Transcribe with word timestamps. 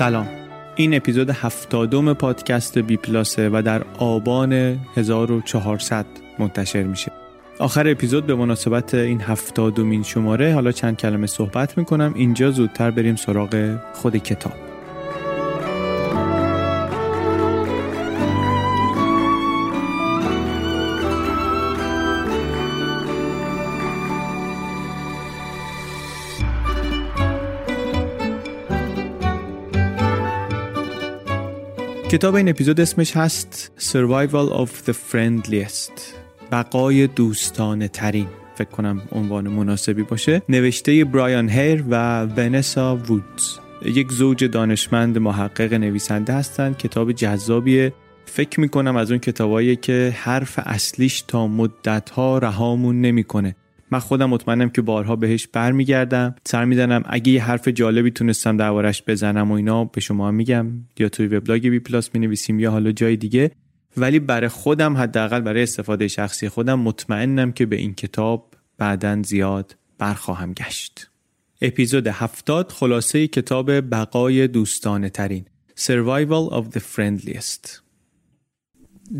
سلام. 0.00 0.28
این 0.76 0.94
اپیزود 0.94 1.30
هفتادم 1.30 2.12
پادکست 2.12 2.78
بی 2.78 2.96
پلاسه 2.96 3.48
و 3.48 3.62
در 3.64 3.82
آبان 3.98 4.52
1400 4.96 6.06
منتشر 6.38 6.82
میشه. 6.82 7.12
آخر 7.58 7.88
اپیزود 7.88 8.26
به 8.26 8.34
مناسبت 8.34 8.94
این 8.94 9.20
هفتادمین 9.20 10.02
شماره 10.02 10.54
حالا 10.54 10.72
چند 10.72 10.96
کلمه 10.96 11.26
صحبت 11.26 11.78
می‌کنم. 11.78 12.12
اینجا 12.16 12.50
زودتر 12.50 12.90
بریم 12.90 13.16
سراغ 13.16 13.78
خود 13.92 14.16
کتاب. 14.16 14.69
کتاب 32.10 32.34
این 32.34 32.48
اپیزود 32.48 32.80
اسمش 32.80 33.16
هست 33.16 33.72
Survival 33.78 34.66
of 34.66 34.88
the 34.88 34.92
Friendliest 34.92 35.92
بقای 36.52 37.06
دوستانه 37.06 37.88
ترین 37.88 38.26
فکر 38.54 38.68
کنم 38.68 39.02
عنوان 39.12 39.48
مناسبی 39.48 40.02
باشه. 40.02 40.42
نوشته 40.48 41.04
برایان 41.04 41.48
هیر 41.48 41.84
و 41.90 42.24
ونسا 42.24 42.96
وودز. 42.96 43.58
یک 43.84 44.12
زوج 44.12 44.44
دانشمند 44.44 45.18
محقق 45.18 45.74
نویسنده 45.74 46.32
هستند. 46.32 46.78
کتاب 46.78 47.12
جذابیه. 47.12 47.92
فکر 48.24 48.60
می‌کنم 48.60 48.96
از 48.96 49.10
اون 49.10 49.20
کتابایی 49.20 49.76
که 49.76 50.14
حرف 50.16 50.58
اصلیش 50.62 51.22
تا 51.22 51.46
مدتها 51.46 52.38
رهامون 52.38 53.00
نمی‌کنه. 53.00 53.56
من 53.90 53.98
خودم 53.98 54.30
مطمئنم 54.30 54.70
که 54.70 54.82
بارها 54.82 55.16
بهش 55.16 55.46
برمیگردم. 55.46 56.34
سر 56.46 56.64
می‌زنم 56.64 57.02
اگه 57.06 57.32
یه 57.32 57.44
حرف 57.44 57.68
جالبی 57.68 58.10
تونستم 58.10 58.56
دربارش 58.56 59.02
بزنم 59.06 59.50
و 59.50 59.54
اینا 59.54 59.84
به 59.84 60.00
شما 60.00 60.30
میگم. 60.30 60.66
یا 60.98 61.08
توی 61.08 61.26
وبلاگ 61.26 61.68
بی 61.68 61.78
پلاس 61.78 62.10
می 62.14 62.20
نویسیم 62.20 62.60
یا 62.60 62.70
حالا 62.70 62.92
جای 62.92 63.16
دیگه. 63.16 63.50
ولی 63.96 64.18
برای 64.18 64.48
خودم 64.48 64.96
حداقل 64.96 65.40
برای 65.40 65.62
استفاده 65.62 66.08
شخصی 66.08 66.48
خودم 66.48 66.80
مطمئنم 66.80 67.52
که 67.52 67.66
به 67.66 67.76
این 67.76 67.94
کتاب 67.94 68.54
بعدا 68.78 69.22
زیاد 69.22 69.76
برخواهم 69.98 70.52
گشت. 70.52 71.10
اپیزود 71.62 72.06
هفتاد 72.06 72.72
خلاصه 72.72 73.26
کتاب 73.26 73.90
بقای 73.90 74.48
دوستانه 74.48 75.08
ترین 75.08 75.44
Survival 75.76 76.52
of 76.52 76.64
the 76.74 76.80
Friendliest. 76.80 77.80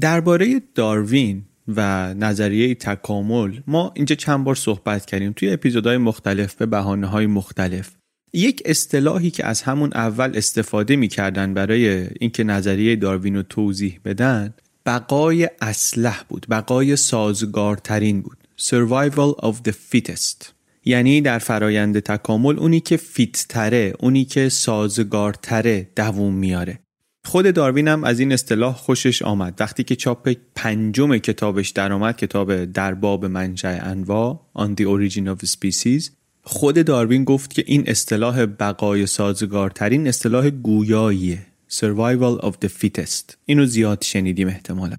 درباره 0.01 0.61
داروین 0.75 1.45
و 1.77 2.15
نظریه 2.15 2.75
تکامل. 2.75 3.61
ما 3.67 3.93
اینجا 3.97 4.17
چند 4.17 4.45
بار 4.45 4.55
صحبت 4.55 5.07
کردیم 5.07 5.33
توی 5.33 5.51
اپیزودهای 5.53 5.97
مختلف 5.97 6.55
به 6.55 6.67
بحانه 6.67 7.07
های 7.07 7.27
مختلف. 7.27 7.91
یک 8.33 8.63
اصطلاحی 8.65 9.31
که 9.31 9.47
از 9.47 9.63
همون 9.63 9.91
اول 9.95 10.33
استفاده 10.35 10.97
می‌کردن 10.97 11.55
برای 11.55 12.07
اینکه 12.21 12.45
نظریه 12.45 12.97
داروین 12.97 13.37
رو 13.37 13.43
توضیح 13.43 14.01
بدن 14.05 14.55
بقای 14.87 15.51
اسلح 15.61 16.23
بود 16.29 16.47
بقای 16.51 16.97
سازگارترین 16.97 18.23
بود. 18.23 18.37
Survival 18.59 19.45
of 19.45 19.55
the 19.69 19.73
fittest. 19.93 20.47
یعنی 20.85 21.21
در 21.21 21.39
فرایند 21.39 22.01
تکامل 22.01 22.59
اونی 22.59 22.81
که 22.81 22.97
فیتتره 22.97 23.93
اونی 23.99 24.25
که 24.25 24.49
سازگارتره 24.49 25.89
دووم 25.97 26.35
میاره. 26.35 26.79
خود 27.25 27.55
داروین 27.55 27.89
هم 27.89 28.05
از 28.05 28.21
این 28.21 28.33
اصطلاح 28.33 28.75
خوشش 28.75 29.23
آمد. 29.23 29.55
وقتی 29.61 29.85
که 29.85 29.97
چاپ 29.97 30.33
پنجم 30.55 31.19
کتابش 31.19 31.71
درآمد 31.71 32.17
کتاب 32.17 32.65
در 32.65 32.95
باب 32.95 33.25
منشأ 33.25 33.79
انواع 33.83 34.41
On 34.59 34.69
the 34.81 34.85
Origin 34.85 35.37
of 35.37 35.47
Species 35.47 36.11
خود 36.43 36.85
داروین 36.85 37.25
گفت 37.25 37.55
که 37.55 37.65
این 37.67 37.85
اصطلاح 37.87 38.47
بقای 38.47 39.07
سازگارترین 39.07 40.09
اصطلاح 40.09 40.51
گویاییه 40.51 41.47
Survival 41.71 42.41
of 42.43 42.53
the 42.65 42.69
Fittest. 42.69 43.35
اینو 43.45 43.65
زیاد 43.67 44.03
شنیدیم 44.03 44.49
احتمالا. 44.49 44.97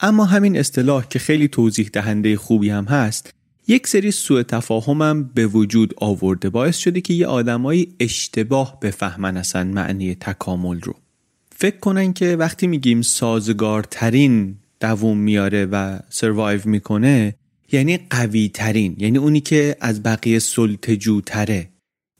اما 0.00 0.24
همین 0.24 0.58
اصطلاح 0.58 1.06
که 1.08 1.18
خیلی 1.18 1.48
توضیح 1.48 1.90
دهنده 1.92 2.36
خوبی 2.36 2.70
هم 2.70 2.84
هست 2.84 3.34
یک 3.68 3.86
سری 3.86 4.10
سوء 4.10 4.42
تفاهمم 4.42 5.30
به 5.34 5.46
وجود 5.46 5.94
آورده 5.96 6.50
باعث 6.50 6.76
شده 6.76 7.00
که 7.00 7.14
یه 7.14 7.26
آدمایی 7.26 7.94
اشتباه 8.00 8.80
بفهمن 8.80 9.36
اصلا 9.36 9.64
معنی 9.64 10.14
تکامل 10.14 10.80
رو. 10.80 10.94
فکر 11.56 11.78
کنن 11.78 12.12
که 12.12 12.36
وقتی 12.36 12.66
میگیم 12.66 13.02
سازگارترین 13.02 14.56
دووم 14.80 15.18
میاره 15.18 15.64
و 15.64 15.98
سروایو 16.10 16.60
می‌کنه 16.64 17.34
یعنی 17.72 17.98
قوی 18.10 18.48
ترین 18.48 18.96
یعنی 18.98 19.18
اونی 19.18 19.40
که 19.40 19.76
از 19.80 20.02
بقیه 20.02 20.38
سلطجوتره 20.38 21.68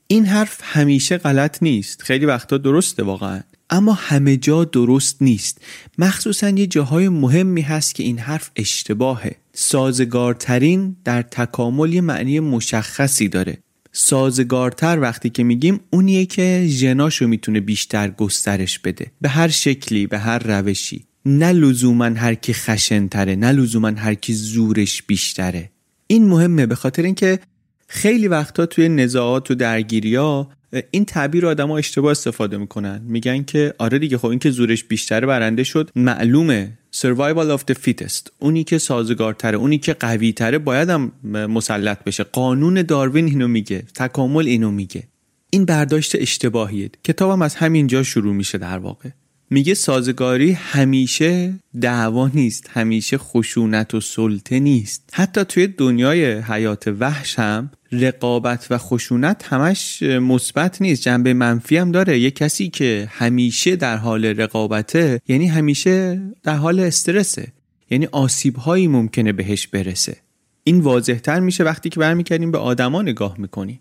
این 0.07 0.25
حرف 0.25 0.59
همیشه 0.63 1.17
غلط 1.17 1.63
نیست. 1.63 2.01
خیلی 2.01 2.25
وقتا 2.25 2.57
درسته 2.57 3.03
واقعا. 3.03 3.41
اما 3.69 3.93
همه 3.93 4.37
جا 4.37 4.63
درست 4.63 5.21
نیست. 5.21 5.61
مخصوصا 5.97 6.49
یه 6.49 6.67
جاهای 6.67 7.09
مهمی 7.09 7.61
هست 7.61 7.95
که 7.95 8.03
این 8.03 8.17
حرف 8.17 8.51
اشتباهه. 8.55 9.35
سازگارترین 9.53 10.95
در 11.03 11.21
تکامل 11.21 11.93
یه 11.93 12.01
معنی 12.01 12.39
مشخصی 12.39 13.29
داره. 13.29 13.57
سازگارتر 13.97 14.99
وقتی 14.99 15.29
که 15.29 15.43
میگیم 15.43 15.79
اونیه 15.89 16.25
که 16.25 16.65
ژناشو 16.67 17.27
می‌تونه 17.27 17.59
بیشتر 17.59 18.09
گسترش 18.09 18.79
بده. 18.79 19.11
به 19.21 19.29
هر 19.29 19.47
شکلی 19.47 20.07
به 20.07 20.19
هر 20.19 20.39
روشی. 20.39 21.05
نه 21.25 21.51
لزوما 21.51 22.05
هر 22.05 22.35
کی 22.35 22.53
خشنتره 22.53 23.35
نه 23.35 23.51
لزوما 23.51 23.87
هر 23.87 24.13
کی 24.13 24.33
زورش 24.33 25.03
بیشتره. 25.03 25.69
این 26.07 26.27
مهمه 26.27 26.65
به 26.65 26.75
خاطر 26.75 27.03
اینکه 27.03 27.39
خیلی 27.87 28.27
وقتا 28.27 28.65
توی 28.65 28.89
نزاعات 28.89 29.51
و 29.51 29.55
درگیری 29.55 30.15
ها 30.15 30.51
این 30.91 31.05
تعبیر 31.05 31.45
آدما 31.45 31.77
اشتباه 31.77 32.11
استفاده 32.11 32.57
می‌کنن. 32.57 33.01
میگن 33.07 33.43
که 33.43 33.73
آره 33.77 33.99
دیگه 33.99 34.17
خب 34.17 34.25
این 34.25 34.39
که 34.39 34.51
زورش 34.51 34.83
بیشتر 34.83 35.25
برنده 35.25 35.63
شد 35.63 35.89
معلومه. 35.95 36.77
Survival 37.01 37.57
of 37.57 37.61
the 37.71 37.75
fittest. 37.85 38.29
اونی 38.39 38.63
که 38.63 38.77
سازگارتره 38.77 39.57
اونی 39.57 39.77
که 39.77 39.93
قوی 39.93 40.33
تره 40.33 40.57
باید 40.57 40.89
هم 40.89 41.11
مسلط 41.23 42.03
بشه. 42.03 42.23
قانون 42.23 42.81
داروین 42.81 43.25
اینو 43.25 43.47
میگه 43.47 43.83
تکامل 43.95 44.45
اینو 44.47 44.71
میگه. 44.71 45.03
این 45.49 45.65
برداشت 45.65 46.15
اشتباهیه. 46.15 46.89
کتابم 47.03 47.41
از 47.41 47.55
همینجا 47.55 48.03
شروع 48.03 48.33
میشه 48.33 48.57
در 48.57 48.77
واقع. 48.77 49.09
میگه 49.49 49.73
سازگاری 49.73 50.51
همیشه 50.51 51.53
دعوا 51.81 52.27
نیست 52.27 52.69
همیشه 52.73 53.17
خشونت 53.17 53.93
و 53.93 54.01
سلطه 54.01 54.59
نیست. 54.59 55.09
حتی 55.13 55.43
توی 55.43 55.67
دنیای 55.67 56.25
حیات 56.25 56.87
وحش 56.99 57.39
هم 57.39 57.71
رقابت 57.91 58.67
و 58.69 58.77
خشونت 58.77 59.43
همش 59.53 60.03
مثبت 60.03 60.81
نیست 60.81 61.01
جنبه 61.01 61.33
منفی 61.33 61.77
هم 61.77 61.91
داره. 61.91 62.19
یه 62.19 62.31
کسی 62.31 62.69
که 62.69 63.07
همیشه 63.11 63.75
در 63.75 63.97
حال 63.97 64.25
رقابته 64.25 65.21
یعنی 65.27 65.47
همیشه 65.47 66.21
در 66.43 66.55
حال 66.55 66.79
استرسه. 66.79 67.47
یعنی 67.89 68.05
آسیب 68.05 68.55
هایی 68.55 68.87
ممکنه 68.87 69.31
بهش 69.31 69.67
برسه. 69.67 70.17
این 70.63 70.79
واضح 70.79 71.13
تر 71.13 71.39
میشه 71.39 71.63
وقتی 71.63 71.89
که 71.89 71.99
برمیکردیم 71.99 72.51
به 72.51 72.57
آدما 72.57 73.01
نگاه 73.01 73.35
می‌کنیم 73.39 73.79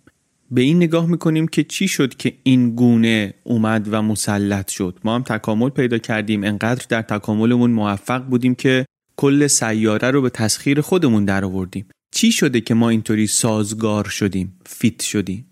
به 0.50 0.61
این 0.61 0.76
نگاه 0.76 1.06
می‌کنیم 1.06 1.49
که 1.49 1.64
چی 1.64 1.88
شد 1.88 2.14
که 2.14 2.35
این 2.43 2.75
گونه 2.75 3.35
اومد 3.44 3.88
و 3.91 4.02
مسلط 4.02 4.70
شد؟ 4.70 4.99
ما 5.05 5.14
هم 5.14 5.23
تکامل 5.23 5.69
پیدا 5.69 5.99
کردیم 5.99 6.44
انقدر 6.44 6.87
در 6.88 7.02
تکاملمون 7.02 7.70
موفق 7.70 8.25
بودیم 8.25 8.55
که 8.55 8.87
کل 9.17 9.46
سیاره 9.46 10.11
رو 10.11 10.23
به 10.23 10.31
تسخیر 10.31 10.81
خودمون 10.81 11.25
در 11.25 11.44
آوردیم 11.44 11.87
چی 12.14 12.32
شده 12.32 12.61
که 12.61 12.75
ما 12.75 12.88
اینطوری 12.88 13.26
سازگار 13.26 14.08
شدیم 14.08 14.58
فیت 14.67 15.02
شدیم؟ 15.02 15.46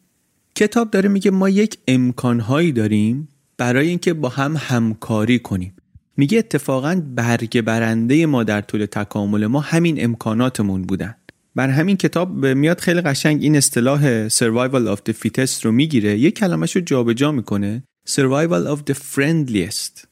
کتاب 0.55 0.91
داره 0.91 1.09
میگه 1.09 1.31
ما 1.31 1.49
یک 1.49 1.79
امکانهایی 1.89 2.73
داریم 2.73 3.29
برای 3.57 3.89
اینکه 3.89 4.15
با 4.15 4.29
هم 4.29 4.55
همکاری 4.59 5.39
کنیم. 5.39 5.75
میگه 6.17 6.39
اتفاقا 6.39 7.03
برگ 7.17 7.61
برنده 7.61 8.27
ما 8.27 8.45
در 8.45 8.61
طول 8.61 8.87
تکامل 8.87 9.47
ما 9.47 9.61
همین 9.61 10.05
امکاناتمون 10.05 10.83
بودن. 10.83 11.15
بر 11.55 11.69
همین 11.69 11.97
کتاب 11.97 12.47
میاد 12.47 12.81
خیلی 12.81 13.01
قشنگ 13.01 13.43
این 13.43 13.57
اصطلاح 13.57 14.29
survival 14.29 14.97
of 14.97 14.99
the 15.11 15.13
fittest 15.13 15.65
رو 15.65 15.73
می‌گیره. 15.73 16.19
یک 16.19 16.39
کلمش 16.39 16.77
رو 16.77 16.83
جابجا 16.83 17.33
می‌کنه. 17.33 17.83
survival 18.09 18.77
of 18.77 18.93
the 18.93 18.95
friendliest. 18.95 20.05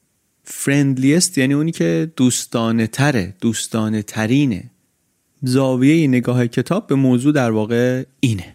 friendliest 0.64 1.38
یعنی 1.38 1.54
اونی 1.54 1.72
که 1.72 2.12
دوستانه 2.16 2.86
تره 2.86 3.34
دوستانه 3.40 4.02
ترینه 4.02 4.70
زاویه 5.42 6.08
نگاه 6.08 6.46
کتاب 6.46 6.86
به 6.86 6.94
موضوع 6.94 7.32
در 7.32 7.50
واقع 7.50 8.04
اینه. 8.20 8.54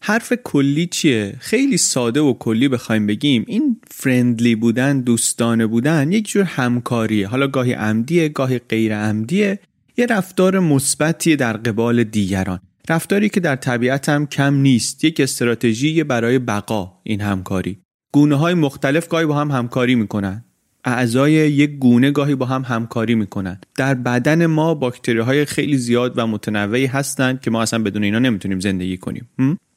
حرف 0.00 0.32
کلی 0.44 0.86
چیه؟ 0.86 1.36
خیلی 1.40 1.76
ساده 1.76 2.20
و 2.20 2.32
کلی 2.32 2.68
بخوایم 2.68 3.06
بگیم. 3.06 3.44
این 3.46 3.80
فرندلی 3.90 4.54
بودن 4.54 5.00
دوستانه 5.00 5.66
بودن 5.66 6.12
یک 6.12 6.28
جور 6.28 6.44
همکاریه. 6.44 7.28
حالا 7.28 7.46
گاهی 7.46 7.72
عمدیه 7.72 8.28
گاهی 8.28 8.58
غیر 8.58 8.96
عمدیه 8.96 9.58
یه 9.96 10.06
رفتار 10.06 10.58
مثبتی 10.58 11.36
در 11.36 11.56
قبال 11.56 12.04
دیگران. 12.04 12.60
رفتاری 12.88 13.28
که 13.28 13.40
در 13.40 13.56
طبیعت 13.56 14.08
هم 14.08 14.26
کم 14.26 14.54
نیست. 14.54 15.04
یک 15.04 15.20
استراتژی 15.20 16.04
برای 16.04 16.38
بقا 16.38 16.92
این 17.02 17.20
همکاری. 17.20 17.78
گونه 18.12 18.34
های 18.34 18.54
مختلف 18.54 19.08
گاهی 19.08 19.26
با 19.26 19.34
هم 19.34 19.50
همکاری 19.50 19.94
می‌کنن. 19.94 20.44
اعضای 20.84 21.32
یک 21.32 21.70
گونه 21.78 22.10
گاهی 22.10 22.34
با 22.34 22.46
هم 22.46 22.62
همکاری 22.62 23.14
می‌کنن. 23.14 23.60
در 23.76 23.94
بدن 23.94 24.46
ما 24.46 24.74
باکتری 24.74 25.18
های 25.18 25.44
خیلی 25.44 25.76
زیاد 25.76 26.18
و 26.18 26.26
متنوعی 26.26 26.86
هستند 26.86 27.40
که 27.40 27.50
ما 27.50 27.62
اصلا 27.62 27.82
بدون 27.82 28.04
اینا 28.04 28.18
نمی‌تونیم 28.18 28.60
زندگی 28.60 28.96
کنیم. 28.96 29.28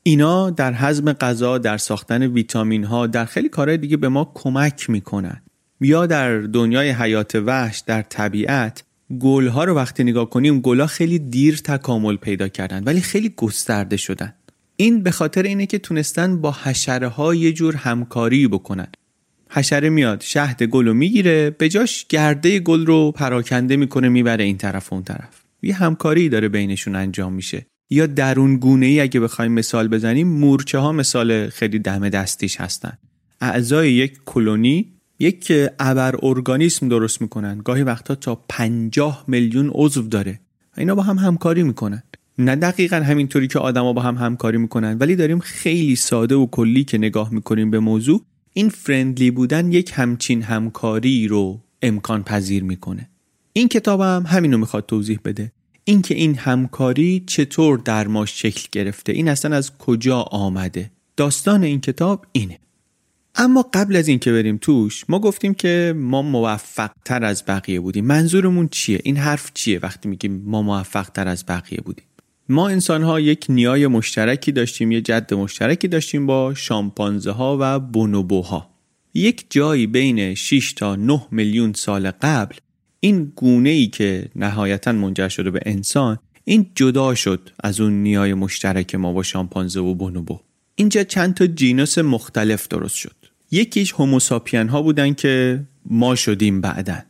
اینا 0.04 0.50
در 0.50 0.74
هضم 0.74 1.14
غذا 1.14 1.58
در 1.58 1.78
ساختن 1.78 2.28
ویتامین 2.28 2.84
ها 2.84 3.08
در 3.08 3.26
خیلی 3.26 3.50
کارهای 3.50 3.78
دیگه 3.78 3.98
به 3.98 4.10
ما 4.10 4.32
کمک 4.36 4.90
می‌کنن. 4.90 5.42
یا 5.82 6.06
در 6.06 6.40
دنیای 6.40 6.90
حیات 6.90 7.36
وحش 7.36 7.80
در 7.80 8.02
طبیعت 8.02 8.84
گل 9.20 9.48
ها 9.48 9.64
رو 9.64 9.74
وقتی 9.74 10.04
نگاه 10.04 10.30
کنیم 10.30 10.60
گل 10.60 10.86
خیلی 10.86 11.20
دیر 11.20 11.58
تکامل 11.58 12.16
پیدا 12.16 12.48
کردن 12.48 12.84
ولی 12.84 13.02
خیلی 13.02 13.34
گسترده 13.38 13.98
شدن. 13.98 14.34
این 14.76 15.04
به 15.04 15.12
خاطر 15.12 15.44
اینه 15.44 15.66
که 15.66 15.80
تونستن 15.80 16.42
با 16.42 16.56
حشره 16.64 17.08
ها 17.08 17.36
یه 17.36 17.54
جور 17.54 17.76
همکاری 17.76 18.48
بکنن. 18.48 18.88
حشره 19.50 19.90
میاد 19.90 20.22
شهد 20.22 20.64
گل 20.64 20.88
رو 20.88 20.94
می‌گیره 20.94 21.50
به 21.50 21.70
جاش 21.70 22.06
گرده 22.10 22.60
گل 22.60 22.86
رو 22.86 23.12
پراکنده 23.12 23.78
می‌کنه 23.78 24.10
می‌بره 24.10 24.44
این 24.44 24.58
طرف 24.58 24.94
و 24.94 24.96
اون 24.96 25.04
طرف. 25.04 25.44
یه 25.62 25.76
همکاری 25.76 26.30
داره 26.30 26.50
بینشون 26.50 26.96
انجام 26.96 27.34
میشه. 27.34 27.66
یا 27.90 28.06
درون 28.06 28.58
گونه 28.58 28.86
ای 28.86 29.00
اگه 29.00 29.20
بخوایم 29.20 29.52
مثال 29.52 29.88
بزنیم 29.88 30.28
مورچه 30.28 30.78
ها 30.78 30.92
مثال 30.92 31.50
خیلی 31.50 31.80
دم 31.80 32.10
دستیش 32.10 32.62
هستن. 32.62 32.98
اعضای 33.42 33.94
یک 33.94 34.18
کلونی 34.26 34.97
یک 35.20 35.52
ابر 35.80 36.16
ارگانیسم 36.24 36.88
درست 36.88 37.22
می‌کنن. 37.22 37.58
گاهی 37.58 37.84
وقتا 37.84 38.16
تا 38.16 38.44
پنجاه 38.50 39.24
میلیون 39.28 39.72
عضو 39.74 40.02
داره. 40.02 40.40
اینا 40.78 40.96
با 40.96 41.04
هم 41.04 41.18
همکاری 41.18 41.64
می‌کنن. 41.64 42.04
نه 42.38 42.56
دقیقا 42.56 42.96
همینطوری 42.96 43.48
که 43.48 43.60
آدما 43.60 43.94
با 43.94 44.02
هم 44.02 44.16
همکاری 44.16 44.58
می‌کنن 44.58 44.98
ولی 44.98 45.16
داریم 45.16 45.40
خیلی 45.40 45.96
ساده 45.96 46.36
و 46.36 46.46
کلی 46.46 46.84
که 46.84 46.98
نگاه 46.98 47.34
می‌کنیم 47.34 47.72
به 47.72 47.80
موضوع 47.80 48.22
این 48.54 48.70
فرندلی 48.70 49.32
بودن 49.32 49.72
یک 49.72 49.92
همچین 49.94 50.42
همکاری 50.42 51.28
رو 51.28 51.62
امکان 51.82 52.24
پذیر 52.24 52.64
می‌کنه. 52.64 53.10
این 53.54 53.68
کتاب 53.68 54.02
هم 54.02 54.24
همینو 54.28 54.58
می‌خواد 54.58 54.86
توضیح 54.86 55.20
بده. 55.26 55.52
اینکه 55.84 56.16
این 56.16 56.36
همکاری 56.36 57.24
چطور 57.28 57.78
در 57.78 58.08
ما 58.08 58.26
شکل 58.26 58.68
گرفته 58.72 59.12
این 59.12 59.30
اصلا 59.30 59.56
از 59.56 59.78
کجا 59.78 60.22
آمده؟ 60.22 60.92
داستان 61.18 61.64
این 61.64 61.82
کتاب 61.82 62.26
اینه. 62.32 62.60
اما 63.40 63.70
قبل 63.74 63.96
از 63.96 64.08
اینکه 64.08 64.32
بریم 64.32 64.58
توش 64.58 65.06
ما 65.10 65.20
گفتیم 65.20 65.54
که 65.54 65.94
ما 65.98 66.22
موفق 66.22 66.92
تر 67.06 67.24
از 67.24 67.44
بقیه 67.48 67.80
بودیم. 67.80 68.06
منظورمون 68.06 68.68
چیه؟ 68.68 69.00
این 69.04 69.18
حرف 69.18 69.52
چیه 69.54 69.80
وقتی 69.80 70.10
میگیم 70.10 70.44
ما 70.46 70.62
موفق 70.62 71.10
تر 71.10 71.28
از 71.28 71.46
بقیه 71.48 71.82
بودیم؟ 71.82 72.06
ما 72.50 72.70
انسان 72.70 73.04
ها 73.04 73.20
یک 73.20 73.46
نیای 73.50 73.88
مشترکی 73.88 74.52
داشتیم 74.52 74.92
یه 74.92 75.02
جد 75.02 75.34
مشترکی 75.34 75.88
داشتیم 75.88 76.26
با 76.26 76.54
شامپانزه 76.54 77.32
ها 77.32 77.58
و 77.60 77.80
بونوبوها. 77.80 78.70
یک 79.14 79.46
جایی 79.50 79.88
بین 79.88 80.34
6 80.34 80.74
تا 80.74 80.96
9 80.96 81.22
میلیون 81.32 81.74
سال 81.74 82.12
قبل 82.12 82.56
این 83.00 83.32
گونه 83.36 83.70
ای 83.70 83.88
که 83.88 84.30
نهایتا 84.36 84.92
منجر 84.92 85.30
شده 85.30 85.52
به 85.52 85.60
انسان 85.66 86.20
این 86.44 86.72
جدا 86.76 87.16
شد 87.16 87.50
از 87.64 87.82
اون 87.82 88.04
نیای 88.04 88.34
مشترک 88.34 88.96
ما 88.96 89.14
با 89.14 89.24
شامپانزه 89.24 89.80
و 89.80 89.94
بونوبو. 89.94 90.40
اینجا 90.76 91.04
چند 91.04 91.34
تا 91.34 91.48
جینوس 91.48 91.98
مختلف 91.98 92.68
درست 92.68 92.96
شد. 92.96 93.16
یکیش 93.52 93.94
هوموساپین 93.94 94.68
ها 94.68 94.82
بودن 94.82 95.14
که 95.14 95.66
ما 95.86 96.16
شدیم 96.16 96.62
بعدن 96.62 97.04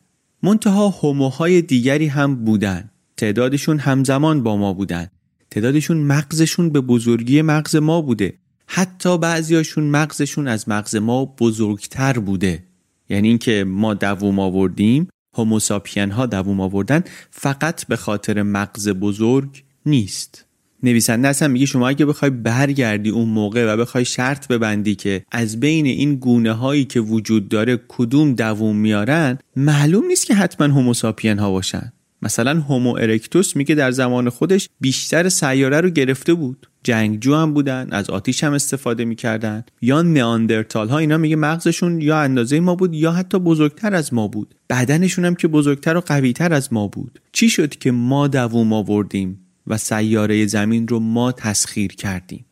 منتها 0.44 0.90
هوموهای 0.90 1.62
دیگری 1.62 2.08
هم 2.08 2.36
بودن. 2.36 2.90
تعدادشون 3.18 3.80
همزمان 3.80 4.44
با 4.44 4.58
ما 4.58 4.74
بودن. 4.74 5.08
تعدادشون 5.52 5.98
مغزشون 5.98 6.70
به 6.70 6.82
بزرگی 6.82 7.42
مغز 7.42 7.76
ما 7.76 8.02
بوده. 8.02 8.34
حتی 8.68 9.18
بعضیاشون 9.18 9.84
مغزشون 9.84 10.48
از 10.48 10.70
مغز 10.70 10.96
ما 10.96 11.26
بزرگتر 11.26 12.20
بوده. 12.20 12.64
یعنی 13.10 13.28
اینکه 13.28 13.64
ما 13.68 13.94
دووم 13.94 14.40
آوردیم 14.40 15.08
هوموساپین 15.38 16.12
ها 16.12 16.26
دووم 16.26 16.62
آوردن 16.62 17.04
فقط 17.32 17.86
به 17.86 17.96
خاطر 17.96 18.42
مغز 18.42 18.90
بزرگ 18.90 19.64
نیست. 19.86 20.47
نویسنده 20.84 21.28
اصلا 21.28 21.48
میگه 21.48 21.66
شما 21.66 21.88
اگه 21.88 22.06
بخوای 22.06 22.32
برگردی 22.32 23.10
اون 23.10 23.30
موقع 23.30 23.74
و 23.74 23.78
بخوای 23.78 24.06
شرط 24.06 24.48
ببندی 24.48 24.96
که 24.96 25.24
از 25.32 25.60
بین 25.60 25.86
این 25.86 26.16
گونه 26.16 26.52
هایی 26.52 26.86
که 26.86 27.00
وجود 27.00 27.50
داره 27.50 27.80
کدوم 27.88 28.34
دووم 28.34 28.76
میارن 28.76 29.38
معلوم 29.56 30.06
نیست 30.06 30.26
که 30.26 30.36
حتما 30.36 30.68
هوموساپین 30.68 31.40
ها 31.40 31.52
باشن. 31.52 31.92
مثلا 32.22 32.62
هومو 32.62 32.96
ارکتوس 32.96 33.56
میگه 33.56 33.76
در 33.76 33.92
زمان 33.92 34.30
خودش 34.30 34.70
بیشتر 34.82 35.30
سیاره 35.30 35.82
رو 35.82 35.90
گرفته 35.90 36.34
بود. 36.34 36.68
جنگجو 36.84 37.36
هم 37.36 37.54
بودن 37.54 37.88
از 37.92 38.10
آتیش 38.10 38.44
هم 38.44 38.54
استفاده 38.54 39.06
می‌کردن. 39.06 39.64
یا 39.82 40.02
نیاندرتال 40.02 40.90
ها 40.90 40.98
اینا 40.98 41.18
میگه 41.18 41.36
مغزشون 41.36 42.02
یا 42.02 42.20
اندازه 42.20 42.60
ما 42.60 42.76
بود 42.76 42.94
یا 42.94 43.12
حتی 43.12 43.40
بزرگتر 43.40 43.96
از 43.96 44.14
ما 44.14 44.28
بود. 44.28 44.56
بدنشون 44.70 45.26
هم 45.26 45.36
که 45.36 45.48
بزرگتر 45.48 45.98
و 45.98 46.02
قویتر 46.02 46.54
از 46.54 46.74
ما 46.74 46.88
بود. 46.88 47.20
چی 47.32 47.50
شد 47.50 47.70
که 47.76 47.92
ما 47.92 48.28
دووم 48.28 48.74
آوردیم؟ 48.74 49.47
و 49.68 49.78
سیاره 49.78 50.46
زمین 50.46 50.88
رو 50.88 51.00
ما 51.00 51.32
تسخیر 51.32 51.96
کردیم 51.96 52.46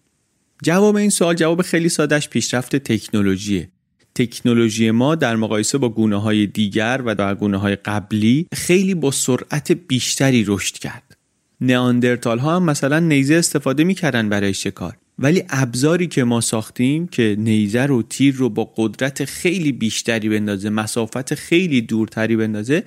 جواب 0.63 0.95
این 0.95 1.10
سوال 1.10 1.36
جواب 1.36 1.62
خیلی 1.62 1.89
سادش 1.89 2.29
پیشرفت 2.29 2.75
تکنولوژیه 2.75 3.69
تکنولوژی 4.15 4.91
ما 4.91 5.15
در 5.15 5.36
مقایسه 5.36 5.77
با 5.77 5.89
گونه 5.89 6.22
های 6.22 6.48
دیگر 6.48 7.01
و 7.05 7.15
در 7.15 7.36
گونه 7.36 7.57
های 7.57 7.75
قبلی 7.75 8.48
خیلی 8.53 8.95
با 8.95 9.12
سرعت 9.12 9.72
بیشتری 9.72 10.43
رشد 10.48 10.75
کرد. 10.75 11.17
نیاندرتال 11.62 12.39
ها 12.39 12.55
هم 12.55 12.63
مثلا 12.63 13.00
نیزه 13.00 13.36
استفاده 13.36 13.84
می‌کردن 13.84 14.29
برای 14.29 14.53
شکار. 14.53 14.98
ولی 15.19 15.43
ابزاری 15.50 16.07
که 16.07 16.24
ما 16.24 16.41
ساختیم 16.41 17.07
که 17.07 17.36
نیزه 17.39 17.86
رو 17.86 18.03
تیر 18.03 18.36
رو 18.36 18.50
با 18.50 18.74
قدرت 18.75 19.25
خیلی 19.25 19.72
بیشتری 19.72 20.29
بندازه 20.29 20.69
مسافت 20.69 21.36
خیلی 21.36 21.81
دورتری 21.81 22.36
بندازه 22.36 22.84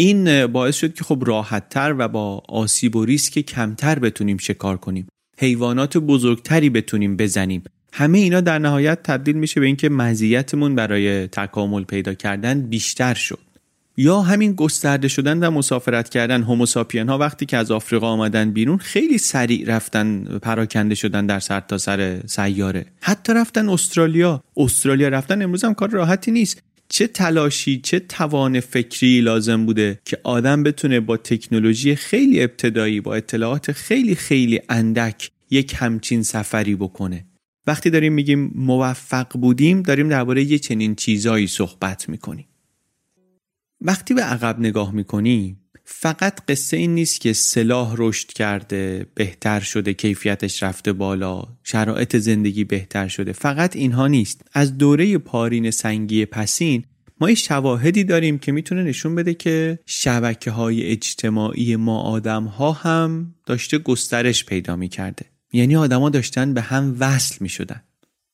این 0.00 0.46
باعث 0.46 0.76
شد 0.76 0.94
که 0.94 1.04
خب 1.04 1.22
راحتتر 1.26 1.94
و 1.98 2.08
با 2.08 2.42
آسیب 2.48 2.96
و 2.96 3.04
ریسک 3.04 3.38
کمتر 3.38 3.98
بتونیم 3.98 4.36
شکار 4.36 4.76
کنیم. 4.76 5.06
حیوانات 5.38 5.98
بزرگتری 5.98 6.70
بتونیم 6.70 7.16
بزنیم. 7.16 7.62
همه 7.92 8.18
اینا 8.18 8.40
در 8.40 8.58
نهایت 8.58 9.02
تبدیل 9.02 9.36
میشه 9.36 9.60
به 9.60 9.66
اینکه 9.66 9.88
مزیتمون 9.88 10.74
برای 10.74 11.26
تکامل 11.26 11.84
پیدا 11.84 12.14
کردن 12.14 12.60
بیشتر 12.60 13.14
شد. 13.14 13.38
یا 13.96 14.20
همین 14.20 14.52
گسترده 14.52 15.08
شدن 15.08 15.38
و 15.38 15.50
مسافرت 15.50 16.08
کردن 16.08 16.42
هوموساپین 16.42 17.08
ها 17.08 17.18
وقتی 17.18 17.46
که 17.46 17.56
از 17.56 17.70
آفریقا 17.70 18.06
آمدن 18.06 18.50
بیرون 18.50 18.78
خیلی 18.78 19.18
سریع 19.18 19.64
رفتن 19.66 20.38
پراکنده 20.42 20.94
شدن 20.94 21.26
در 21.26 21.40
سرتاسر 21.40 22.20
سر 22.20 22.26
سیاره. 22.26 22.86
حتی 23.00 23.32
رفتن 23.32 23.68
استرالیا. 23.68 24.42
استرالیا 24.56 25.08
رفتن 25.08 25.42
امروز 25.42 25.64
هم 25.64 25.74
کار 25.74 25.90
راحتی 25.90 26.30
نیست. 26.30 26.62
چه 26.88 27.06
تلاشی 27.06 27.80
چه 27.80 28.00
توان 28.00 28.60
فکری 28.60 29.20
لازم 29.20 29.66
بوده 29.66 30.00
که 30.04 30.18
آدم 30.24 30.62
بتونه 30.62 31.00
با 31.00 31.16
تکنولوژی 31.16 31.94
خیلی 31.94 32.42
ابتدایی 32.42 33.00
با 33.00 33.14
اطلاعات 33.14 33.72
خیلی 33.72 34.14
خیلی 34.14 34.60
اندک 34.68 35.30
یک 35.50 35.74
همچین 35.76 36.22
سفری 36.22 36.74
بکنه. 36.74 37.24
وقتی 37.66 37.90
داریم 37.90 38.12
میگیم 38.12 38.52
موفق 38.54 39.38
بودیم 39.38 39.82
داریم 39.82 40.08
درباره 40.08 40.44
یه 40.44 40.58
چنین 40.58 40.94
چیزایی 40.94 41.46
صحبت 41.46 42.08
می‌کنیم. 42.08 42.48
وقتی 43.80 44.14
به 44.14 44.22
عقب 44.22 44.60
نگاه 44.60 44.94
می‌کنیم 44.94 45.60
فقط 45.90 46.40
قصه 46.48 46.76
این 46.76 46.94
نیست 46.94 47.20
که 47.20 47.32
سلاح 47.32 47.94
رشد 47.98 48.28
کرده 48.28 49.06
بهتر 49.14 49.60
شده 49.60 49.94
کیفیتش 49.94 50.62
رفته 50.62 50.92
بالا 50.92 51.44
شرایط 51.64 52.16
زندگی 52.16 52.64
بهتر 52.64 53.08
شده. 53.08 53.32
فقط 53.32 53.76
اینها 53.76 54.06
نیست. 54.06 54.42
از 54.52 54.78
دوره 54.78 55.18
پارین 55.18 55.70
سنگی 55.70 56.24
پسین 56.24 56.84
ما 57.20 57.28
یه 57.28 57.34
شواهدی 57.34 58.04
داریم 58.04 58.38
که 58.38 58.52
می‌تونه 58.52 58.82
نشون 58.82 59.14
بده 59.14 59.34
که 59.34 59.78
شبکه 59.86 60.50
های 60.50 60.86
اجتماعی 60.86 61.76
ما 61.76 62.00
آدم 62.00 62.44
ها 62.44 62.72
هم 62.72 63.34
داشته 63.46 63.78
گسترش 63.78 64.44
پیدا 64.44 64.76
می‌کرده. 64.76 65.26
یعنی 65.52 65.76
آدما 65.76 66.10
داشتن 66.10 66.54
به 66.54 66.60
هم 66.60 66.96
وصل 67.00 67.36
می‌شدن. 67.40 67.82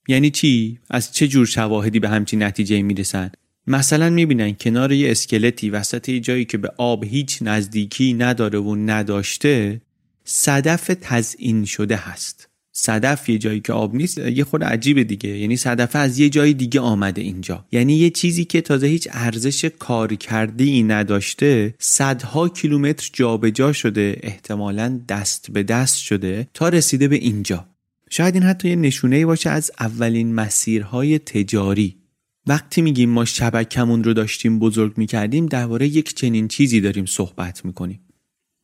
یعنی 0.08 0.30
چی؟ 0.30 0.78
از 0.90 1.12
چه 1.12 1.28
جور 1.28 1.46
شواهدی 1.46 2.00
به 2.00 2.08
همچین 2.08 2.42
نتیجه 2.42 2.82
می‌رسن؟ 2.82 3.30
مثلا 3.66 4.10
می‌بینن 4.10 4.52
کنار 4.60 4.92
یه 4.92 5.10
اسکلتی 5.10 5.70
وسط 5.70 6.08
یه 6.08 6.20
جایی 6.20 6.44
که 6.44 6.58
به 6.58 6.72
آب 6.76 7.04
هیچ 7.04 7.38
نزدیکی 7.42 8.14
نداره 8.14 8.58
و 8.58 8.74
نداشته 8.74 9.80
صدف 10.24 10.90
تزئین 11.00 11.64
شده 11.64 11.96
هست. 11.96 12.48
صدف 12.76 13.28
یه 13.28 13.38
جایی 13.38 13.60
که 13.60 13.72
آب 13.72 13.94
نیست 13.94 14.18
یه 14.18 14.44
خود 14.44 14.64
عجیبه 14.64 15.04
دیگه. 15.04 15.38
یعنی 15.38 15.56
صدفه 15.56 15.98
از 15.98 16.18
یه 16.18 16.28
جای 16.28 16.52
دیگه 16.52 16.80
آمده 16.80 17.22
اینجا. 17.22 17.64
یعنی 17.72 17.94
یه 17.94 18.10
چیزی 18.10 18.44
که 18.44 18.60
تازه 18.60 18.86
هیچ 18.86 19.08
ارزش 19.12 19.64
کار 19.64 20.14
کرده 20.14 20.64
ای 20.64 20.82
نداشته 20.82 21.74
صدها 21.78 22.48
کیلومتر 22.48 23.10
جابجا 23.12 23.72
شده 23.72 24.18
احتمالا 24.22 25.00
دست 25.08 25.50
به 25.50 25.62
دست 25.62 25.98
شده 25.98 26.48
تا 26.54 26.68
رسیده 26.68 27.08
به 27.08 27.16
اینجا. 27.16 27.66
شاید 28.10 28.34
این 28.34 28.42
حتی 28.42 28.68
یه 28.68 28.76
نشونه 28.76 29.26
باشه 29.26 29.50
از 29.50 29.70
اولین 29.80 30.34
مسیرهای 30.34 31.18
تجاری. 31.18 32.03
وقتی 32.46 32.82
میگیم 32.82 33.10
ما 33.10 33.24
شبکمون 33.24 34.04
رو 34.04 34.12
داشتیم 34.12 34.58
بزرگ 34.58 34.98
می‌کردیم 34.98 35.46
درباره 35.46 35.86
یک 35.86 36.14
چنین 36.14 36.48
چیزی 36.48 36.80
داریم 36.80 37.06
صحبت 37.06 37.64
می‌کنیم. 37.64 38.00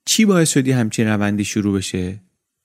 چی 0.07 0.25
باعث 0.25 0.51
شدی 0.51 0.73
همچین 0.73 1.07
روندی 1.07 1.45
شروع 1.45 1.77
بشه؟ 1.77 2.21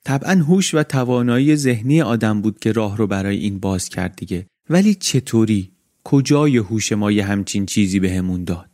طبعا 0.05 0.31
هوش 0.31 0.73
و 0.73 0.83
توانایی 0.83 1.55
ذهنی 1.55 2.01
آدم 2.01 2.41
بود 2.41 2.59
که 2.59 2.71
راه 2.71 2.97
رو 2.97 3.07
برای 3.07 3.37
این 3.37 3.59
باز 3.59 3.89
کرد 3.89 4.15
دیگه. 4.15 4.47
ولی 4.69 4.95
چطوری؟ 4.95 5.71
کجای 6.03 6.57
هوش 6.57 6.91
ما 6.91 7.11
یه 7.11 7.25
همچین 7.25 7.65
چیزی 7.65 7.99
بهمون 7.99 8.45
به 8.45 8.45
داد؟ 8.45 8.69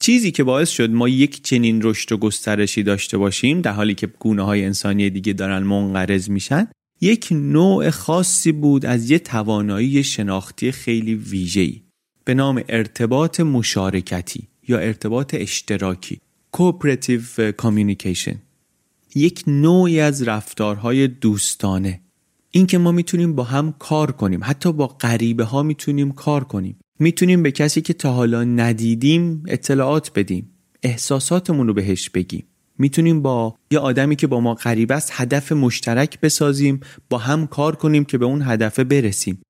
چیزی 0.00 0.30
که 0.30 0.44
باعث 0.44 0.70
شد 0.70 0.90
ما 0.90 1.08
یک 1.08 1.42
چنین 1.42 1.82
رشد 1.82 2.12
و 2.12 2.16
گسترشی 2.16 2.82
داشته 2.82 3.18
باشیم 3.18 3.60
در 3.60 3.72
حالی 3.72 3.94
که 3.94 4.06
گونه 4.06 4.42
های 4.42 4.64
انسانی 4.64 5.10
دیگه 5.10 5.32
دارن 5.32 5.62
منقرض 5.62 6.30
میشن 6.30 6.68
یک 7.00 7.28
نوع 7.30 7.90
خاصی 7.90 8.52
بود 8.52 8.86
از 8.86 9.10
یه 9.10 9.18
توانایی 9.18 10.04
شناختی 10.04 10.72
خیلی 10.72 11.14
ویژه‌ای. 11.14 11.82
به 12.24 12.34
نام 12.34 12.62
ارتباط 12.68 13.40
مشارکتی 13.40 14.48
یا 14.68 14.78
ارتباط 14.78 15.34
اشتراکی. 15.38 16.20
Cooperative 16.56 17.52
communication. 17.62 18.34
یک 19.14 19.44
نوعی 19.46 20.00
از 20.00 20.22
رفتارهای 20.22 21.08
دوستانه. 21.08 22.00
اینکه 22.50 22.78
ما 22.78 22.92
می‌تونیم 22.92 23.34
با 23.34 23.44
هم 23.44 23.74
کار 23.78 24.12
کنیم. 24.12 24.40
حتی 24.42 24.72
با 24.72 24.86
غریبه 24.86 25.44
ها 25.44 25.62
می‌تونیم 25.62 26.12
کار 26.12 26.44
کنیم. 26.44 26.78
می‌تونیم 26.98 27.42
به 27.42 27.50
کسی 27.50 27.80
که 27.80 27.92
تا 27.92 28.12
حالا 28.12 28.44
ندیدیم 28.44 29.42
اطلاعات 29.48 30.12
بدیم. 30.14 30.50
احساساتمون 30.82 31.66
رو 31.66 31.74
بهش 31.74 32.10
بگیم. 32.10 32.44
می‌تونیم 32.78 33.22
با 33.22 33.54
یه 33.70 33.78
آدمی 33.78 34.16
که 34.16 34.26
با 34.26 34.40
ما 34.40 34.54
غریب 34.54 34.92
است 34.92 35.10
هدف 35.14 35.52
مشترک 35.52 36.20
بسازیم 36.20 36.80
با 37.10 37.18
هم 37.18 37.46
کار 37.46 37.76
کنیم 37.76 38.04
که 38.04 38.18
به 38.18 38.24
اون 38.24 38.42
هدف 38.42 38.78
برسیم. 38.78 39.42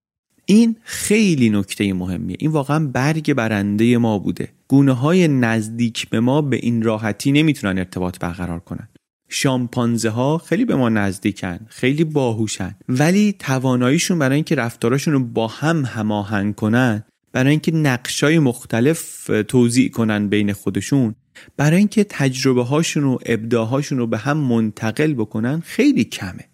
این 0.46 0.76
خیلی 0.82 1.50
نکته 1.50 1.92
مهمیه. 1.92 2.36
این 2.40 2.50
واقعا 2.50 2.86
برگ 2.86 3.34
برنده 3.34 3.98
ما 3.98 4.18
بوده. 4.18 4.48
گونه 4.68 4.92
های 4.92 5.28
نزدیک 5.28 6.08
به 6.08 6.20
ما 6.20 6.42
به 6.42 6.56
این 6.56 6.82
راحتی 6.82 7.32
نمی‌تونن 7.32 7.78
ارتباط 7.78 8.18
برقرار 8.18 8.60
کنن. 8.60 8.88
شامپانزه 9.28 10.10
ها 10.10 10.38
خیلی 10.38 10.64
به 10.64 10.76
ما 10.76 10.88
نزدیکن 10.88 11.58
خیلی 11.68 12.04
باهوشن. 12.04 12.74
ولی 12.88 13.32
تواناییشون 13.38 14.18
برای 14.18 14.34
اینکه 14.34 14.54
رفتاراشون 14.54 15.14
رو 15.14 15.20
با 15.20 15.46
هم 15.46 15.84
هماهنگ 15.84 16.54
کنن 16.54 17.02
برای 17.32 17.50
اینکه 17.50 17.72
نقشای 17.72 18.38
مختلف 18.38 19.30
توضیح 19.48 19.90
کنن 19.90 20.28
بین 20.28 20.52
خودشون 20.52 21.14
برای 21.56 21.78
اینکه 21.78 22.04
تجربه 22.04 22.64
هاشون 22.64 23.04
و 23.04 23.18
ابداهاشون 23.26 23.98
رو 23.98 24.06
به 24.06 24.18
هم 24.18 24.36
منتقل 24.36 25.14
بکنن 25.14 25.60
خیلی 25.60 26.04
کمه. 26.04 26.44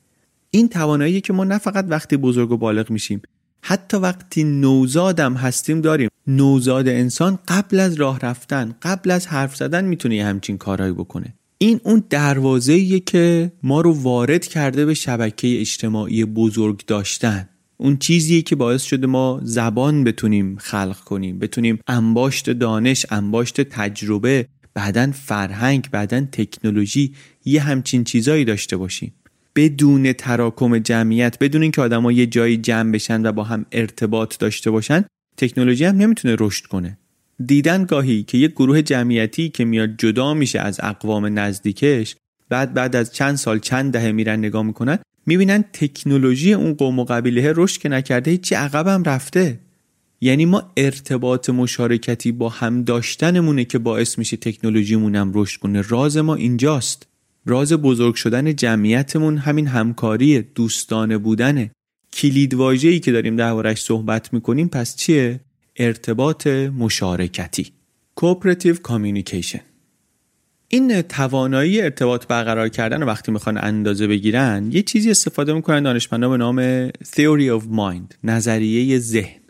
این 0.50 0.68
توانایی 0.68 1.20
که 1.20 1.32
ما 1.32 1.44
نه 1.44 1.58
فقط 1.58 1.84
وقتی 1.88 2.16
بزرگ 2.16 2.52
و 2.52 2.56
بالغ 2.56 2.90
میشیم 2.90 3.22
حتی 3.62 3.96
وقتی 3.96 4.44
نوزادم 4.44 5.34
هستیم 5.34 5.80
داریم. 5.80 6.08
نوزاد 6.26 6.88
انسان 6.88 7.38
قبل 7.48 7.80
از 7.80 7.94
راه 7.94 8.18
رفتن 8.18 8.74
قبل 8.82 9.10
از 9.10 9.26
حرف 9.26 9.56
زدن 9.56 9.84
می‌تونه 9.84 10.16
یه 10.16 10.26
همچین 10.26 10.58
کارهایی 10.58 10.92
بکنه. 10.92 11.34
این 11.58 11.80
اون 11.84 12.02
دروازه 12.10 13.00
که 13.00 13.52
ما 13.62 13.80
رو 13.80 13.92
وارد 14.02 14.46
کرده 14.46 14.84
به 14.84 14.94
شبکه 14.94 15.60
اجتماعی 15.60 16.24
بزرگ 16.24 16.82
داشتن. 16.86 17.48
اون 17.76 17.96
چیزیه 17.96 18.42
که 18.42 18.56
باعث 18.56 18.82
شده 18.82 19.06
ما 19.06 19.40
زبان 19.42 20.04
بتونیم 20.04 20.56
خلق 20.56 20.96
کنیم 20.98 21.38
بتونیم 21.38 21.78
انباشت 21.86 22.50
دانش 22.50 23.06
انباشت 23.10 23.60
تجربه 23.60 24.46
بعدا 24.74 25.10
فرهنگ 25.14 25.88
بعدا 25.90 26.26
تکنولوژی 26.32 27.14
یه 27.44 27.62
همچین 27.62 28.04
چیزایی 28.04 28.44
داشته 28.44 28.76
باشیم. 28.76 29.12
بدون 29.56 30.12
تراکم 30.12 30.78
جمعیت 30.78 31.38
بدون 31.38 31.62
اینکه 31.62 31.82
آدما 31.82 32.12
یه 32.12 32.26
جایی 32.26 32.56
جمع 32.56 32.92
بشن 32.92 33.26
و 33.26 33.32
با 33.32 33.44
هم 33.44 33.66
ارتباط 33.72 34.38
داشته 34.38 34.70
باشن 34.70 35.04
تکنولوژی 35.36 35.84
هم 35.84 35.96
نمی‌تونه 35.96 36.36
رشد 36.38 36.66
کنه. 36.66 36.98
دیدن 37.46 37.84
گاهی 37.84 38.22
که 38.22 38.38
یک 38.38 38.50
گروه 38.50 38.82
جمعیتی 38.82 39.48
که 39.48 39.64
میاد 39.64 39.90
جدا 39.98 40.34
میشه 40.34 40.60
از 40.60 40.80
اقوام 40.82 41.38
نزدیکش 41.38 42.16
بعد 42.48 42.74
بعد 42.74 42.96
از 42.96 43.12
چند 43.12 43.36
سال 43.36 43.58
چند 43.58 43.92
دهه 43.92 44.12
میرن 44.12 44.38
نگاه 44.38 44.62
می‌کنن 44.62 44.98
می‌بینن 45.26 45.64
تکنولوژی 45.72 46.52
اون 46.52 46.74
قوم 46.74 46.98
و 46.98 47.04
قبیله 47.04 47.52
رشد 47.56 47.80
که 47.80 47.88
نکرده 47.88 48.30
هیچی 48.30 48.54
عقبم 48.54 49.02
رفته. 49.02 49.58
یعنی 50.24 50.44
ما 50.44 50.72
ارتباط 50.76 51.50
مشارکتی 51.50 52.32
با 52.32 52.48
هم 52.48 52.82
داشتنمونه 52.82 53.64
که 53.64 53.78
باعث 53.78 54.18
میشه 54.18 54.36
تکنولوژیمون 54.36 55.16
هم 55.16 55.32
رشد 55.34 55.60
کنه. 55.60 55.82
راز 55.88 56.16
ما 56.16 56.34
اینجاست. 56.34 57.06
راز 57.46 57.72
بزرگ 57.72 58.14
شدن 58.14 58.56
جمعیتمون 58.56 59.38
همین 59.38 59.66
همکاری 59.66 60.42
دوستانه 60.42 61.18
بودنه 61.18 61.70
کلید 62.12 62.60
ای 62.60 63.00
که 63.00 63.12
داریم 63.12 63.36
دربارش 63.36 63.82
صحبت 63.82 64.32
می‌کنیم 64.32 64.68
پس 64.68 64.96
چیه؟ 64.96 65.40
ارتباط 65.76 66.46
مشارکتی. 66.46 67.66
کوپراتیو 68.14 68.74
کامیونیکیشن 68.74 69.60
این 70.68 71.02
توانایی 71.02 71.80
ارتباط 71.80 72.26
برقرار 72.26 72.68
کردن 72.68 73.02
وقتی 73.02 73.32
می‌خوان 73.32 73.58
اندازه 73.58 74.06
بگیرن 74.06 74.68
یه 74.72 74.82
چیزی 74.82 75.10
استفاده 75.10 75.52
می‌کنن 75.52 75.82
دانشمندا 75.82 76.28
به 76.28 76.36
نام 76.36 76.88
Theory 76.88 77.60
of 77.60 77.64
Mind 77.64 78.14
نظریه 78.24 78.98
ذهن. 78.98 79.41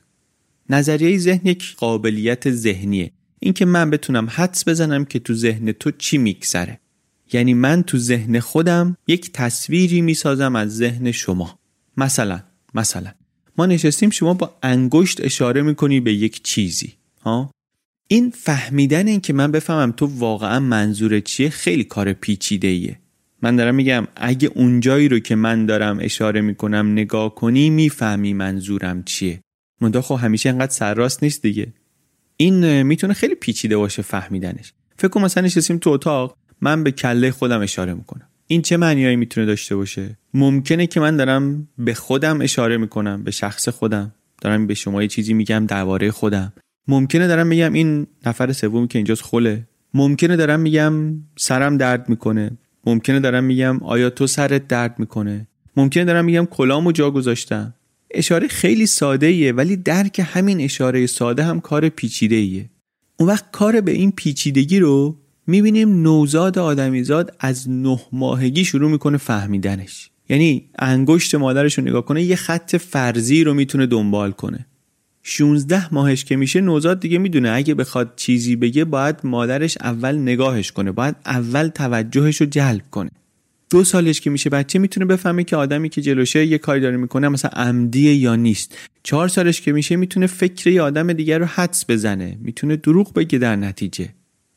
نظریه 0.73 1.19
ذهن 1.19 1.47
یک 1.47 1.75
قابلیت 1.77 2.51
ذهنیه. 2.51 3.11
اینکه 3.41 3.65
من 3.65 3.91
بتونم 3.91 4.27
حدس 4.31 4.69
بزنم 4.69 5.05
که 5.05 5.19
تو 5.19 5.35
ذهن 5.35 5.73
تو 5.73 5.91
چی 5.91 6.19
میگذره. 6.19 6.81
یعنی 7.33 7.55
من 7.55 7.83
تو 7.83 7.99
ذهن 7.99 8.41
خودم 8.41 8.97
یک 9.09 9.33
تصویری 9.33 10.01
می‌سازم 10.01 10.57
از 10.57 10.77
ذهن 10.77 11.13
شما. 11.13 11.59
مثلا 11.97 12.41
مثلا 12.75 13.11
ما 13.59 13.67
نشستیم 13.67 14.11
شما 14.11 14.35
با 14.35 14.57
انگشت 14.63 15.25
اشاره 15.25 15.63
می‌کنی 15.63 16.01
به 16.01 16.15
یک 16.15 16.43
چیزی 16.43 16.93
ها؟ 17.21 17.51
این 18.09 18.31
فهمیدن 18.31 19.07
این 19.07 19.21
که 19.21 19.33
من 19.33 19.53
بفهمم 19.53 19.93
تو 19.93 20.07
واقعا 20.07 20.61
منظور 20.61 21.21
چیه 21.21 21.51
خیلی 21.51 21.85
کار 21.85 22.13
پیچیده 22.13 22.69
ایه 22.69 22.99
من 23.43 23.57
دارم 23.57 23.75
میگم 23.75 24.07
اگه 24.17 24.51
اونجایی 24.55 25.09
رو 25.09 25.19
که 25.19 25.35
من 25.35 25.67
دارم 25.67 25.99
اشاره 26.01 26.41
می‌کنم 26.41 26.93
نگاه 26.93 27.35
کنی 27.35 27.71
می‌فهمی 27.71 28.33
منظورم 28.33 29.03
چیه. 29.05 29.41
منتها 29.83 30.03
خب 30.03 30.19
همیشه 30.25 30.49
انقدر 30.49 30.73
سرراست 30.73 31.23
نیست 31.23 31.43
دیگه. 31.43 31.73
این 32.37 32.83
می‌تونه 32.83 33.15
خیلی 33.15 33.35
پیچیده 33.35 33.77
باشه 33.77 34.03
فهمیدنش. 34.03 34.73
فکر 34.97 35.09
کن 35.09 35.23
مثلا 35.23 35.45
نشستیم 35.45 35.79
تو 35.79 35.91
اتاق 35.91 36.37
من 36.61 36.85
به 36.85 36.91
کله 36.91 37.31
خودم 37.31 37.61
اشاره 37.61 37.95
می‌کنم. 37.95 38.29
این 38.47 38.63
چه 38.63 38.77
معنیایی 38.77 39.17
می‌تونه 39.17 39.47
داشته 39.47 39.77
باشه؟ 39.77 40.19
ممکنه 40.35 40.87
که 40.87 41.01
من 41.01 41.17
دارم 41.17 41.69
به 41.79 41.95
خودم 41.95 42.41
اشاره 42.41 42.77
می‌کنم 42.77 43.25
به 43.25 43.31
شخص 43.31 43.69
خودم. 43.69 44.15
دارم 44.41 44.67
به 44.67 44.75
شما 44.75 45.03
یه 45.03 45.09
چیزی 45.09 45.35
میگم 45.35 45.67
درباره 45.67 46.11
خودم. 46.11 46.53
ممکنه 46.89 47.27
دارم 47.27 47.47
میگم 47.47 47.73
این 47.73 48.07
نفر 48.27 48.53
سومی 48.53 48.89
که 48.89 48.99
اینجاست 48.99 49.23
خله. 49.23 49.69
ممکنه 49.95 50.37
دارم 50.37 50.61
میگم 50.61 50.95
سرم 51.37 51.77
درد 51.77 52.09
می‌کنه. 52.09 52.51
ممکنه 52.87 53.21
دارم 53.21 53.45
میگم 53.45 53.79
آیا 53.83 54.11
تو 54.11 54.27
سرت 54.27 54.69
درد 54.69 54.99
می‌کنه؟ 54.99 55.47
ممکنه 55.77 56.05
دارم 56.05 56.25
میگم 56.25 56.47
کلامو 56.47 56.93
جا 56.93 57.11
گذاشتم. 57.11 57.75
اشاره 58.15 58.49
خیلی 58.49 58.87
ساده 58.87 59.27
ایه 59.27 59.53
ولی 59.53 59.77
درک 59.77 60.21
همین 60.25 60.61
اشاره 60.61 61.07
ساده 61.07 61.45
هم 61.45 61.61
کار 61.61 61.89
پیچیده 61.89 62.37
ایه 62.37 62.71
اون 63.17 63.29
وقت 63.29 63.45
کار 63.53 63.81
به 63.81 63.93
این 63.93 64.13
پیچیدگی 64.13 64.79
رو 64.79 65.17
می‌بینیم 65.47 66.03
نوزاد 66.03 66.59
آدمیزاد 66.59 67.37
از 67.41 67.71
نه 67.71 68.01
ماهگی 68.13 68.65
شروع 68.65 68.91
می‌کنه 68.91 69.19
فهمیدنش. 69.19 70.11
یعنی 70.29 70.71
انگشت 70.79 71.35
مادرش 71.35 71.79
رو 71.79 71.85
نگاه 71.85 72.05
کنه 72.05 72.23
یه 72.23 72.37
خط 72.37 72.77
فرضی 72.77 73.45
رو 73.45 73.55
می‌تونه 73.55 73.87
دنبال 73.87 74.31
کنه. 74.31 74.67
16 75.23 75.95
ماهش 75.95 76.25
که 76.25 76.37
میشه 76.37 76.61
نوزاد 76.61 77.01
دیگه 77.01 77.19
می‌دونه 77.19 77.51
اگه 77.51 77.75
بخواد 77.75 78.13
چیزی 78.17 78.57
بگه 78.57 78.85
باید 78.85 79.17
مادرش 79.25 79.79
اول 79.81 80.19
نگاهش 80.19 80.73
کنه 80.73 80.93
باید 80.93 81.17
اول 81.27 81.69
توجهش 81.69 82.41
رو 82.41 82.47
جلب 82.47 82.83
کنه. 82.91 83.11
دو 83.73 83.85
سالش 83.85 84.21
که 84.21 84.31
میشه 84.31 84.51
بچه 84.51 84.79
می‌تونه 84.79 85.07
بفهمه 85.07 85.45
که 85.45 85.57
آدمی 85.57 85.89
که 85.89 86.03
جلوشه 86.03 86.47
یه 86.47 86.59
کاری 86.59 86.81
داره 86.81 86.97
می‌کنه 86.97 87.29
مثلا 87.29 87.51
عمدیه 87.51 88.15
یا 88.15 88.37
نیست. 88.37 88.79
چهار 89.03 89.29
سالش 89.29 89.61
که 89.61 89.73
میشه 89.73 89.97
می‌تونه 89.97 90.27
فکر 90.27 90.71
یه 90.71 90.83
آدم 90.83 91.13
دیگر 91.13 91.39
رو 91.39 91.45
حدس 91.45 91.85
بزنه 91.89 92.39
می‌تونه 92.41 92.77
دروغ 92.77 93.15
بگه 93.15 93.39
در 93.39 93.57
نتیجه. 93.57 94.09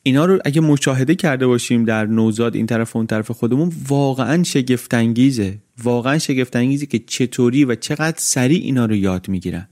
اینا 0.02 0.24
رو 0.24 0.38
اگه 0.44 0.60
مشاهده 0.60 1.14
کرده 1.14 1.46
باشیم 1.46 1.84
در 1.84 2.06
نوزاد 2.06 2.56
این 2.56 2.66
طرف 2.66 2.96
و 2.96 2.98
اون 2.98 3.06
طرف 3.06 3.30
خودمون 3.30 3.72
واقعا 3.88 4.42
شگفتانگیزه. 4.42 5.58
واقعا 5.82 6.18
شگفتانگیزه 6.18 6.86
که 6.86 6.98
چطوری 6.98 7.64
و 7.64 7.74
چقدر 7.74 8.16
سریع 8.18 8.62
اینا 8.62 8.86
رو 8.86 8.94
یاد 8.94 9.28
می‌گیرن. 9.28 9.68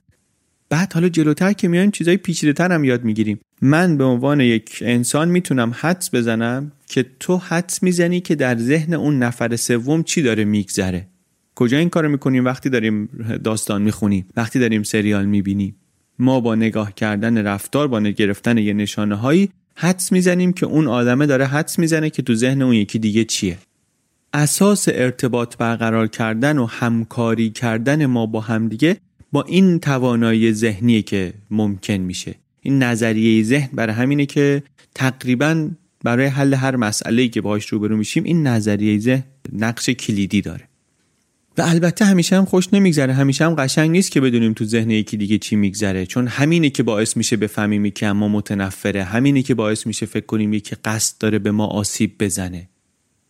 بعد 0.68 0.92
حالا 0.92 1.08
جلوتر 1.08 1.52
که 1.52 1.68
میایم 1.68 1.90
چیزای 1.90 2.16
پیچیده‌تر 2.16 2.72
هم 2.72 2.84
یاد 2.84 3.04
می‌گیریم. 3.04 3.40
من 3.62 3.96
به 3.96 4.04
عنوان 4.04 4.40
یک 4.40 4.78
انسان 4.80 5.28
می‌تونم 5.28 5.74
حدس 5.74 6.14
بزنم 6.14 6.72
که 6.94 7.06
تو 7.20 7.36
حدس 7.36 7.82
می‌زنی 7.82 8.20
که 8.20 8.34
در 8.34 8.58
ذهن 8.58 8.94
اون 8.94 9.18
نفر 9.18 9.56
سوم 9.56 10.02
چی 10.02 10.22
داره 10.22 10.44
میگذره. 10.44 11.08
کجا 11.54 11.78
این 11.78 11.88
کارو 11.88 12.08
می‌کنیم؟ 12.08 12.44
وقتی 12.44 12.70
داریم 12.70 13.08
داستان 13.44 13.82
می‌خونیم 13.82 14.26
وقتی 14.36 14.58
داریم 14.58 14.82
سریال 14.82 15.26
می‌بینیم 15.26 15.76
ما 16.18 16.40
با 16.40 16.54
نگاه 16.54 16.94
کردن 16.94 17.38
رفتار 17.38 17.88
با 17.88 18.00
گرفتن 18.00 18.58
یه 18.58 18.72
نشانه 18.72 19.14
هایی 19.14 19.50
حدس 19.74 20.12
می‌زنیم 20.12 20.52
که 20.52 20.66
اون 20.66 20.86
آدمه 20.86 21.26
داره 21.26 21.46
حدس 21.46 21.78
می‌زنه 21.78 22.10
که 22.10 22.22
تو 22.22 22.34
ذهن 22.34 22.62
اون 22.62 22.74
یکی 22.74 22.98
دیگه 22.98 23.24
چیه. 23.24 23.58
اساس 24.32 24.88
ارتباط 24.88 25.56
برقرار 25.56 26.06
کردن 26.06 26.58
و 26.58 26.66
همکاری 26.66 27.50
کردن 27.50 28.06
ما 28.06 28.26
با 28.26 28.40
همدیگه 28.40 28.96
با 29.32 29.42
این 29.42 29.78
توانایی 29.78 30.52
ذهنی 30.52 31.02
که 31.02 31.32
ممکن 31.50 31.92
میشه. 31.92 32.34
این 32.60 32.82
نظریه 32.82 33.42
ذهن 33.42 33.68
برای 33.72 33.94
همینه 33.94 34.26
که 34.26 34.62
تقریبا 34.94 35.68
برای 36.04 36.26
حل 36.26 36.54
هر 36.54 36.76
مسئله 36.76 37.28
که 37.28 37.40
باهاش 37.40 37.66
روبرو 37.66 37.96
میشیم 37.96 38.24
این 38.24 38.46
نظریه 38.46 38.98
ذهن 38.98 39.24
نقش 39.52 39.90
کلیدی 39.90 40.40
داره. 40.40 40.68
و 41.58 41.62
البته 41.62 42.04
همیشه 42.04 42.36
هم 42.36 42.44
خوش 42.44 42.68
نمیگذره 42.72 43.14
همیشه 43.14 43.44
هم 43.44 43.54
قشنگ 43.54 43.90
نیست 43.90 44.10
که 44.10 44.20
بدونیم 44.20 44.52
تو 44.52 44.64
ذهن 44.64 44.90
یکی 44.90 45.16
دیگه 45.16 45.38
چی 45.38 45.56
میگذره. 45.56 46.06
چون 46.06 46.26
همینه 46.26 46.70
که 46.70 46.82
باعث 46.82 47.16
میشه 47.16 47.36
بفهمیم 47.36 47.90
که 47.90 48.06
اما 48.06 48.28
متنفره 48.28 49.04
همینه 49.04 49.42
که 49.42 49.54
باعث 49.54 49.86
میشه 49.86 50.06
فکر 50.06 50.26
کنیم 50.26 50.52
یکی 50.52 50.76
قصد 50.84 51.18
داره 51.18 51.38
به 51.38 51.50
ما 51.50 51.66
آسیب 51.66 52.14
بزنه. 52.20 52.68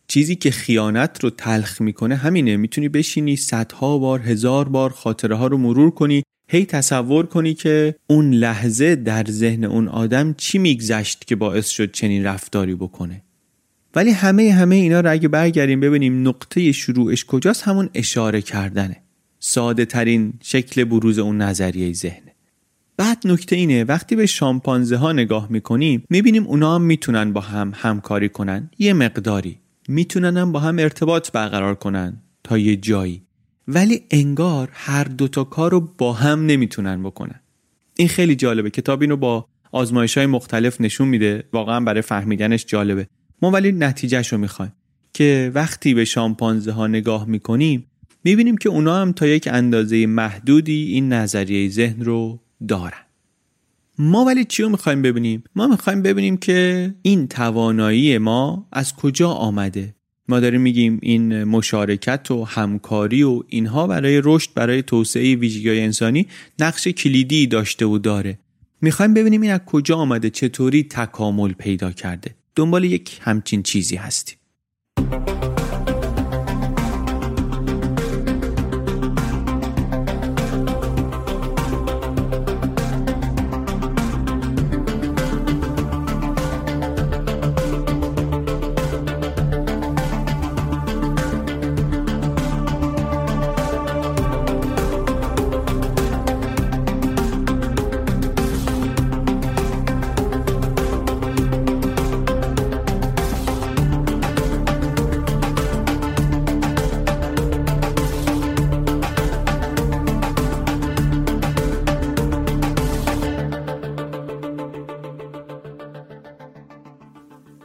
چیزی 0.08 0.36
که 0.36 0.50
خیانت 0.50 1.24
رو 1.24 1.30
تلخ 1.30 1.80
می‌کنه 1.80 2.16
همینه 2.16 2.56
می‌تونی 2.56 2.88
بشینی 2.88 3.36
صدها 3.36 3.98
بار 3.98 4.20
هزار 4.20 4.68
بار 4.68 4.90
خاطره 4.90 5.34
ها 5.34 5.46
رو 5.46 5.58
مرور 5.58 5.90
کنی 5.90 6.22
هی 6.48 6.64
تصور 6.64 7.26
کنی 7.26 7.54
که 7.54 7.94
اون 8.06 8.34
لحظه 8.34 8.96
در 8.96 9.24
ذهن 9.28 9.64
اون 9.64 9.88
آدم 9.88 10.34
چی 10.34 10.58
میگذشت 10.58 11.24
که 11.24 11.36
باعث 11.36 11.68
شد 11.68 11.92
چنین 11.92 12.24
رفتاری 12.24 12.74
بکنه. 12.74 13.22
ولی 13.94 14.10
همه 14.10 14.52
همه 14.52 14.74
اینا 14.74 15.00
رو 15.00 15.12
اگه 15.12 15.28
برگردیم 15.28 15.80
ببینیم 15.80 16.28
نقطه 16.28 16.72
شروعش 16.72 17.24
کجاست 17.24 17.62
همون 17.62 17.90
اشاره 17.94 18.42
کردنه. 18.42 18.96
ساده 19.38 19.84
ترین 19.84 20.32
شکل 20.42 20.84
بروز 20.84 21.18
اون 21.18 21.42
نظریه 21.42 21.92
ذهنه 21.92 22.34
بعد 22.96 23.18
نکته 23.24 23.56
اینه 23.56 23.84
وقتی 23.84 24.16
به 24.16 24.26
شامپانزه 24.26 24.96
ها 24.96 25.12
نگاه 25.12 25.46
می‌کنیم 25.50 26.04
می‌بینیم 26.10 26.46
اونا 26.46 26.74
هم 26.74 26.82
می‌تونن 26.82 27.32
با 27.32 27.40
هم 27.40 27.72
همکاری 27.74 28.28
کنن. 28.28 28.70
یه 28.78 28.92
مقداری. 28.92 29.58
می‌تونن 29.88 30.36
هم 30.36 30.52
با 30.52 30.60
هم 30.60 30.78
ارتباط 30.78 31.30
برقرار 31.30 31.74
کنن 31.74 32.22
تا 32.44 32.58
یه 32.58 32.76
جایی. 32.76 33.22
ولی 33.68 34.02
انگار 34.10 34.68
هر 34.72 35.04
دوتا 35.04 35.44
کار 35.44 35.70
رو 35.70 35.80
با 35.98 36.12
هم 36.12 36.46
نمی‌تونن 36.46 37.02
بکنن. 37.02 37.40
این 37.96 38.08
خیلی 38.08 38.36
جالبه. 38.36 38.70
کتاب 38.70 39.00
اینو 39.02 39.16
با 39.16 39.46
آزمایش 39.72 40.18
های 40.18 40.26
مختلف 40.26 40.80
نشون 40.80 41.08
میده. 41.08 41.44
واقعا 41.52 41.80
برای 41.80 42.02
فهمیدنش 42.02 42.66
جالبه. 42.66 43.06
ما 43.42 43.50
ولی 43.50 43.72
نتیجهش 43.72 44.32
رو 44.32 44.38
می‌خوایم 44.38 44.72
که 45.12 45.52
وقتی 45.54 45.94
به 45.94 46.04
شامپانزه 46.04 46.72
ها 46.72 46.86
نگاه 46.86 47.24
می‌کنیم 47.24 47.86
می‌بینیم 48.24 48.56
که 48.56 48.68
اونا 48.68 49.00
هم 49.00 49.12
تا 49.12 49.26
یک 49.26 49.48
اندازه 49.52 50.06
محدودی 50.06 50.84
این 50.92 51.12
نظریه 51.12 51.68
ذهن 51.68 52.04
رو 52.04 52.40
دارن. 52.68 53.04
ما 53.98 54.24
ولی 54.24 54.44
چی 54.44 54.62
رو 54.62 54.68
می‌خوایم 54.68 55.02
ببینیم؟ 55.02 55.44
ما 55.56 55.66
می‌خوایم 55.66 56.02
ببینیم 56.02 56.36
که 56.36 56.94
این 57.02 57.28
توانایی 57.28 58.18
ما 58.18 58.68
از 58.72 58.96
کجا 58.96 59.30
آمده؟ 59.30 59.93
ما 60.28 60.40
داریم 60.40 60.60
میگیم 60.60 60.98
این 61.02 61.44
مشارکت 61.44 62.30
و 62.30 62.44
همکاری 62.44 63.22
و 63.22 63.42
اینها 63.48 63.86
برای 63.86 64.20
رشد 64.24 64.50
برای 64.54 64.82
توسعه 64.82 65.34
ویژگی 65.34 65.80
انسانی 65.80 66.26
نقش 66.58 66.88
کلیدی 66.88 67.46
داشته 67.46 67.86
و 67.86 67.98
داره. 67.98 68.38
می‌خوایم 68.80 69.14
ببینیم 69.14 69.40
این 69.40 69.50
از 69.50 69.60
کجا 69.66 69.96
آمده 69.96 70.30
چطوری 70.30 70.82
تکامل 70.82 71.52
پیدا 71.52 71.92
کرده. 71.92 72.34
دنبال 72.56 72.84
یک 72.84 73.18
همچین 73.22 73.62
چیزی 73.62 73.96
هستیم. 73.96 74.38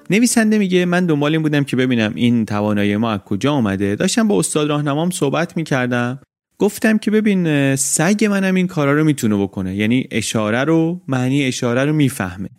نویسنده 0.10 0.58
میگه 0.58 0.86
من 0.86 1.06
دنبال 1.06 1.32
این 1.32 1.42
بودم 1.42 1.64
که 1.64 1.76
ببینم 1.76 2.12
این 2.16 2.46
توانایی 2.46 2.98
ما 2.98 3.12
از 3.12 3.20
کجا 3.20 3.54
آمده 3.54 3.96
داشتم 3.96 4.28
با 4.28 4.40
استاد 4.40 4.70
راهنمام 4.70 5.10
صحبت 5.10 5.58
می‌کردم. 5.58 6.20
گفتم 6.58 6.98
که 6.98 7.12
ببین 7.12 7.76
سگ 7.76 8.26
منم 8.26 8.56
این 8.56 8.68
کارا 8.68 8.94
رو 8.94 9.04
می‌تونه 9.04 9.38
بکنه. 9.38 9.76
یعنی 9.76 10.08
اشاره 10.12 10.64
رو 10.64 11.02
معنی 11.08 11.44
اشاره 11.44 11.86
رو 11.86 11.94
می‌فهمه. 11.94 12.50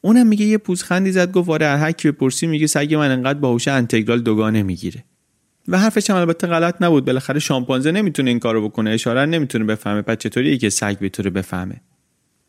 اونم 0.00 0.26
میگه 0.26 0.46
یه 0.46 0.58
پوزخندی 0.58 1.12
زد 1.12 1.32
گفت 1.32 1.48
آره 1.48 1.66
هر 1.66 1.92
کی 1.92 2.10
بپرسی 2.10 2.46
میگه 2.46 2.66
سگ 2.66 2.94
من 2.94 3.10
انقدر 3.10 3.38
باهوش 3.38 3.68
انتگرال 3.68 4.20
دوگانه 4.20 4.62
می‌گیره. 4.62 5.04
و 5.68 5.78
حرفش 5.78 6.10
هم 6.10 6.16
البته 6.16 6.46
غلط 6.46 6.82
نبود. 6.82 7.04
بالاخره 7.04 7.40
شامپانزه 7.40 7.92
نمی‌تونه 7.92 8.30
این 8.30 8.38
کارو 8.38 8.68
بکنه 8.68 8.90
اشاره 8.90 9.26
نمی‌تونه 9.26 9.64
بفهمه. 9.64 10.02
پس 10.02 10.16
چطوریه 10.18 10.56
که 10.56 10.70
سگ 10.70 10.98
بتونه 10.98 11.30
بفهمه؟ 11.30 11.80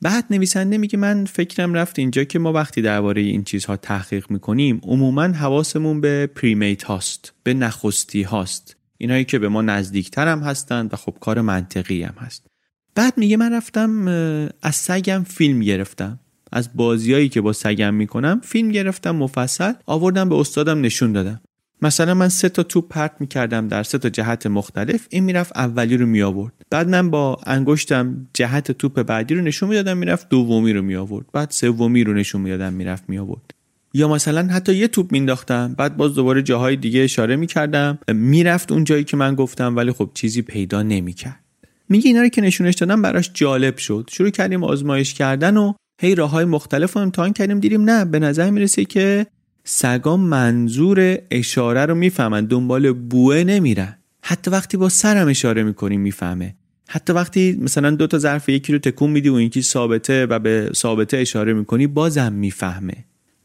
بعد 0.02 0.26
نویسنده 0.30 0.78
میگه 0.78 0.98
من 0.98 1.26
فکرم 1.26 1.74
رفت 1.74 2.00
اینجا 2.00 2.24
که 2.24 2.40
ما 2.40 2.54
وقتی 2.54 2.82
درباره 2.82 3.22
این 3.22 3.44
چیزها 3.44 3.78
تحقیق 3.78 4.32
می‌کنیم 4.32 4.82
عموما 4.84 5.24
حواسمون 5.24 6.02
به 6.02 6.28
پریمیت 6.28 6.84
هاست 6.84 7.34
به 7.44 7.54
نخستی 7.54 8.22
هاست. 8.22 8.76
اینایی 8.98 9.26
که 9.26 9.40
به 9.40 9.50
ما 9.50 9.62
نزدیکتر 9.62 10.28
هم 10.28 10.40
هستند 10.40 10.94
و 10.94 10.96
خب 10.96 11.16
کار 11.20 11.42
منطقی 11.42 12.04
هم 12.04 12.16
هست. 12.18 12.48
بعد 12.96 13.18
میگه 13.18 13.38
من 13.38 13.54
رفتم 13.54 14.08
از 14.62 14.76
سگم 14.76 15.24
فیلم 15.24 15.60
گرفتم. 15.60 16.20
از 16.52 16.70
بازیایی 16.76 17.30
که 17.30 17.42
با 17.42 17.54
سگم 17.54 17.94
می‌کنم 17.94 18.42
فیلم 18.44 18.72
گرفتم 18.72 19.12
مفصل 19.12 19.74
آوردم 19.86 20.30
به 20.30 20.36
استادم 20.36 20.82
نشون 20.82 21.12
دادم. 21.12 21.42
مثلا 21.82 22.14
من 22.14 22.30
سه 22.30 22.50
تا 22.50 22.64
توپ 22.64 22.88
پرت 22.90 23.12
می‌کردم 23.20 23.68
در 23.68 23.84
سه 23.84 23.98
تا 23.98 24.10
جهت 24.10 24.48
مختلف 24.48 25.08
این 25.10 25.24
می‌رفت 25.24 25.58
اولی 25.58 25.98
رو 25.98 26.06
می 26.06 26.22
آورد 26.22 26.54
بعد 26.70 26.90
من 26.90 27.10
با 27.10 27.38
انگشتم 27.46 28.28
جهت 28.34 28.72
توپ 28.72 29.04
بعدی 29.04 29.36
رو 29.36 29.42
نشون 29.42 29.70
می‌دادم 29.70 29.98
می‌رفت 29.98 30.30
دومی 30.30 30.74
رو 30.74 30.82
می 30.82 30.96
آورد 30.96 31.26
بعد 31.34 31.52
سومی 31.52 32.04
رو 32.04 32.14
نشون 32.14 32.42
می‌دادم 32.42 32.74
می‌رفت 32.74 33.04
می 33.08 33.18
آورد 33.18 33.54
یا 33.94 34.08
مثلا 34.08 34.48
حتی 34.48 34.76
یه 34.76 34.88
توپ 34.88 35.12
مینداختم 35.12 35.74
بعد 35.78 35.98
باز 35.98 36.16
دوباره 36.16 36.42
جاهای 36.42 36.76
دیگه 36.76 37.02
اشاره 37.02 37.36
می‌کردم. 37.36 38.00
می‌رفت 38.08 38.72
اون 38.72 38.84
جایی 38.84 39.04
که 39.04 39.18
من 39.18 39.36
گفتم 39.36 39.76
ولی 39.76 39.92
خب 39.92 40.10
چیزی 40.14 40.42
پیدا 40.42 40.84
نمی‌کرد. 40.84 41.40
میگه 41.90 42.08
اینا 42.08 42.22
رو 42.22 42.28
که 42.28 42.42
نشونش 42.42 42.76
دادم 42.76 43.02
براش 43.02 43.32
جالب 43.34 43.78
شد. 43.78 44.10
شروع 44.12 44.30
کردیم 44.30 44.64
آزمایش 44.64 45.14
کردن 45.14 45.58
و 45.58 45.74
هی 46.02 46.16
راه 46.16 46.30
های 46.30 46.46
مختلف 46.46 46.94
رو 46.94 47.02
امتحان 47.02 47.34
کردیم 47.34 47.60
دیدیم 47.60 47.82
نه 47.82 48.06
به 48.06 48.20
نظر 48.20 48.50
می‌رسه 48.50 48.86
که 48.86 49.28
سگا 49.70 50.18
منظور 50.18 51.18
اشاره 51.32 51.86
رو 51.86 51.96
می‌فهمن. 51.96 52.46
دنبال 52.46 52.92
بوه 52.92 53.44
نمیرن. 53.44 53.98
حتی 54.22 54.52
وقتی 54.52 54.78
با 54.78 54.90
سرم 54.90 55.28
اشاره 55.28 55.64
می‌کنیم 55.64 56.02
می‌فهمه. 56.02 56.56
حتی 56.90 57.14
وقتی 57.14 57.58
مثلا 57.62 57.92
دو 57.92 58.08
تا 58.08 58.18
ظرف 58.18 58.50
یکی 58.50 58.74
رو 58.74 58.80
تکون 58.80 59.10
میدی 59.10 59.30
و 59.30 59.42
یکی 59.42 59.62
ثابته 59.62 60.26
و 60.26 60.40
به 60.40 60.70
ثابته 60.76 61.18
اشاره 61.18 61.54
می‌کنی 61.54 61.88
بازم 61.88 62.34
می‌فهمه. 62.34 62.94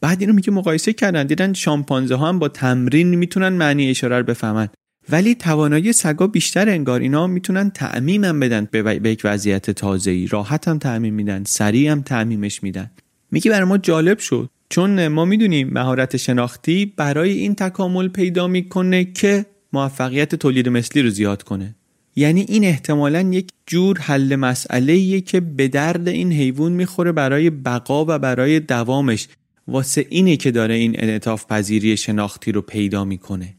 بعد 0.01 0.21
اینو 0.21 0.33
میگه 0.33 0.53
مقایسه 0.53 0.93
کردن. 0.93 1.27
دیدن 1.27 1.53
شامپانزه 1.53 2.15
ها 2.15 2.29
هم 2.29 2.39
با 2.39 2.49
تمرین 2.49 3.15
می‌تونن 3.15 3.49
معنی 3.49 3.91
اشاره 3.91 4.19
رو 4.19 4.25
بفهمن. 4.25 4.69
ولی 5.11 5.35
توانایی 5.35 5.93
سگا 5.93 6.27
بیشتر 6.27 6.69
انگار 6.69 7.01
اینا 7.01 7.27
می‌تونن 7.27 7.71
تعمیمم 7.71 8.41
بدن 8.41 8.69
به, 8.71 9.11
یک 9.11 9.21
وضعیت 9.25 9.71
تازه‌ای. 9.71 10.27
راحت 10.27 10.69
هم 10.69 10.79
تعمیم 10.79 11.15
میدن. 11.15 11.45
سریع 11.45 11.91
هم 11.91 12.03
تعمیمش 12.03 12.63
میدن. 12.63 12.91
میگه 13.31 13.51
برای 13.51 13.69
ما 13.69 13.79
جالب 13.79 14.19
شد. 14.19 14.49
چون 14.73 15.09
ما 15.09 15.25
می‌دونیم 15.25 15.71
مهارت 15.73 16.17
شناختی 16.17 16.93
برای 16.97 17.33
این 17.33 17.55
تکامل 17.55 18.09
پیدا 18.09 18.47
می‌کنه 18.47 19.05
که 19.05 19.47
موفقیت 19.73 20.35
تولید 20.35 20.69
مثلی 20.69 21.03
رو 21.03 21.11
زیاد 21.11 21.43
کنه. 21.43 21.75
یعنی 22.17 22.41
این 22.49 22.65
احتمالا 22.65 23.21
یک 23.21 23.49
جور 23.67 23.99
حل 23.99 24.37
مسئله 24.37 25.21
که 25.21 25.41
به 25.41 25.69
درد 25.69 26.09
این 26.09 26.33
حیوان 26.33 26.73
می‌خوره 26.73 27.13
برای 27.13 27.51
بقا 27.51 28.05
و 28.09 28.19
برای 28.19 28.61
دوامش. 28.61 29.29
واسه 29.69 30.07
اینه 30.11 30.37
که 30.37 30.51
داره 30.51 30.75
این 30.75 30.95
انعطاف 30.99 31.47
پذیری 31.47 31.97
شناختی 31.97 32.53
رو 32.53 32.63
پیدا 32.63 33.05
می‌کنه. 33.05 33.55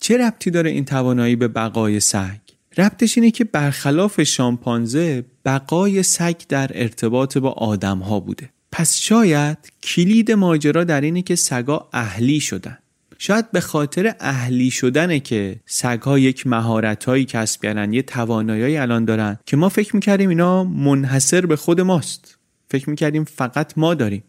چه 0.00 0.18
ربطی 0.18 0.50
داره 0.50 0.70
این 0.70 0.84
توانایی 0.84 1.36
به 1.36 1.48
بقای 1.48 2.00
سگ؟ 2.00 2.38
ربطش 2.78 3.18
اینه 3.18 3.30
که 3.30 3.44
برخلاف 3.44 4.22
شامپانزه 4.22 5.24
بقای 5.44 6.02
سگ 6.02 6.36
در 6.48 6.70
ارتباط 6.74 7.38
با 7.38 7.50
آدم 7.50 7.98
ها 7.98 8.20
بوده. 8.20 8.55
پس 8.78 8.96
شاید 8.96 9.58
کلید 9.82 10.32
ماجرا 10.32 10.84
در 10.84 11.00
اینه 11.00 11.22
که 11.22 11.34
سگا 11.34 11.88
اهلی 11.92 12.40
شدن. 12.40 12.78
شاید 13.18 13.50
به 13.50 13.60
خاطر 13.60 14.14
اهلی 14.20 14.70
شدنه 14.70 15.20
که 15.20 15.56
سگها 15.66 16.18
یک 16.18 16.46
مهارتهایی 16.46 17.24
کسب 17.24 17.62
کردن 17.62 17.92
یه 17.92 18.02
توانایی 18.02 18.76
الان 18.76 19.04
دارن 19.04 19.38
که 19.46 19.56
ما 19.56 19.68
فکر 19.68 19.96
می‌کردیم 19.96 20.28
اینا 20.28 20.64
منحصر 20.64 21.46
به 21.46 21.56
خود 21.56 21.80
ماست. 21.80 22.38
فکر 22.70 22.90
می‌کردیم 22.90 23.24
فقط 23.24 23.72
ما 23.76 23.94
داریم. 23.94 24.22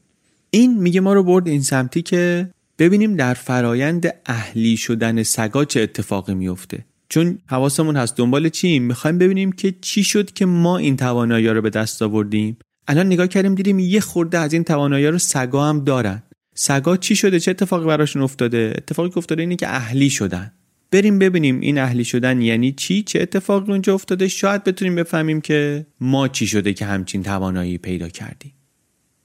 این 0.49 0.77
میگه 0.81 1.01
ما 1.01 1.13
رو 1.13 1.23
برد 1.23 1.47
این 1.47 1.61
سمتی 1.61 2.01
که 2.01 2.49
ببینیم 2.79 3.15
در 3.15 3.33
فرایند 3.33 4.13
اهلی 4.25 4.77
شدن 4.77 5.23
سگا 5.23 5.65
چه 5.65 5.81
اتفاقی 5.81 6.33
میفته 6.33 6.85
چون 7.09 7.39
حواسمون 7.47 7.95
هست 7.95 8.17
دنبال 8.17 8.49
چیم؟ 8.49 8.83
می‌خوایم 8.83 9.17
ببینیم 9.17 9.51
که 9.51 9.75
چی 9.81 10.03
شد 10.03 10.31
که 10.31 10.45
ما 10.45 10.77
این 10.77 10.97
توانایی 10.97 11.47
رو 11.47 11.61
به 11.61 11.69
دست 11.69 12.01
آوردیم. 12.01 12.57
الان 12.87 13.05
نگاه 13.05 13.27
کردیم 13.27 13.55
دیدیم 13.55 13.79
یه 13.79 13.99
خورده 13.99 14.39
از 14.39 14.53
این 14.53 14.63
توانایی 14.63 15.07
رو 15.07 15.17
سگا 15.17 15.65
هم 15.65 15.83
دارن. 15.83 16.23
سگا 16.55 16.97
چی 16.97 17.15
شده؟ 17.15 17.39
چه 17.39 17.51
اتفاقی 17.51 17.85
براشون 17.85 18.21
افتاده؟ 18.21 18.73
اتفاقی 18.77 19.09
که 19.09 19.17
افتاده 19.17 19.41
اینه 19.41 19.55
که 19.55 19.67
اهلی 19.67 20.09
شدن. 20.09 20.51
بریم 20.91 21.19
ببینیم 21.19 21.59
این 21.59 21.77
اهلی 21.77 22.03
شدن 22.03 22.41
یعنی 22.41 22.71
چی؟ 22.71 23.03
چه 23.03 23.21
اتفاقی 23.21 23.71
اونجا 23.71 23.93
افتاده؟ 23.93 24.27
شاید 24.27 24.63
بتونیم 24.63 24.95
بفهمیم 24.95 25.41
که 25.41 25.85
ما 26.01 26.27
چی 26.27 26.47
شده 26.47 26.73
که 26.73 26.85
همچین 26.85 27.23
توانایی 27.23 27.77
پیدا 27.77 28.09
کردیم. 28.09 28.53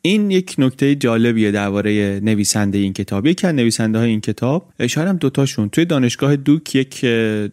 این 0.03 0.31
یک 0.31 0.55
نکته 0.59 0.95
جالبیه 0.95 1.51
درباره 1.51 2.21
نویسنده 2.21 2.79
این 2.79 2.93
کتاب. 2.93 3.27
یکی 3.27 3.47
از 3.47 3.55
نویسنده 3.55 3.99
های 3.99 4.09
این 4.09 4.21
کتاب 4.21 4.73
شاید 4.87 5.09
هم 5.09 5.17
دوتاشون 5.17 5.69
توی 5.69 5.85
دانشگاه 5.85 6.37
دوک 6.37 6.75
یک 6.75 7.05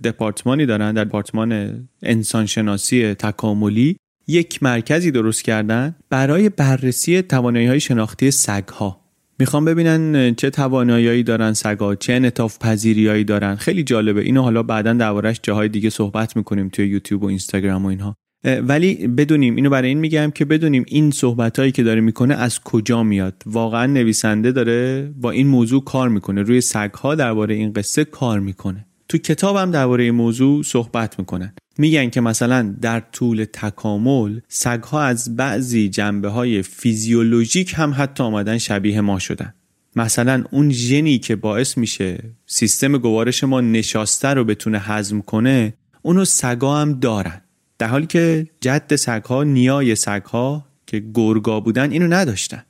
دپارتمانی 0.03 0.65
دارن 0.65 0.93
در 0.93 1.03
دپارتمان 1.03 1.79
انسانشناسی 2.03 3.13
تکاملی. 3.13 3.97
یک 4.29 4.63
مرکزی 4.63 5.11
درست 5.11 5.43
کردن 5.43 5.95
برای 6.09 6.49
بررسی 6.49 7.21
توانایی 7.21 7.67
های 7.67 7.79
شناختی 7.79 8.31
سگ 8.31 8.67
ها 8.67 9.01
می‌خوام 9.39 9.65
ببینن 9.65 10.35
چه 10.35 10.49
توانایی 10.49 11.23
دارن 11.23 11.53
سگا 11.53 11.95
چه 11.95 12.13
انطاف 12.13 12.57
پذیریایی 12.59 13.23
دارن. 13.23 13.55
خیلی 13.55 13.83
جالبه. 13.83 14.21
اینو 14.21 14.41
حالا 14.41 14.63
بعدا 14.63 14.93
دربارش 14.93 15.39
جاهای 15.43 15.69
دیگه 15.69 15.89
صحبت 15.89 16.37
می‌کنیم 16.37 16.69
توی 16.69 16.87
یوتیوب 16.87 17.23
و 17.23 17.25
اینستاگرام 17.25 17.85
و 17.85 17.87
اینها. 17.87 18.15
ولی 18.61 19.07
بدونیم 19.07 19.55
اینو 19.55 19.69
برای 19.69 19.89
این 19.89 19.97
میگم 19.97 20.31
که 20.35 20.45
بدونیم 20.45 20.85
این 20.87 21.11
صحبت 21.11 21.59
هایی 21.59 21.71
که 21.71 21.83
داره 21.83 22.01
می‌کنه 22.01 22.35
از 22.35 22.59
کجا 22.59 23.03
میاد. 23.03 23.43
واقعا 23.45 23.85
نویسنده 23.85 24.51
داره 24.51 25.09
با 25.17 25.31
این 25.31 25.47
موضوع 25.47 25.83
کار 25.83 26.09
می‌کنه. 26.09 26.41
روی 26.41 26.61
سگ 26.61 26.93
ها 26.93 27.15
درباره 27.15 27.55
این 27.55 27.73
قصه 27.73 28.05
کار 28.05 28.39
می‌کنه. 28.39 28.85
تو 29.09 29.17
کتابم 29.17 29.71
درباره 29.71 30.03
این 30.03 30.15
موضوع 30.15 30.63
صحبت 30.63 31.19
می‌کنن. 31.19 31.53
میگن 31.77 32.09
که 32.09 32.21
مثلا 32.21 32.75
در 32.81 32.99
طول 32.99 33.45
تکامل 33.53 34.39
سگ 34.47 34.83
ها 34.83 35.01
از 35.01 35.35
بعضی 35.35 35.89
جنبه 35.89 36.29
های 36.29 36.61
فیزیولوژیک 36.61 37.73
هم 37.77 37.93
حتی 37.97 38.23
آمدن 38.23 38.57
شبیه 38.57 39.01
ما 39.01 39.19
شدن. 39.19 39.53
مثلا 39.95 40.43
اون 40.51 40.71
ژنی 40.71 41.19
که 41.19 41.35
باعث 41.35 41.77
میشه 41.77 42.23
سیستم 42.45 42.97
گوارش 42.97 43.43
ما 43.43 43.61
نشاسته 43.61 44.27
رو 44.27 44.43
بتونه 44.43 44.79
هضم 44.79 45.21
کنه 45.21 45.73
اونو 46.01 46.25
سگا 46.25 46.77
هم 46.77 46.99
دارن. 46.99 47.41
در 47.77 47.87
حالی 47.87 48.07
که 48.07 48.47
جد 48.61 48.95
سگها 48.95 49.43
نیای 49.43 49.95
سگها 49.95 50.65
که 50.87 51.03
گرگا 51.13 51.59
بودن 51.59 51.91
اینو 51.91 52.07
نداشتن. 52.07 52.63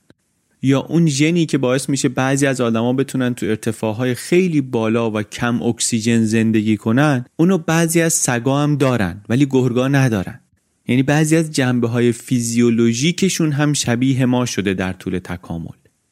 یا 0.62 0.80
اون 0.80 1.08
ژنی 1.08 1.46
که 1.46 1.58
باعث 1.58 1.90
میشه 1.90 2.10
بعضی 2.10 2.48
از 2.48 2.62
آدما 2.62 2.94
بتونن 2.94 3.34
تو 3.34 3.46
ارتفاعهای 3.46 4.16
خیلی 4.16 4.62
بالا 4.62 5.12
و 5.12 5.22
کم 5.22 5.62
اکسیژن 5.62 6.24
زندگی 6.24 6.78
کنن 6.78 7.26
اونو 7.36 7.58
بعضی 7.58 8.02
از 8.02 8.14
سگا 8.14 8.64
هم 8.64 8.76
دارن 8.76 9.22
ولی 9.30 9.48
گرگا 9.50 9.88
ندارن. 9.88 10.40
یعنی 10.88 11.04
بعضی 11.04 11.36
از 11.36 11.52
جنبه 11.52 11.88
های 11.88 12.12
فیزیولوژیکشون 12.12 13.52
هم 13.52 13.74
شبیه 13.74 14.26
ما 14.26 14.46
شده 14.46 14.74
در 14.74 14.94
طول 14.94 15.20
تکامل. 15.20 15.68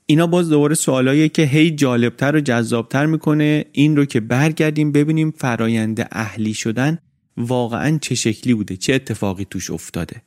اینا 0.06 0.28
باز 0.28 0.50
دوباره 0.50 0.76
سوالاییه 0.76 1.30
که 1.30 1.44
هی 1.44 1.72
جالبتر 1.72 2.36
و 2.36 2.40
جذابتر 2.40 3.06
می‌کنه 3.06 3.66
این 3.72 3.96
رو 3.98 4.06
که 4.06 4.20
برگردیم 4.20 4.92
ببینیم 4.92 5.32
فرایند 5.32 6.08
اهلی 6.12 6.54
شدن 6.54 6.98
واقعا 7.38 7.98
چه 8.02 8.16
شکلی 8.16 8.54
بوده 8.54 8.78
چه 8.78 8.94
اتفاقی 8.94 9.46
توش 9.50 9.72
افتاده. 9.72 10.22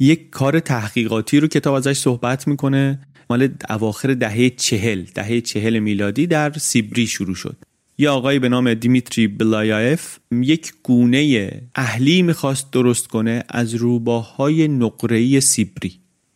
یک 0.00 0.30
کار 0.30 0.60
تحقیقاتی 0.60 1.40
رو 1.40 1.48
کتاب 1.48 1.74
ازش 1.74 1.98
صحبت 1.98 2.48
می‌کنه. 2.48 3.00
مال 3.30 3.48
اواخر 3.70 4.14
دهه 4.14 4.50
چهل 4.50 5.04
دهه 5.14 5.40
چهل 5.40 5.78
میلادی 5.78 6.26
در 6.26 6.52
سیبری 6.52 7.06
شروع 7.06 7.34
شد. 7.34 7.56
یه 7.98 8.08
آقایی 8.08 8.38
به 8.38 8.48
نام 8.48 8.74
دیمیتری 8.74 9.26
بلایایف 9.26 10.18
یک 10.32 10.72
گونه 10.82 11.50
اهلی 11.74 12.22
می‌خواست 12.22 12.70
درست 12.72 13.06
کنه 13.06 13.44
از 13.48 13.74
روباهای 13.74 14.68
نقره‌ای 14.68 15.40
سیبری. 15.40 15.92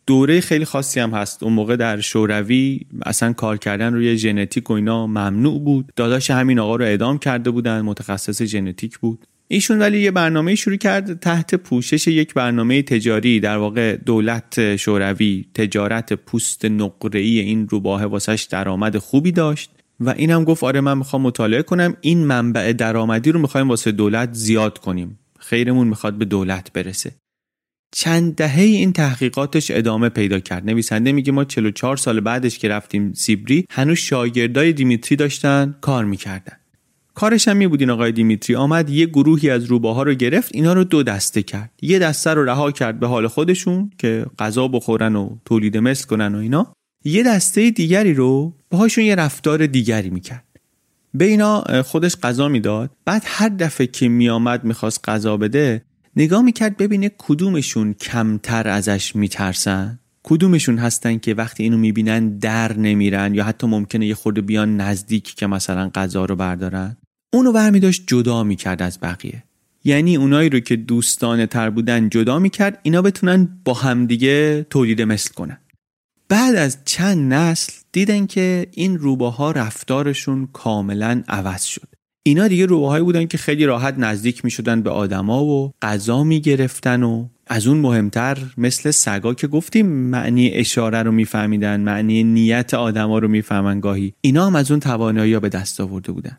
دوره 0.07 0.41
خیلی 0.41 0.65
خاصی 0.65 0.99
هم 0.99 1.11
هست. 1.11 1.43
اون 1.43 1.53
موقع 1.53 1.75
در 1.75 1.99
شوروی 1.99 2.79
اصلا 3.05 3.33
کار 3.33 3.57
کردن 3.57 3.93
روی 3.93 4.17
ژنتیک 4.17 4.69
و 4.69 4.73
اینا 4.73 5.07
ممنوع 5.07 5.59
بود. 5.59 5.91
داداش 5.95 6.31
همین 6.31 6.59
آقا 6.59 6.75
رو 6.75 6.85
اعدام 6.85 7.17
کرده 7.17 7.51
بودن. 7.51 7.81
متخصص 7.81 8.41
ژنتیک 8.41 8.97
بود. 8.99 9.25
ایشون 9.53 9.79
ولی 9.79 9.99
یه 9.99 10.11
برنامه 10.11 10.55
شروع 10.55 10.75
کرد 10.75 11.19
تحت 11.19 11.55
پوشش 11.55 12.07
یک 12.07 12.33
برنامه 12.33 12.81
تجاری 12.81 13.39
در 13.39 13.57
واقع 13.57 13.95
دولت 13.95 14.75
شوروی 14.75 15.45
تجارت 15.53 16.13
پوست 16.13 16.65
نقره‌ای 16.65 17.39
این 17.39 17.67
روباه 17.67 18.05
واسش 18.05 18.47
درآمد 18.49 18.97
خوبی 18.97 19.31
داشت 19.31 19.71
و 19.99 20.09
این 20.09 20.31
هم 20.31 20.43
گفت 20.43 20.63
آره 20.63 20.81
من 20.81 20.97
می‌خوام 20.97 21.21
مطالعه 21.21 21.61
کنم 21.61 21.97
این 22.01 22.25
منبع 22.25 22.73
درآمدی 22.73 23.31
رو 23.31 23.39
می‌خوایم 23.39 23.69
واسه 23.69 23.91
دولت 23.91 24.33
زیاد 24.33 24.77
کنیم. 24.77 25.19
خیرمون 25.39 25.87
می‌خواد 25.87 26.13
به 26.13 26.25
دولت 26.25 26.73
برسه. 26.73 27.11
چند 27.95 28.35
دهه 28.35 28.61
این 28.61 28.93
تحقیقاتش 28.93 29.71
ادامه 29.71 30.09
پیدا 30.09 30.39
کرد. 30.39 30.65
نویسنده 30.65 31.11
میگه 31.11 31.31
ما 31.31 31.43
44 31.43 31.97
سال 31.97 32.19
بعدش 32.19 32.59
که 32.59 32.69
رفتیم 32.69 33.13
سیبری 33.13 33.65
هنوز 33.71 33.97
شاگردای 33.97 34.73
دیمیتری 34.73 35.15
داشتن 35.15 35.75
کار 35.81 36.05
می‌کردن. 36.05 36.60
کارش 37.13 37.47
هم 37.47 37.57
می 37.57 37.67
بود 37.67 37.81
این 37.81 37.89
آقای 37.89 38.11
دیمیتری. 38.11 38.55
آمد 38.55 38.89
یه 38.89 39.05
گروهی 39.05 39.49
از 39.49 39.63
روباها 39.63 40.03
رو 40.03 40.13
گرفت 40.13 40.49
اینا 40.53 40.73
رو 40.73 40.83
دو 40.83 41.03
دسته 41.03 41.43
کرد. 41.43 41.71
یه 41.81 41.99
دسته 41.99 42.33
رو 42.33 42.45
رها 42.45 42.71
کرد 42.71 42.99
به 42.99 43.07
حال 43.07 43.27
خودشون 43.27 43.91
که 43.97 44.25
غذا 44.39 44.67
بخورن 44.67 45.15
و 45.15 45.37
تولید 45.45 45.77
مثل 45.77 46.07
کنن 46.07 46.35
و 46.35 46.37
اینا. 46.37 46.73
یه 47.05 47.23
دسته 47.23 47.69
دیگری 47.69 48.13
رو 48.13 48.53
باهاشون 48.69 49.03
یه 49.03 49.15
رفتار 49.15 49.65
دیگری 49.65 50.09
می‌کرد. 50.09 50.45
به 51.13 51.25
اینا 51.25 51.63
خودش 51.83 52.15
غذا 52.15 52.47
می‌داد. 52.47 52.91
بعد 53.05 53.23
هر 53.25 53.49
دفعه 53.49 53.87
که 53.87 54.09
میآمد 54.09 54.63
می‌خواست 54.63 55.09
غذا 55.09 55.37
بده 55.37 55.81
نگاه 56.15 56.41
می‌کرد 56.41 56.77
ببینه 56.77 57.11
کدومشون 57.17 57.93
کمتر 57.93 58.67
ازش 58.67 59.15
میترسن. 59.15 59.99
کدومشون 60.23 60.77
هستن 60.77 61.17
که 61.17 61.33
وقتی 61.33 61.63
اینو 61.63 61.77
می‌بینن 61.77 62.37
در 62.37 62.77
نمیرن 62.77 63.35
یا 63.35 63.43
حتی 63.43 63.67
ممکنه 63.67 64.05
یه 64.05 64.15
خورده 64.15 64.41
بیان 64.41 64.77
نزدیک 64.77 65.35
که 65.35 65.47
مثلا 65.47 65.91
غذا 65.95 66.25
رو 66.25 66.35
بردارن. 66.35 66.97
اونو 67.33 67.51
برمی 67.51 67.79
داشت 67.79 68.03
جدا 68.07 68.43
می‌کرد 68.43 68.81
از 68.81 68.99
بقیه. 69.01 69.43
یعنی 69.83 70.15
اونایی 70.15 70.49
رو 70.49 70.59
که 70.59 70.75
دوستانه 70.75 71.45
تر 71.45 71.69
بودن 71.69 72.09
جدا 72.09 72.39
می‌کرد 72.39 72.79
اینا 72.83 73.01
بتونن 73.01 73.49
با 73.65 73.73
همدیگه 73.73 74.65
تولید 74.69 75.01
مثل 75.01 75.33
کنن. 75.33 75.57
بعد 76.29 76.55
از 76.55 76.77
چند 76.85 77.33
نسل 77.33 77.73
دیدن 77.91 78.25
که 78.25 78.67
این 78.71 78.97
روباها 78.97 79.51
رفتارشون 79.51 80.47
کاملا 80.53 81.23
عوض 81.27 81.63
شد. 81.63 81.87
اینا 82.23 82.47
دیگه 82.47 82.65
روباهایی 82.65 83.03
بودن 83.03 83.25
که 83.25 83.37
خیلی 83.37 83.65
راحت 83.65 83.95
نزدیک 83.97 84.45
می 84.45 84.51
شدن 84.51 84.81
به 84.81 84.89
آدما 84.89 85.45
و 85.45 85.71
غذا 85.81 86.23
می 86.23 86.41
گرفتن 86.41 87.03
و 87.03 87.27
از 87.47 87.67
اون 87.67 87.77
مهمتر 87.77 88.37
مثل 88.57 88.91
سگا 88.91 89.33
که 89.33 89.47
گفتیم 89.47 89.85
معنی 89.85 90.49
اشاره 90.49 91.03
رو 91.03 91.11
میفهمیدن 91.11 91.81
معنی 91.81 92.23
نیت 92.23 92.73
آدما 92.73 93.19
رو 93.19 93.27
می‌فهمن 93.27 93.79
گاهی. 93.79 94.13
اینا 94.21 94.47
هم 94.47 94.55
از 94.55 94.71
اون 94.71 94.79
توانایی 94.79 95.39
به 95.39 95.49
دست 95.49 95.81
آورده 95.81 96.11
بودن. 96.11 96.37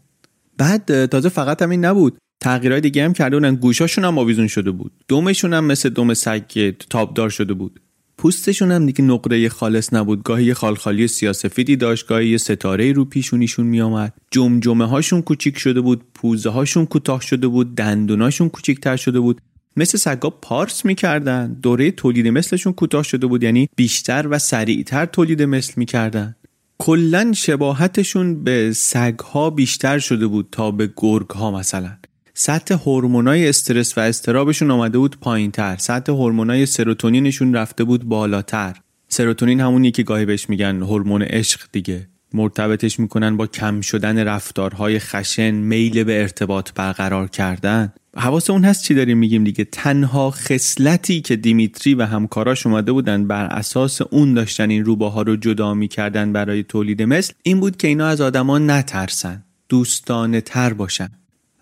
بعد 0.59 1.07
تازه 1.07 1.29
فقط 1.29 1.62
همین 1.62 1.85
نبود. 1.85 2.19
تغییرهای 2.41 2.81
دیگه 2.81 3.05
هم 3.05 3.12
کرده 3.12 3.37
بودن. 3.37 3.55
گوشاشون 3.55 4.05
هم 4.05 4.19
آویزون 4.19 4.47
شده 4.49 4.71
بود. 4.71 4.93
دومشون 5.09 5.55
هم 5.55 5.65
مثل 5.65 5.88
دوم 5.88 6.15
سگ 6.15 6.75
تابدار 6.91 7.31
شده 7.31 7.55
بود. 7.55 7.81
پوستشون 8.19 8.73
هم 8.73 8.87
دیگه 8.87 9.05
نقره 9.05 9.49
خالص 9.49 9.95
نبود. 9.95 10.23
گاهی 10.23 10.55
خالخالی 10.55 11.09
سیاسفیدی 11.09 11.77
داشت 11.77 12.07
گاهی 12.07 12.29
یه 12.29 12.38
ستاره 12.38 12.93
رو 12.93 13.05
پیشونیشون 13.05 13.67
میآمد. 13.67 14.12
جمجمه 14.31 14.85
هاشون 14.88 15.23
کوچیک 15.23 15.59
شده 15.59 15.81
بود 15.81 16.03
پوزه 16.15 16.51
هاشون 16.51 16.87
کوتاه 16.87 17.21
شده 17.21 17.47
بود 17.49 17.75
دندوناشون 17.75 18.49
کوچیکتر 18.49 18.97
شده 18.97 19.21
بود. 19.21 19.41
مثل 19.77 19.99
سگا 19.99 20.31
پارس 20.31 20.85
می‌کردن. 20.85 21.53
دوره 21.62 21.91
تولید 21.91 22.29
مثلشون 22.29 22.73
کوتاه 22.73 23.03
شده 23.03 23.27
بود 23.27 23.43
یعنی 23.43 23.69
بیشتر 23.77 24.27
و 24.31 24.38
سریعتر 24.38 25.07
تولید 25.07 25.43
مثل 25.43 25.73
می‌کردن. 25.77 26.37
کلا 26.85 27.33
شباهتشون 27.33 28.45
به 28.45 28.73
سگها 28.73 29.51
بیشتر 29.51 29.99
شده 29.99 30.27
بود 30.27 30.49
تا 30.53 30.71
به 30.71 30.90
گرگ 30.97 31.31
ها 31.31 31.51
مثلا. 31.51 31.90
سطح 32.35 32.75
هورمونای 32.75 33.49
استرس 33.49 33.99
و 33.99 34.01
استرابشون 34.01 34.71
آمده 34.71 34.99
بود 34.99 35.21
پایینتر. 35.21 35.77
سطح 35.77 36.12
هورمونای 36.12 36.66
سروتونینشون 36.66 37.55
رفته 37.55 37.85
بود 37.85 38.05
بالاتر. 38.05 38.77
سروتونین 39.09 39.61
همونی 39.61 39.90
که 39.90 40.03
گاهی 40.03 40.25
بهش 40.25 40.49
میگن 40.49 40.83
هورمون 40.83 41.23
عشق 41.23 41.61
دیگه. 41.73 42.09
مرتبطش 42.35 43.01
می‌کنن 43.01 43.37
با 43.37 43.47
کم 43.47 43.81
شدن 43.81 44.18
رفتارهای 44.18 44.99
خشن 44.99 45.51
میل 45.51 46.05
به 46.05 46.21
ارتباط 46.21 46.71
برقرار 46.75 47.29
کردن. 47.29 47.92
حواس 48.16 48.51
اون 48.51 48.64
هست 48.64 48.85
چی 48.85 48.94
داریم 48.94 49.18
میگیم 49.18 49.44
دیگه؟ 49.44 49.64
تنها 49.64 50.31
خصلتی 50.31 51.20
که 51.20 51.37
دیمیتری 51.37 51.94
و 51.94 52.07
همکاراش 52.07 52.66
اومده 52.66 52.92
بودن 52.92 53.27
بر 53.27 53.46
اساس 53.46 54.03
اون 54.03 54.35
داشتن 54.35 54.70
این 54.70 54.85
روباها 54.85 55.22
رو 55.22 55.37
جدا 55.37 55.75
می‌کردن 55.75 56.33
برای 56.33 56.62
تولید 56.62 57.03
مثل 57.03 57.33
این 57.42 57.61
بود 57.61 57.77
که 57.77 57.88
اینا 57.88 58.07
از 58.07 58.20
آدما 58.20 58.59
نترسن 58.59 59.44
دوستانه 59.68 60.40
تر 60.40 60.72
باشن. 60.72 61.09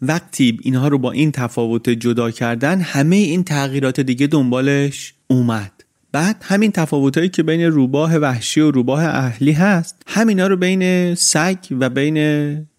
وقتی 0.03 0.59
اینها 0.63 0.89
رو 0.89 0.99
با 0.99 1.13
این 1.13 1.33
تفاوت 1.33 1.91
جدا 1.91 2.31
کردن 2.31 2.81
همه 2.81 3.17
این 3.17 3.45
تغییرات 3.45 4.01
دیگه 4.01 4.27
دنبالش 4.27 5.15
اومد. 5.27 5.80
بعد 6.13 6.37
همین 6.43 6.73
تفاوتایی 6.73 7.29
که 7.29 7.43
بین 7.43 7.63
روباه 7.63 8.17
وحشی 8.17 8.61
و 8.61 8.71
روباه 8.71 9.05
اهلی 9.05 9.53
هست 9.53 10.03
همینا 10.07 10.47
رو 10.47 10.57
بین 10.57 11.15
سگ 11.15 11.59
و 11.71 11.91
بین 11.91 12.17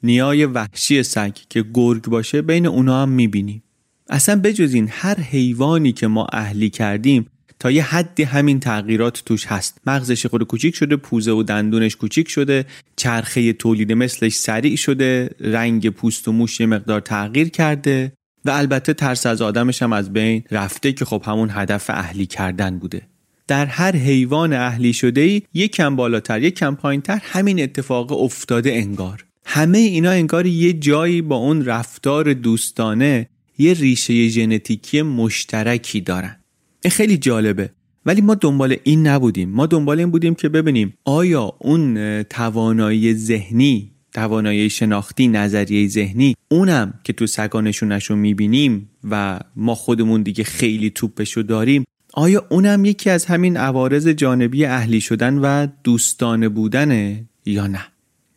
نیای 0.04 0.46
وحشی 0.46 1.04
سگ 1.04 1.34
که 1.50 1.66
گرگ 1.74 2.04
باشه 2.04 2.42
بین 2.42 2.66
اونا 2.66 3.02
هم 3.02 3.10
می‌بینیم. 3.10 3.64
اصلا 4.10 4.42
بجز 4.42 4.74
این 4.74 4.88
هر 4.92 5.20
حیوانی 5.20 5.92
که 5.92 6.08
ما 6.08 6.28
اهلی 6.34 6.70
کردیم 6.70 7.28
تا 7.60 7.72
یه 7.72 7.84
حدی 7.84 8.24
همین 8.24 8.60
تغییرات 8.60 9.22
توش 9.26 9.46
هست. 9.46 9.78
مغزش 9.86 10.26
خود 10.26 10.44
کوچیک 10.44 10.76
شده 10.76 10.96
پوزه 10.96 11.32
و 11.32 11.44
دندونش 11.44 11.96
کوچیک 11.96 12.30
شده 12.30 12.66
چرخه 12.96 13.54
تولید 13.54 13.92
مثلش 13.92 14.36
سریع 14.36 14.76
شده 14.76 15.30
رنگ 15.40 15.90
پوست 15.90 16.28
و 16.28 16.32
موش 16.32 16.60
یه 16.60 16.66
مقدار 16.66 17.00
تغییر 17.00 17.50
کرده 17.50 18.14
و 18.46 18.50
البته 18.50 18.94
ترس 18.94 19.26
از 19.26 19.42
آدمش 19.42 19.82
هم 19.82 19.94
از 19.94 20.14
بین 20.14 20.44
رفته 20.52 20.94
که 20.94 21.06
خب 21.06 21.24
همون 21.26 21.50
هدف 21.52 21.90
اهلی 21.90 22.26
کردن 22.26 22.78
بوده. 22.78 23.11
در 23.52 23.66
هر 23.66 23.96
حیوان 23.96 24.54
اهلی 24.54 24.94
شده 24.94 25.22
ای 25.22 25.42
یک 25.54 25.72
کم 25.72 25.96
بالاتر 25.96 26.42
یک 26.42 26.56
کم 26.56 26.76
پایینتر 26.76 27.20
همین 27.24 27.64
اتفاق 27.64 28.12
افتاده 28.12 28.74
انگار. 28.74 29.26
همه 29.46 29.78
اینا 29.78 30.12
انگار 30.12 30.46
یه 30.46 30.74
جایی 30.74 31.22
با 31.22 31.36
اون 31.36 31.66
رفتار 31.66 32.34
دوستانه 32.34 33.30
یه 33.58 33.74
ریشه 33.74 34.28
ژنتیکی 34.28 35.02
مشترکی 35.02 36.02
دارن. 36.02 36.36
این 36.84 36.92
خیلی 36.92 37.18
جالبه. 37.18 37.70
ولی 38.06 38.22
ما 38.22 38.36
دنبال 38.36 38.76
این 38.84 39.08
نبودیم. 39.08 39.50
ما 39.50 39.66
دنبال 39.66 40.00
این 40.00 40.12
بودیم 40.12 40.36
که 40.36 40.50
ببینیم 40.50 40.94
آیا 41.06 41.54
اون 41.60 42.24
توانایی 42.24 43.14
ذهنی 43.14 43.92
توانایی 44.14 44.70
شناختی 44.70 45.28
نظریه 45.28 45.88
ذهنی 45.88 46.36
اونم 46.52 46.94
که 47.04 47.14
تو 47.14 47.28
سگانشونشون 47.28 48.18
می‌بینیم 48.18 48.90
و 49.10 49.40
ما 49.56 49.76
خودمون 49.76 50.22
دیگه 50.22 50.44
خیلی 50.44 50.90
توپشو 50.90 51.42
داریم 51.42 51.84
آیا 52.14 52.46
اونم 52.50 52.86
یکی 52.86 53.10
از 53.10 53.26
همین 53.26 53.58
عوارض 53.58 54.08
جانبی 54.08 54.66
اهلی 54.66 55.02
شدن 55.02 55.38
و 55.38 55.68
دوستانه 55.84 56.50
بودنه 56.50 57.26
یا 57.46 57.68
نه؟ 57.68 57.82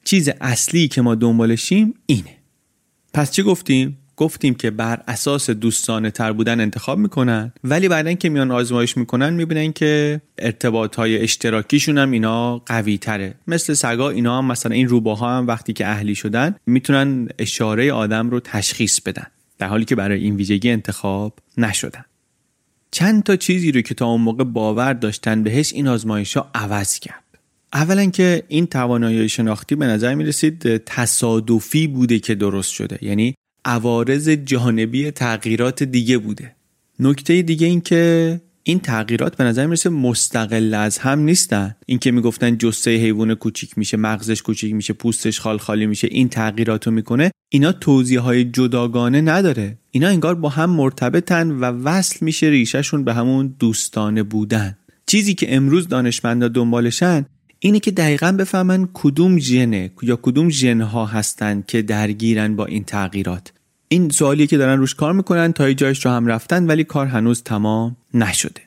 چیز 0.04 0.28
اصلی 0.40 0.88
که 0.88 1.02
ما 1.02 1.14
دنبالشیم 1.14 1.94
اینه. 2.06 2.36
پس 3.14 3.30
چی 3.30 3.42
گفتیم؟ 3.42 3.98
گفتیم 4.16 4.54
که 4.54 4.70
بر 4.70 5.02
اساس 5.08 5.50
دوستانه 5.50 6.10
تر 6.10 6.32
بودن 6.32 6.60
انتخاب 6.60 6.98
می‌کنن 6.98 7.52
ولی 7.64 7.88
بعدا 7.88 8.12
که 8.12 8.28
میان 8.28 8.50
آزمایش 8.50 8.96
می‌کنن 8.96 9.32
می‌بینن 9.32 9.72
که 9.72 10.20
ارتباط 10.38 10.96
های 10.96 11.18
اشتراکیشون 11.18 11.98
هم 11.98 12.10
اینا 12.10 12.58
قوی 12.58 12.98
تره. 12.98 13.34
مثل 13.46 13.74
سگا 13.74 14.10
اینا 14.10 14.38
هم 14.38 14.44
مثلا 14.44 14.74
این 14.74 14.88
روباها 14.88 15.38
هم 15.38 15.46
وقتی 15.46 15.72
که 15.72 15.86
اهلی 15.86 16.14
شدن 16.14 16.54
می‌تونن 16.66 17.28
اشاره 17.38 17.92
آدم 17.92 18.30
رو 18.30 18.40
تشخیص 18.40 19.00
بدن 19.00 19.26
در 19.58 19.66
حالی 19.66 19.84
که 19.84 19.94
برای 19.94 20.20
این 20.20 20.36
ویژگی 20.36 20.70
انتخاب 20.70 21.38
نشدن. 21.58 22.04
چند 22.94 23.22
تا 23.22 23.36
چیزی 23.36 23.72
رو 23.72 23.80
که 23.80 23.94
تا 23.94 24.06
اون 24.06 24.20
موقع 24.20 24.44
باور 24.44 24.92
داشتن 24.92 25.42
بهش 25.42 25.72
این 25.72 25.88
آزمایش 25.88 26.36
ها 26.36 26.50
عوض 26.54 26.98
کرد. 26.98 27.24
اولا 27.72 28.06
که 28.06 28.42
این 28.48 28.66
توانایی 28.66 29.28
شناختی 29.28 29.74
به 29.74 29.86
نظر 29.86 30.14
می 30.14 30.24
رسید 30.24 30.76
تصادفی 30.76 31.86
بوده 31.86 32.18
که 32.18 32.34
درست 32.34 32.72
شده. 32.72 32.98
یعنی 33.02 33.34
عوارض 33.64 34.28
جانبی 34.28 35.10
تغییرات 35.10 35.82
دیگه 35.82 36.18
بوده. 36.18 36.54
نکته 37.00 37.42
دیگه 37.42 37.66
این 37.66 37.80
که 37.80 38.40
این 38.66 38.80
تغییرات 38.80 39.36
به 39.36 39.44
نظر 39.44 39.66
می‌رسه 39.66 39.90
مستقل 39.90 40.74
از 40.74 40.98
هم 40.98 41.18
نیستن. 41.20 41.74
اینکه 41.86 42.10
می‌گفتن 42.10 42.58
جسه 42.58 42.90
حیوان 42.90 43.34
کوچیک 43.34 43.78
میشه 43.78 43.96
مغزش 43.96 44.42
کوچیک 44.42 44.74
میشه 44.74 44.92
پوستش 44.92 45.40
خال 45.40 45.58
خالی 45.58 45.86
میشه 45.86 46.08
این 46.10 46.28
تغییراتو 46.28 46.90
می‌کنه 46.90 47.30
اینا 47.48 47.72
توضیح 47.72 48.20
های 48.20 48.44
جداگانه 48.44 49.20
نداره. 49.20 49.78
اینا 49.90 50.08
انگار 50.08 50.34
با 50.34 50.48
هم 50.48 50.70
مرتبطن 50.70 51.50
و 51.50 51.64
وصل 51.64 52.16
میشه 52.20 52.46
ریشهشون 52.46 53.04
به 53.04 53.14
همون 53.14 53.54
دوستانه 53.58 54.22
بودن. 54.22 54.78
چیزی 55.06 55.34
که 55.34 55.56
امروز 55.56 55.88
دانشمندا 55.88 56.48
دنبالشن 56.48 57.26
اینه 57.58 57.80
که 57.80 57.90
دقیقا 57.90 58.32
بفهمن 58.32 58.88
کدوم 58.94 59.38
ژنه 59.38 59.90
یا 60.02 60.16
کدوم 60.22 60.50
ژنها 60.50 61.06
هستن 61.06 61.64
که 61.68 61.82
درگیرن 61.82 62.56
با 62.56 62.66
این 62.66 62.84
تغییرات. 62.84 63.52
این 63.88 64.10
سوالیه 64.10 64.46
که 64.46 64.56
دارن 64.56 64.78
روش 64.78 64.94
کار 64.94 65.12
می‌کنن 65.12 65.52
تا 65.52 65.72
جایش 65.72 66.06
رو 66.06 66.10
هم 66.12 66.26
رفتن 66.26 66.66
ولی 66.66 66.84
کار 66.84 67.06
هنوز 67.06 67.42
تمام 67.42 67.96
نشده. 68.14 68.60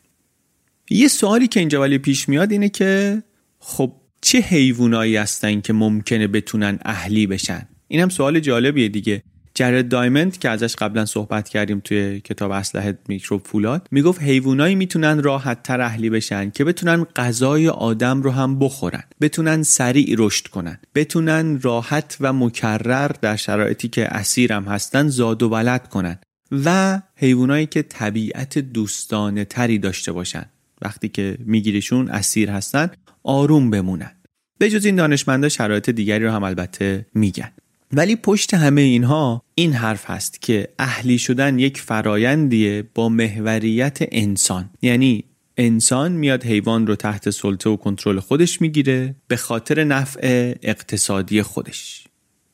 یه 0.90 1.08
سوالی 1.08 1.48
که 1.48 1.60
اینجا 1.60 1.82
ولی 1.82 1.98
پیش 1.98 2.30
میاد 2.30 2.52
اینه 2.52 2.70
که 2.70 3.24
خب 3.60 3.92
چه 4.22 4.40
حیوانایی 4.40 5.16
هستن 5.16 5.62
که 5.62 5.74
ممکنه 5.74 6.28
بتونن 6.28 6.80
اهلی 6.86 7.28
بشن؟ 7.28 7.68
این 7.88 8.00
هم 8.00 8.10
سوال 8.10 8.40
جالبیه 8.40 8.90
دیگه. 8.90 9.24
جرد 9.58 9.90
دایمند 9.90 10.38
که 10.38 10.50
ازش 10.50 10.76
قبلا 10.76 11.06
صحبت 11.06 11.50
کردیم 11.50 11.80
توی 11.80 12.20
کتاب 12.20 12.52
اسلحه 12.52 12.98
میکروب 13.08 13.42
فولاد 13.46 13.88
می‌گفت 13.92 14.22
حیوانایی 14.22 14.76
می‌تونن 14.76 15.24
راحت 15.24 15.64
تر 15.64 15.82
اهلی 15.82 16.10
بشن 16.10 16.50
که 16.50 16.64
بتونن 16.64 17.04
غذای 17.04 17.68
آدم 17.68 18.22
رو 18.22 18.32
هم 18.32 18.60
بخورن 18.60 19.04
بتونن 19.22 19.64
سریع 19.64 20.16
رشد 20.18 20.48
کنن 20.48 20.80
بتونن 20.96 21.60
راحت 21.62 22.18
و 22.20 22.34
مکرر 22.34 23.12
در 23.22 23.36
شرایطی 23.36 23.88
که 23.88 24.06
اسیر 24.06 24.54
هم 24.54 24.64
هستن 24.64 25.08
زاد 25.08 25.44
و 25.44 25.50
ولد 25.50 25.88
کنن 25.88 26.20
و 26.66 27.02
حیوانایی 27.16 27.66
که 27.66 27.82
طبیعت 27.82 28.58
دوستانه 28.58 29.46
تری 29.46 29.80
داشته 29.80 30.12
باشن. 30.12 30.46
وقتی 30.82 31.10
که 31.10 31.38
میگیریشون 31.40 32.10
اسیر 32.10 32.50
هستن 32.50 32.90
آروم 33.24 33.70
بمونن. 33.70 34.12
به 34.58 34.70
جز 34.70 34.86
این 34.86 34.96
دانشمندا 34.96 35.50
شرایط 35.50 35.90
دیگری 35.90 36.26
رو 36.26 36.32
هم 36.32 36.44
البته 36.44 37.06
میگن. 37.14 37.52
ولی 37.94 38.16
پشت 38.16 38.54
همه 38.54 38.82
اینها 38.82 39.44
این 39.56 39.74
حرف 39.74 40.10
هست 40.10 40.42
که 40.42 40.68
اهلی 40.80 41.18
شدن 41.18 41.60
یک 41.60 41.82
فرایندیه 41.82 42.84
با 42.96 43.10
محوریت 43.10 43.98
انسان. 44.02 44.70
یعنی 44.82 45.24
انسان 45.58 46.12
میاد 46.12 46.44
حیوان 46.44 46.88
رو 46.88 46.96
تحت 46.96 47.30
سلطه 47.30 47.70
و 47.70 47.76
کنترل 47.76 48.20
خودش 48.20 48.62
می‌گیره 48.62 49.16
به 49.28 49.36
خاطر 49.36 49.84
نفع 49.84 50.54
اقتصادی 50.64 51.42
خودش. 51.42 52.04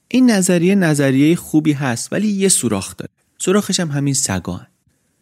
این 0.08 0.32
نظریه 0.32 0.76
نظریه 0.76 1.36
خوبی 1.36 1.72
هست 1.72 2.14
ولی 2.14 2.28
یه 2.28 2.50
سوراخ 2.50 2.98
داره. 2.98 3.12
سوراخش 3.38 3.80
هم 3.80 3.92
همین 3.92 4.14
سگان. 4.14 4.68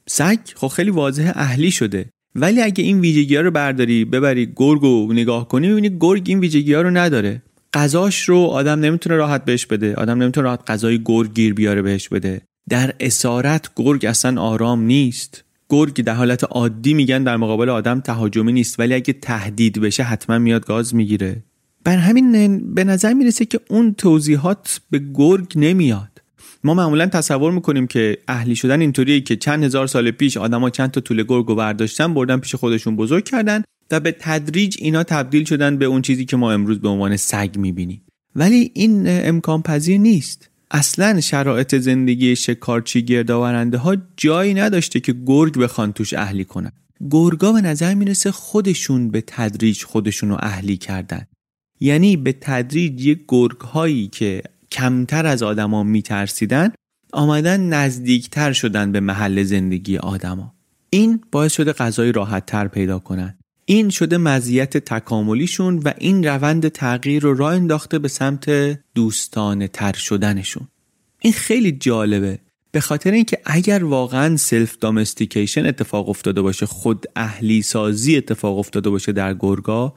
سگ 0.07 0.39
خب 0.55 0.67
خیلی 0.67 0.91
واضح 0.91 1.31
اهلی 1.35 1.71
شده. 1.71 2.09
ولی 2.35 2.61
اگه 2.61 2.83
این 2.83 2.99
ویژگی 2.99 3.35
ها 3.35 3.41
رو 3.41 3.51
برداری 3.51 4.05
ببری 4.05 4.53
گرگ 4.55 4.83
و 4.83 5.13
نگاه 5.13 5.47
کنی 5.47 5.67
می‌بینی 5.67 5.97
گرگ 5.99 6.23
این 6.25 6.39
ویژگی 6.39 6.73
ها 6.73 6.81
رو 6.81 6.91
نداره. 6.91 7.41
غذاش 7.73 8.29
رو 8.29 8.37
آدم 8.37 8.79
نمی‌تونه 8.79 9.15
راحت 9.15 9.45
بهش 9.45 9.65
بده. 9.65 9.95
آدم 9.95 10.21
نمی‌تونه 10.21 10.43
راحت 10.43 10.71
غذای 10.71 11.01
گرگ 11.05 11.33
گیر 11.33 11.53
بیاره 11.53 11.81
بهش 11.81 12.09
بده. 12.09 12.41
در 12.69 12.93
اسارت 12.99 13.69
گرگ 13.75 14.05
اصلا 14.05 14.41
آرام 14.41 14.81
نیست. 14.81 15.43
گرگ 15.69 16.01
در 16.01 16.13
حالت 16.13 16.43
عادی 16.43 16.93
میگن 16.93 17.23
در 17.23 17.37
مقابل 17.37 17.69
آدم 17.69 17.99
تهاجمی 17.99 18.53
نیست. 18.53 18.79
ولی 18.79 18.93
اگه 18.93 19.13
تهدید 19.13 19.79
بشه 19.79 20.03
حتما 20.03 20.39
میاد 20.39 20.65
گاز 20.65 20.95
می‌گیره. 20.95 21.43
بر 21.83 21.97
همین 21.97 22.73
به 22.73 22.83
نظر 22.83 23.13
می‌رسه 23.13 23.45
که 23.45 23.59
اون 23.69 23.93
توضیحات 23.93 24.81
به 24.89 25.01
گرگ 25.13 25.53
نمیاد. 25.55 26.21
ما 26.63 26.73
معمولا 26.73 27.05
تصور 27.05 27.51
می‌کنیم 27.51 27.87
که 27.87 28.17
اهلی 28.27 28.55
شدن 28.55 28.81
اینطوریه 28.81 29.21
که 29.21 29.35
چند 29.35 29.63
هزار 29.63 29.87
سال 29.87 30.11
پیش 30.11 30.37
آدما 30.37 30.69
چند 30.69 30.91
تا 30.91 31.01
طول 31.01 31.23
گرگ 31.23 31.45
رو 31.45 31.55
برداشتن 31.55 32.13
بردن 32.13 32.37
پیش 32.37 32.55
خودشون 32.55 32.95
بزرگ 32.95 33.23
کردن. 33.23 33.63
و 33.91 33.99
به 33.99 34.15
تدریج 34.19 34.75
اینا 34.79 35.03
تبدیل 35.03 35.43
شدن 35.43 35.77
به 35.77 35.85
اون 35.85 36.01
چیزی 36.01 36.25
که 36.25 36.37
ما 36.37 36.51
امروز 36.51 36.79
به 36.79 36.89
عنوان 36.89 37.17
سگ 37.17 37.55
می‌بینیم. 37.57 38.01
ولی 38.35 38.71
این 38.73 39.03
امکان 39.07 39.61
پذیر 39.61 39.97
نیست. 39.97 40.49
اصلا 40.71 41.21
شرایط 41.21 41.75
زندگی 41.75 42.35
شکارچی 42.35 43.01
گردآورنده 43.01 43.77
ها 43.77 43.97
جایی 44.17 44.53
نداشته 44.53 44.99
که 44.99 45.15
گرگ 45.25 45.59
بخوان 45.59 45.93
توش 45.93 46.13
اهلی 46.13 46.45
کنن. 46.45 46.71
گرگا 47.11 47.51
به 47.51 47.61
نظر 47.61 47.93
می‌رسه 47.93 48.31
خودشون 48.31 49.09
به 49.09 49.23
تدریج 49.27 49.83
خودشون 49.83 50.29
رو 50.29 50.37
اهلی 50.39 50.77
کردن. 50.77 51.25
یعنی 51.79 52.17
به 52.17 52.33
تدریج 52.41 53.05
یه 53.05 53.19
گرگ 53.27 53.59
هایی 53.59 54.07
که 54.07 54.41
کمتر 54.71 55.25
از 55.25 55.43
آدما 55.43 55.83
میترسیدن 55.83 56.71
آمدن 57.13 57.61
نزدیکتر 57.61 58.53
شدن 58.53 58.91
به 58.91 58.99
محل 58.99 59.43
زندگی 59.43 59.97
آدما. 59.97 60.53
این 60.89 61.21
باعث 61.31 61.53
شده 61.53 61.73
غذای 61.73 62.11
راحت 62.11 62.45
تر 62.45 62.67
پیدا 62.67 62.99
کنن. 62.99 63.37
این 63.65 63.89
شده 63.89 64.17
مزیت 64.17 64.77
تکاملیشون 64.77 65.77
و 65.77 65.91
این 65.97 66.23
روند 66.23 66.67
تغییر 66.67 67.23
رو 67.23 67.33
راه 67.33 67.53
انداخته 67.53 67.99
به 67.99 68.07
سمت 68.07 68.49
دوستانه 68.95 69.67
تر 69.67 69.93
شدنشون. 69.93 70.67
این 71.19 71.33
خیلی 71.33 71.71
جالبه. 71.71 72.39
به 72.71 72.79
خاطر 72.79 73.11
اینکه 73.11 73.37
اگر 73.45 73.83
واقعا 73.83 74.37
سلف 74.37 74.77
دامستیکیشن 74.77 75.65
اتفاق 75.65 76.09
افتاده 76.09 76.41
باشه 76.41 76.65
خود 76.65 77.05
اهلی 77.15 77.61
سازی 77.61 78.17
اتفاق 78.17 78.57
افتاده 78.57 78.89
باشه 78.89 79.11
در 79.11 79.33
گرگا 79.33 79.93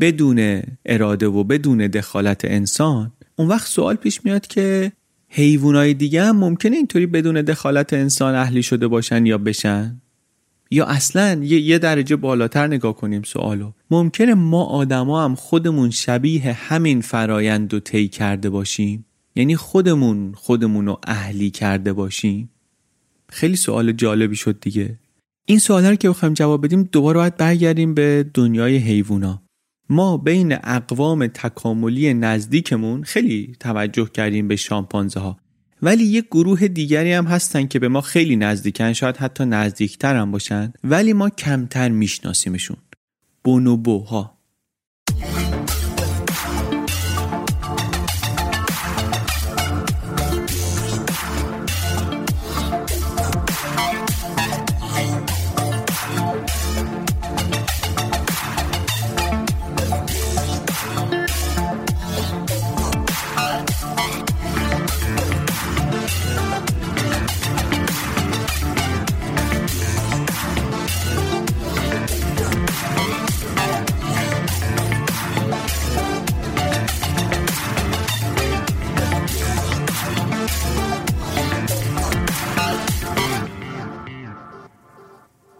بدون 0.00 0.62
اراده 0.86 1.26
و 1.26 1.44
بدون 1.44 1.78
دخالت 1.78 2.44
انسان 2.44 3.12
اون 3.36 3.48
وقت 3.48 3.66
سوال 3.66 3.94
پیش 3.94 4.24
میاد 4.24 4.46
که 4.46 4.92
حیوانای 5.28 5.94
دیگه 5.94 6.24
هم 6.24 6.36
ممکنه 6.36 6.76
اینطوری 6.76 7.06
بدون 7.06 7.42
دخالت 7.42 7.92
انسان 7.92 8.34
اهلی 8.34 8.62
شده 8.62 8.88
باشن 8.88 9.26
یا 9.26 9.38
بشن؟ 9.38 10.00
یا 10.70 10.84
اصلا 10.84 11.40
یه, 11.44 11.60
یه 11.60 11.78
درجه 11.78 12.16
بالاتر 12.16 12.66
نگاه 12.66 12.96
کنیم 12.96 13.22
سوالو. 13.22 13.72
ممکنه 13.90 14.34
ما 14.34 14.64
آدما 14.64 15.24
هم 15.24 15.34
خودمون 15.34 15.90
شبیه 15.90 16.52
همین 16.52 17.00
فرایند 17.00 17.72
رو 17.72 17.80
طی 17.80 18.08
کرده 18.08 18.50
باشیم؟ 18.50 19.06
یعنی 19.36 19.56
خودمون 19.56 20.32
خودمون 20.34 20.86
رو 20.86 21.00
اهلی 21.06 21.50
کرده 21.50 21.92
باشیم؟ 21.92 22.50
خیلی 23.28 23.56
سوال 23.56 23.92
جالبی 23.92 24.36
شد 24.36 24.60
دیگه. 24.60 24.98
این 25.46 25.58
سوال 25.58 25.84
رو 25.84 25.94
که 25.94 26.08
بخوایم 26.10 26.34
جواب 26.34 26.64
بدیم 26.64 26.82
دوباره 26.82 27.18
باید 27.18 27.36
برگردیم 27.36 27.94
به 27.94 28.30
دنیای 28.34 28.76
حیوونا. 28.76 29.42
ما 29.88 30.16
بین 30.16 30.56
اقوام 30.64 31.26
تکاملی 31.26 32.14
نزدیکمون 32.14 33.02
خیلی 33.02 33.56
توجه 33.60 34.08
کردیم 34.14 34.48
به 34.48 34.56
شامپانزه 34.56 35.20
ها 35.20 35.38
ولی 35.82 36.04
یک 36.04 36.26
گروه 36.26 36.68
دیگری 36.68 37.12
هم 37.12 37.24
هستن 37.24 37.66
که 37.66 37.78
به 37.78 37.88
ما 37.88 38.00
خیلی 38.00 38.36
نزدیکن 38.36 38.92
شاید 38.92 39.16
حتی 39.16 39.44
نزدیکتر 39.44 40.16
هم 40.16 40.30
باشن. 40.30 40.72
ولی 40.84 41.12
ما 41.12 41.30
کمتر 41.30 41.88
میشناسیمشون. 41.88 42.76
بونوبوها. 43.44 44.39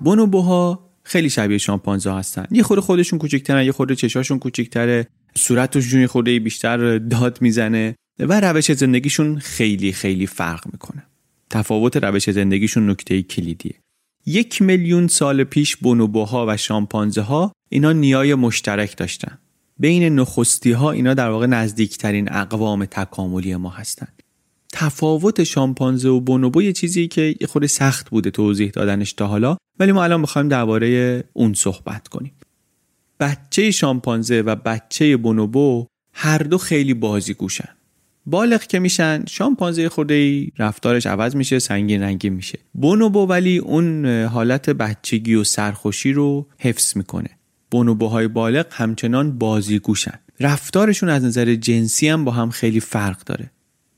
بونوبوها 0.00 0.90
خیلی 1.02 1.30
شبیه 1.30 1.58
شامپانزه 1.58 2.12
هستن. 2.12 2.46
یه 2.50 2.62
خود 2.62 2.80
خودشون 2.80 3.18
کوچکترن 3.18 3.64
یه 3.64 3.72
خود 3.72 3.92
چشاشون 3.92 4.38
کوچکتره. 4.38 5.06
صورتشون 5.36 6.00
یه 6.00 6.06
خورده 6.06 6.38
بیشتر 6.38 6.98
داد 6.98 7.38
می‌زنه 7.42 7.94
و 8.18 8.40
روش 8.40 8.72
زندگیشون 8.72 9.38
خیلی 9.38 9.92
خیلی 9.92 10.26
فرق 10.26 10.66
می‌کنه. 10.72 11.06
تفاوت 11.50 11.96
روش 11.96 12.30
زندگیشون 12.30 12.90
نکته 12.90 13.22
کلیدیه. 13.22 13.74
یک 14.26 14.62
میلیون 14.62 15.08
سال 15.08 15.44
پیش 15.44 15.76
بونوبوها 15.76 16.46
و 16.48 16.56
شامپانزه 16.56 17.20
ها 17.20 17.52
اینا 17.68 17.92
نیای 17.92 18.34
مشترک 18.34 18.96
داشتن. 18.96 19.38
بین 19.78 20.18
نخستی 20.18 20.72
ها 20.72 20.90
اینا 20.90 21.14
در 21.14 21.30
واقع 21.30 21.46
نزدیکترین 21.46 22.32
اقوام 22.32 22.84
تکاملی 22.84 23.56
ما 23.56 23.70
هستند 23.70 24.19
تفاوت 24.72 25.44
شامپانزه 25.44 26.08
و 26.08 26.20
بونوبو 26.20 26.62
یه 26.62 26.72
چیزی 26.72 27.08
که 27.08 27.34
یه 27.40 27.46
خود 27.46 27.66
سخت 27.66 28.10
بوده 28.10 28.30
توضیح 28.30 28.70
دادنش 28.70 29.12
تا 29.12 29.26
حالا 29.26 29.56
ولی 29.78 29.92
ما 29.92 30.04
الان 30.04 30.20
می‌خوایم 30.20 30.48
درباره 30.48 31.24
اون 31.32 31.54
صحبت 31.54 32.08
کنیم. 32.08 32.32
بچه 33.20 33.70
شامپانزه 33.70 34.40
و 34.40 34.56
بچه 34.56 35.16
بونوبو 35.16 35.86
هر 36.12 36.38
دو 36.38 36.58
خیلی 36.58 36.94
بازی 36.94 37.34
گوشن 37.34 37.68
بالغ 38.26 38.62
که 38.62 38.78
میشن 38.78 39.24
شامپانزه 39.28 39.88
خورده 39.88 40.14
ای 40.14 40.50
رفتارش 40.58 41.06
عوض 41.06 41.36
میشه 41.36 41.58
سنگین 41.58 42.02
رنگی 42.02 42.30
میشه. 42.30 42.58
بونوبو 42.74 43.26
ولی 43.26 43.58
اون 43.58 44.06
حالت 44.06 44.70
بچگی 44.70 45.34
و 45.34 45.44
سرخوشی 45.44 46.12
رو 46.12 46.46
حفظ 46.58 46.96
می‌کنه. 46.96 47.30
بونوبوهای 47.70 48.28
بالغ 48.28 48.66
همچنان 48.70 49.38
بازی 49.38 49.78
گوشن 49.78 50.18
رفتارشون 50.40 51.08
از 51.08 51.24
نظر 51.24 51.54
جنسی 51.54 52.08
هم 52.08 52.24
با 52.24 52.32
هم 52.32 52.50
خیلی 52.50 52.80
فرق 52.80 53.24
داره. 53.24 53.50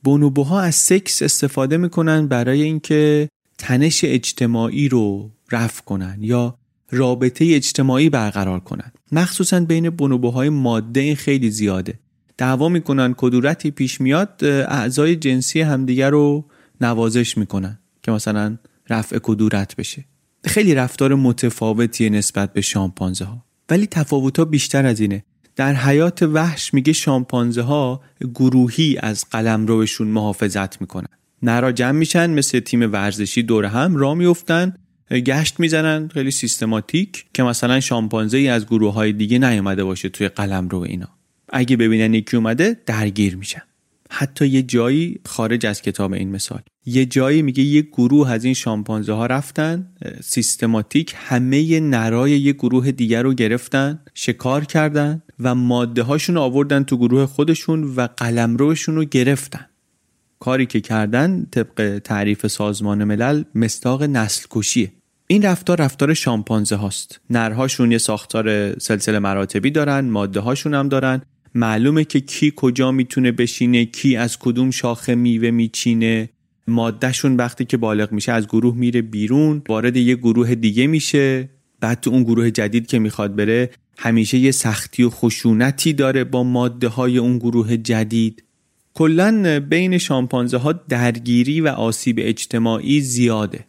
بونوبوها 0.02 0.60
از 0.60 0.74
سکس 0.74 1.22
استفاده 1.22 1.76
می‌کنن 1.76 2.26
برای 2.26 2.62
اینکه 2.62 3.28
تنش 3.58 4.00
اجتماعی 4.04 4.88
رو 4.88 5.30
رفع 5.52 5.82
کنن 5.82 6.18
یا 6.20 6.58
رابطه 6.90 7.44
اجتماعی 7.54 8.10
برقرار 8.10 8.60
کنن. 8.60 8.92
مخصوصا 9.12 9.60
بین 9.60 9.90
بونوبوهای 9.90 10.48
ماده 10.48 11.14
خیلی 11.14 11.50
زیاده. 11.50 11.98
دعوا 12.38 12.68
می‌کنن 12.68 13.14
کدورتی 13.16 13.70
پیش 13.70 14.00
میاد 14.00 14.44
اعضای 14.68 15.16
جنسی 15.16 15.60
همدیگر 15.60 16.10
رو 16.10 16.44
نوازش 16.80 17.38
می‌کنن 17.38 17.78
که 18.02 18.12
مثلا 18.12 18.56
رفع 18.90 19.18
کدورت 19.22 19.76
بشه. 19.76 20.04
خیلی 20.44 20.74
رفتار 20.74 21.14
متفاوتیه 21.14 22.08
نسبت 22.08 22.52
به 22.52 22.60
شامپانزه 22.60 23.24
ها 23.24 23.44
ولی 23.70 23.86
تفاوت 23.86 24.38
ها 24.38 24.44
بیشتر 24.44 24.86
از 24.86 25.00
اینه. 25.00 25.24
در 25.56 25.74
حیات 25.74 26.22
وحش 26.22 26.74
میگه 26.74 26.92
شامپانزه 26.92 27.62
ها 27.62 28.00
گروهی 28.34 28.98
از 29.00 29.24
قلم 29.30 29.66
روشون 29.66 30.08
محافظت 30.08 30.80
می‌کنن. 30.80 31.08
نرا 31.42 31.72
جمع 31.72 31.98
میشن 31.98 32.30
مثل 32.30 32.60
تیم 32.60 32.92
ورزشی 32.92 33.42
دور 33.42 33.64
هم 33.64 33.96
را 33.96 34.14
میفتن 34.14 34.74
گشت 35.10 35.60
می‌زنن 35.60 36.08
خیلی 36.08 36.30
سیستماتیک 36.30 37.24
که 37.34 37.42
مثلا 37.42 37.80
شامپانزه 37.80 38.38
ای 38.38 38.48
از 38.48 38.66
گروه 38.66 38.94
های 38.94 39.12
دیگه 39.12 39.38
نیومده 39.38 39.84
باشه 39.84 40.08
توی 40.08 40.28
قلم 40.28 40.68
رو 40.68 40.78
اینا. 40.78 41.08
اگه 41.48 41.76
ببینن 41.76 42.14
یکی 42.14 42.36
اومده 42.36 42.76
درگیر 42.86 43.36
میشن. 43.36 43.62
حتی 44.14 44.46
یه 44.46 44.62
جایی 44.62 45.20
خارج 45.26 45.66
از 45.66 45.82
کتاب 45.82 46.12
این 46.12 46.30
مثال. 46.30 46.60
یه 46.86 47.06
جایی 47.06 47.42
میگه 47.42 47.62
یه 47.62 47.82
گروه 47.82 48.30
از 48.30 48.44
این 48.44 48.54
شامپانزه 48.54 49.12
ها 49.12 49.26
رفتن 49.26 49.92
سیستماتیک 50.22 51.14
همه 51.16 51.80
نرای 51.80 52.30
یه 52.30 52.52
گروه 52.52 52.90
دیگر 52.90 53.22
رو 53.22 53.34
گرفتن 53.34 53.98
شکار 54.14 54.64
کردن 54.64 55.22
و 55.40 55.54
ماده 55.54 56.02
هاشون 56.02 56.36
آوردن 56.36 56.82
تو 56.82 56.96
گروه 56.96 57.26
خودشون 57.26 57.84
و 57.84 58.08
قلمروشون 58.16 58.94
رو 58.94 59.04
گرفتن. 59.04 59.66
کاری 60.40 60.66
که 60.66 60.80
کردن 60.80 61.46
طبق 61.50 61.98
تعریف 62.04 62.46
سازمان 62.46 63.04
ملل 63.04 63.42
مستاق 63.54 64.02
نسل 64.02 64.46
کشیه 64.50 64.92
این 65.26 65.42
رفتار 65.42 65.80
رفتار 65.80 66.14
شامپانزه 66.14 66.76
هاست. 66.76 67.20
نرهاشون 67.30 67.92
یه 67.92 67.98
ساختار 67.98 68.78
سلسله 68.78 69.18
مراتبی 69.18 69.70
دارن 69.70 70.00
ماده 70.00 70.40
هاشون 70.40 70.74
هم 70.74 70.88
دارن. 70.88 71.22
معلومه 71.54 72.04
که 72.04 72.20
کی 72.20 72.52
کجا 72.56 72.92
می‌تونه 72.92 73.32
بشینه 73.32 73.84
کی 73.84 74.16
از 74.16 74.38
کدوم 74.38 74.70
شاخه 74.70 75.14
میوه 75.14 75.50
میچینه. 75.50 76.28
مادهشون 76.68 77.36
وقتی 77.36 77.64
که 77.64 77.76
بالغ 77.76 78.12
میشه 78.12 78.32
از 78.32 78.46
گروه 78.46 78.76
میره 78.76 79.02
بیرون 79.02 79.62
وارد 79.68 79.96
یه 79.96 80.14
گروه 80.14 80.54
دیگه 80.54 80.86
میشه. 80.86 81.48
بعد 81.80 82.00
تو 82.00 82.10
اون 82.10 82.22
گروه 82.22 82.50
جدید 82.50 82.86
که 82.86 82.98
می‌خواد 82.98 83.36
بره 83.36 83.70
همیشه 83.98 84.38
یه 84.38 84.50
سختی 84.50 85.02
و 85.02 85.10
خشونتی 85.10 85.92
داره 85.92 86.24
با 86.24 86.44
ماده 86.44 86.88
های 86.88 87.18
اون 87.18 87.38
گروه 87.38 87.76
جدید. 87.76 88.44
کلا 88.94 89.60
بین 89.60 89.98
شامپانزه 89.98 90.56
ها 90.56 90.72
درگیری 90.72 91.60
و 91.60 91.68
آسیب 91.68 92.16
اجتماعی 92.20 93.00
زیاده. 93.00 93.64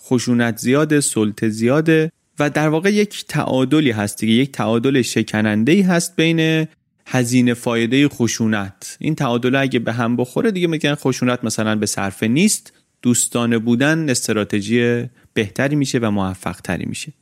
خشونت 0.00 0.56
زیاده 0.56 1.00
سلطه 1.00 1.48
زیاده 1.48 2.12
و 2.38 2.50
در 2.50 2.68
واقع 2.68 2.92
یک 2.92 3.24
تعادلی 3.28 3.90
هست 3.90 4.18
دیگه 4.18 4.32
یک 4.32 4.52
تعادل 4.52 5.02
شکننده 5.02 5.84
هست 5.84 6.16
بین 6.16 6.66
هزینه 7.10 7.54
فایده 7.54 8.08
خشونت. 8.08 8.96
این 9.00 9.14
تعادل 9.14 9.54
اگه 9.54 9.78
به 9.78 9.92
هم 9.92 10.16
بخوره 10.16 10.50
دیگه 10.50 10.66
میگن 10.66 10.94
خشونت 10.94 11.44
مثلا 11.44 11.76
به 11.76 11.86
صرفه 11.86 12.28
نیست. 12.28 12.72
دوستانه 13.02 13.58
بودن 13.58 14.10
استراتژی 14.10 15.04
بهتری 15.34 15.76
میشه 15.76 15.98
و 15.98 16.10
موفق 16.10 16.60
تری 16.60 16.86
میشه. 16.86 17.12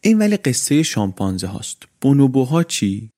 این 0.00 0.18
ولی 0.18 0.36
قصه 0.36 0.82
شامپانزه 0.82 1.46
هاست. 1.46 1.82
بونوبوها 2.00 2.62
چی؟ 2.62 3.10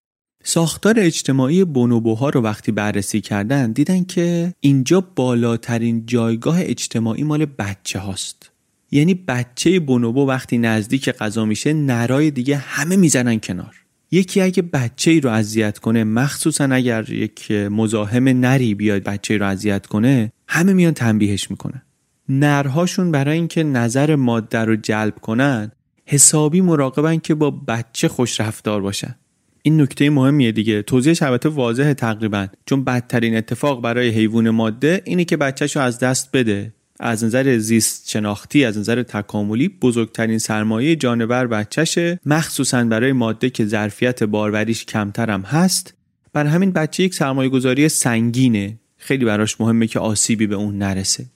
ساختار 0.44 0.94
اجتماعی 0.98 1.64
بونوبوها 1.64 2.28
رو 2.28 2.40
وقتی 2.40 2.72
بررسی 2.72 3.20
کردن 3.20 3.72
دیدن 3.72 4.04
که 4.04 4.54
اینجا 4.60 5.00
بالاترین 5.00 6.06
جایگاه 6.06 6.60
اجتماعی 6.60 7.22
مال 7.22 7.44
بچه 7.44 7.98
هاست. 7.98 8.50
یعنی 8.90 9.14
بچه 9.14 9.80
بونوبو 9.80 10.26
وقتی 10.26 10.58
نزدیک 10.58 11.10
غذا 11.10 11.44
میشه 11.44 11.72
نرای 11.72 12.30
دیگه 12.30 12.56
همه 12.56 12.96
می‌زنن 12.96 13.40
کنار. 13.40 13.79
یکی 14.10 14.40
اگه 14.40 14.62
بچه 14.62 15.10
ای 15.10 15.20
رو 15.20 15.30
اذیت 15.30 15.78
کنه 15.78 16.04
مخصوصا 16.04 16.64
اگر 16.64 17.10
یک 17.10 17.50
مزاحم 17.50 18.28
نری 18.28 18.74
بیاد 18.74 19.02
بچه 19.02 19.34
ای 19.34 19.38
رو 19.38 19.46
اذیت 19.46 19.86
کنه 19.86 20.32
همه 20.48 20.72
میان 20.72 20.94
تنبیهش 20.94 21.50
می‌کنن. 21.50 21.82
نرهاشون 22.28 23.10
برای 23.10 23.36
اینکه 23.36 23.62
نظر 23.62 24.14
ماده 24.14 24.58
رو 24.58 24.76
جلب 24.76 25.14
کنن 25.14 25.72
حسابی 26.06 26.60
مراقبن 26.60 27.18
که 27.18 27.34
با 27.34 27.50
بچه 27.50 28.08
خوش 28.08 28.40
رفتار 28.40 28.80
باشن. 28.80 29.14
این 29.62 29.80
نکته 29.80 30.10
مهمیه 30.10 30.52
دیگه. 30.52 30.82
توضیحش 30.82 31.22
البته 31.22 31.48
واضحه 31.48 31.94
تقریبا. 31.94 32.46
چون 32.66 32.84
بدترین 32.84 33.36
اتفاق 33.36 33.82
برای 33.82 34.08
حیوان 34.08 34.50
ماده 34.50 35.02
اینه 35.04 35.24
که 35.24 35.36
بچهش 35.36 35.76
رو 35.76 35.82
از 35.82 35.98
دست 35.98 36.28
بده. 36.32 36.72
از 37.00 37.24
نظر 37.24 37.58
زیست 37.58 38.10
شناختی 38.10 38.64
از 38.64 38.78
نظر 38.78 39.02
تکاملی 39.02 39.68
بزرگترین 39.68 40.38
سرمایه 40.38 40.96
جانور 40.96 41.46
بچهشه 41.46 42.20
مخصوصا 42.26 42.84
برای 42.84 43.12
ماده 43.12 43.50
که 43.50 43.64
ظرفیت 43.64 44.22
باروریش 44.22 44.84
کمتر 44.84 45.30
هم 45.30 45.40
هست. 45.42 45.94
بر 46.32 46.46
همین 46.46 46.70
بچه 46.70 47.02
یک 47.02 47.14
سرمایه 47.14 47.48
گذاری 47.48 47.88
سنگینه. 47.88 48.78
خیلی 48.96 49.24
براش 49.24 49.60
مهمه 49.60 49.86
که 49.86 49.98
آسیبی 49.98 50.46
به 50.46 50.54
اون 50.54 50.78
نرسه. 50.78 51.26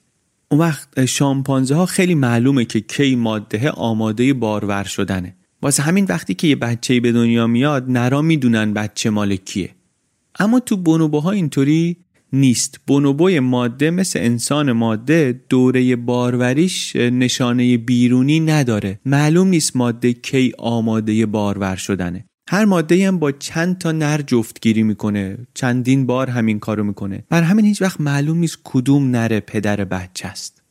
اون 0.51 0.59
وقت 0.59 1.05
شامپانزه 1.05 1.75
ها 1.75 1.85
خیلی 1.85 2.15
معلومه 2.15 2.65
که 2.65 2.79
کی 2.79 3.15
ماده 3.15 3.69
آماده 3.69 4.33
بارور 4.33 4.83
شدنه. 4.83 5.35
واسه 5.61 5.83
همین 5.83 6.05
وقتی 6.05 6.33
که 6.33 6.47
یه 6.47 6.55
بچه 6.55 6.99
به 6.99 7.11
دنیا 7.11 7.47
میاد 7.47 7.89
نرا 7.89 8.21
می‌دونن 8.21 8.73
بچه 8.73 9.09
مال 9.09 9.35
کیه. 9.35 9.69
اما 10.39 10.59
تو 10.59 10.77
بونوبوها 10.77 11.31
اینطوری 11.31 11.97
نیست. 12.33 12.79
بونوبوی 12.87 13.39
ماده 13.39 13.91
مثل 13.91 14.19
انسان 14.19 14.71
ماده 14.71 15.41
دوره 15.49 15.95
باروریش 15.95 16.95
نشانه 16.95 17.77
بیرونی 17.77 18.39
نداره. 18.39 18.99
معلوم 19.05 19.47
نیست 19.47 19.75
ماده 19.75 20.13
کی 20.13 20.53
آماده 20.57 21.25
بارور 21.25 21.75
شدنه. 21.75 22.25
هر 22.49 22.65
ماده 22.65 23.07
هم 23.07 23.19
با 23.19 23.31
چند 23.31 23.77
تا 23.77 23.91
نر 23.91 24.21
جفتگیری 24.21 24.83
می‌کنه. 24.83 25.37
چندین 25.53 26.05
بار 26.05 26.29
همین 26.29 26.59
کارو 26.59 26.83
می‌کنه. 26.83 27.23
بر 27.29 27.41
همین 27.41 27.65
هیچ 27.65 27.81
وقت 27.81 28.01
معلوم 28.01 28.37
نیست 28.37 28.57
کدوم 28.63 29.11
نر 29.11 29.39
پدر 29.39 29.85
بچه 29.85 30.27
است. 30.27 30.61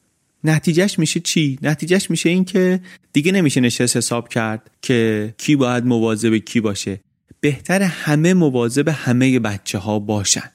نتیجهش 0.44 0.98
میشه 0.98 1.20
چی؟ 1.20 1.58
نتیجهش 1.62 2.10
میشه 2.10 2.28
این 2.28 2.44
که 2.44 2.80
دیگه 3.12 3.32
نمیشه 3.32 3.60
نشست 3.60 3.96
حساب 3.96 4.28
کرد 4.28 4.70
که 4.82 5.34
کی 5.38 5.56
باید 5.56 5.86
مواظب 5.86 6.36
کی 6.36 6.60
باشه. 6.60 7.00
بهتر 7.40 7.82
همه 7.82 8.34
مواظب 8.34 8.88
همه 8.88 9.38
بچه 9.38 9.78
ها 9.78 9.98
باشن. 9.98 10.50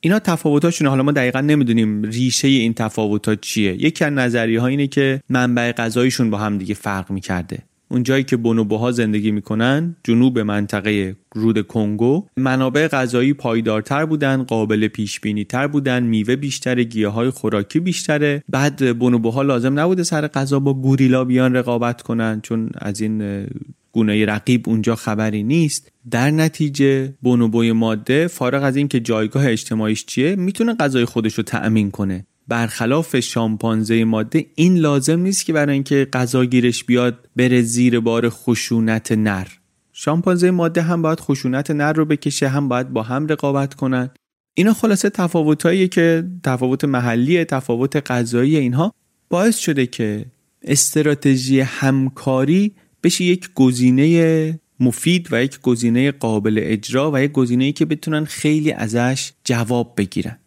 اینا 0.00 0.18
تفاوتاشونه 0.18 0.90
حالا 0.90 1.02
ما 1.02 1.12
دقیقا 1.12 1.40
نمی‌دونیم 1.40 2.02
ریشه 2.02 2.48
این 2.48 2.74
تفاوت 2.74 3.40
چیه. 3.40 3.74
یکی 3.74 4.04
از 4.04 4.12
نظریه 4.12 4.64
اینه 4.64 4.86
که 4.86 5.20
منبع 5.28 5.72
غذاییشون 5.72 6.30
با 6.30 6.38
هم 6.38 6.58
دیگه 6.58 6.74
فرق 6.74 7.10
می‌کرده. 7.10 7.58
اون 7.90 8.02
جایی 8.02 8.24
که 8.24 8.36
بونوبوها 8.36 8.92
زندگی 8.92 9.30
می‌کنن 9.30 9.96
جنوب 10.04 10.38
منطقه 10.38 11.16
رود 11.34 11.66
کنگو 11.66 12.26
منابع 12.36 12.88
غذایی 12.88 13.32
پایدارتر 13.32 14.04
بودن 14.04 14.42
قابل 14.42 14.88
پیش 14.88 15.20
بینی 15.20 15.44
تر 15.44 15.66
بودن 15.66 16.02
میوه 16.02 16.36
بیشتر 16.36 16.82
گیاه 16.82 17.12
های 17.12 17.30
خوراکی 17.30 17.80
بیشتره. 17.80 18.42
بعد 18.48 18.98
بونوبوها 18.98 19.42
لازم 19.42 19.78
نبوده 19.78 20.02
سر 20.02 20.26
غذا 20.26 20.60
با 20.60 20.74
گوریلا 20.74 21.24
بیان 21.24 21.56
رقابت 21.56 22.02
کنن 22.02 22.40
چون 22.40 22.70
از 22.78 23.00
این 23.00 23.46
گونه 23.92 24.26
رقیب 24.26 24.68
اونجا 24.68 24.94
خبری 24.94 25.42
نیست. 25.42 25.92
در 26.10 26.30
نتیجه 26.30 27.14
بونوبوی 27.22 27.72
ماده 27.72 28.26
فارغ 28.26 28.62
از 28.62 28.76
اینکه 28.76 29.00
جایگاه 29.00 29.48
اجتماعیش 29.48 30.06
چیه 30.06 30.36
می‌تونه 30.36 30.74
غذای 30.74 31.04
خودش 31.04 31.34
رو 31.34 31.42
تأمین 31.42 31.90
کنه. 31.90 32.26
برخلاف 32.48 33.20
شامپانزه 33.20 34.04
ماده 34.04 34.46
این 34.54 34.76
لازم 34.76 35.20
نیست 35.20 35.46
که 35.46 35.52
برای 35.52 35.74
اینکه 35.74 36.08
غذا 36.12 36.44
گیرش 36.44 36.84
بیاد 36.84 37.28
بره 37.36 37.62
زیر 37.62 38.00
بار 38.00 38.28
خشونت 38.28 39.12
نر. 39.12 39.46
شامپانزه 39.92 40.50
ماده 40.50 40.82
هم 40.82 41.02
باید 41.02 41.20
خشونت 41.20 41.70
نر 41.70 41.92
رو 41.92 42.04
بکشه 42.04 42.48
هم 42.48 42.68
باید 42.68 42.92
با 42.92 43.02
هم 43.02 43.26
رقابت 43.26 43.74
کنن. 43.74 44.10
اینا 44.54 44.74
خلاصه 44.74 45.10
تفاوتهایی 45.10 45.88
که 45.88 46.24
تفاوت 46.42 46.84
محلی 46.84 47.44
تفاوت 47.44 48.10
غذایی 48.10 48.56
اینها 48.56 48.94
باعث 49.28 49.58
شده 49.58 49.86
که 49.86 50.24
استراتژی 50.62 51.60
همکاری 51.60 52.74
بشه 53.02 53.24
یک 53.24 53.50
گزینه 53.54 54.60
مفید 54.80 55.28
و 55.30 55.42
یک 55.42 55.60
گزینه 55.60 56.10
قابل 56.10 56.60
اجرا 56.62 57.10
و 57.12 57.18
یک 57.22 57.32
گزینه 57.32 57.72
که 57.72 57.84
بتونن 57.84 58.24
خیلی 58.24 58.72
ازش 58.72 59.32
جواب 59.44 59.94
بگیرن. 59.96 60.38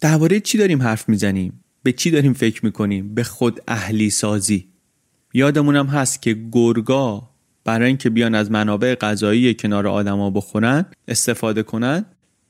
درباره 0.00 0.40
چی 0.40 0.58
داریم 0.58 0.82
حرف 0.82 1.08
می‌زنیم؟ 1.08 1.64
به 1.82 1.92
چی 1.92 2.10
داریم 2.10 2.32
فکر 2.32 2.64
می‌کنیم؟ 2.64 3.14
به 3.14 3.22
خود 3.22 3.60
اهلی 3.68 4.10
سازی. 4.10 4.68
یادمونم 5.34 5.86
هست 5.86 6.22
که 6.22 6.36
گرگا 6.52 7.30
برای 7.64 7.88
اینکه 7.88 8.10
بیان 8.10 8.34
از 8.34 8.50
منابع 8.50 8.94
غذایی 8.94 9.54
کنار 9.54 9.86
آدما 9.86 10.30
بخورن 10.30 10.86
استفاده 11.08 11.62
کنن 11.62 12.04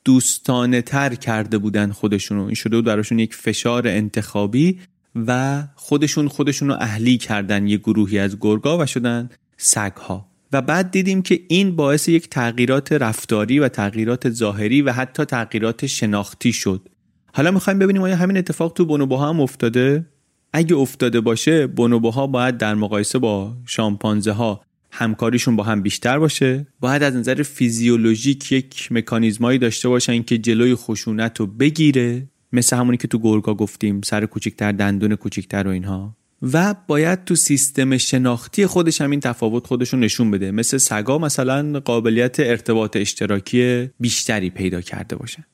دوستانه 0.04 0.82
تر 0.82 1.14
کرده 1.14 1.58
بودن 1.58 1.92
خودشونو. 1.92 2.44
این 2.44 2.54
شده 2.54 2.76
بود 2.76 2.84
براشون 2.84 3.18
یک 3.18 3.34
فشار 3.34 3.88
انتخابی 3.88 4.78
و 5.26 5.62
خودشون 5.74 6.28
خودشونو 6.28 6.76
اهلی 6.80 7.18
کردن 7.18 7.66
یه 7.66 7.76
گروهی 7.76 8.18
از 8.18 8.36
گرگا 8.40 8.78
و 8.78 8.86
شدن 8.86 9.28
سگها. 9.56 10.28
و 10.52 10.62
بعد 10.62 10.90
دیدیم 10.90 11.22
که 11.22 11.40
این 11.48 11.76
باعث 11.76 12.08
یک 12.08 12.30
تغییرات 12.30 12.92
رفتاری 12.92 13.58
و 13.58 13.68
تغییرات 13.68 14.30
ظاهری 14.30 14.82
و 14.82 14.92
حتی 14.92 15.24
تغییرات 15.24 15.86
شناختی 15.86 16.52
شد. 16.52 16.88
حالا 17.34 17.50
می‌خوایم 17.50 17.78
ببینیم 17.78 18.02
آیا 18.02 18.16
همین 18.16 18.36
اتفاق 18.36 18.72
تو 18.72 18.84
بونوبوها 18.84 19.28
هم 19.28 19.40
افتاده؟ 19.40 20.06
اگه 20.52 20.76
افتاده 20.76 21.20
باشه 21.20 21.66
بونوبوها 21.66 22.26
باید 22.26 22.56
در 22.56 22.74
مقایسه 22.74 23.18
با 23.18 23.56
شامپانزه 23.66 24.32
ها 24.32 24.60
همکاریشون 24.90 25.56
با 25.56 25.62
هم 25.62 25.82
بیشتر 25.82 26.18
باشه. 26.18 26.66
باید 26.80 27.02
از 27.02 27.16
نظر 27.16 27.42
فیزیولوژیک 27.42 28.52
یک 28.52 28.88
مکانیزمایی 28.92 29.58
داشته 29.58 29.88
باشن 29.88 30.22
که 30.22 30.38
جلوی 30.38 30.74
خشونت 30.74 31.40
رو 31.40 31.46
بگیره. 31.46 32.28
مثل 32.52 32.76
همونی 32.76 32.96
که 32.96 33.08
تو 33.08 33.18
گرگا 33.18 33.54
گفتیم 33.54 34.00
سر 34.00 34.26
کوچکتر 34.26 34.72
دندون 34.72 35.16
کوچکتر 35.16 35.66
و 35.66 35.70
اینها. 35.70 36.16
و 36.42 36.74
باید 36.86 37.24
تو 37.24 37.34
سیستم 37.34 37.96
شناختی 37.96 38.66
خودش 38.66 39.00
هم 39.00 39.10
این 39.10 39.20
تفاوت 39.20 39.66
خودش 39.66 39.92
رو 39.92 39.98
نشون 39.98 40.30
بده. 40.30 40.50
مثل 40.50 40.78
سگا 40.78 41.18
مثلا 41.18 41.80
قابلیت 41.80 42.40
ارتباط 42.40 42.96
اشتراکی 42.96 43.90
بیشتری 44.00 44.50
پیدا 44.50 44.80
کرده 44.80 45.16
باشن 45.16 45.44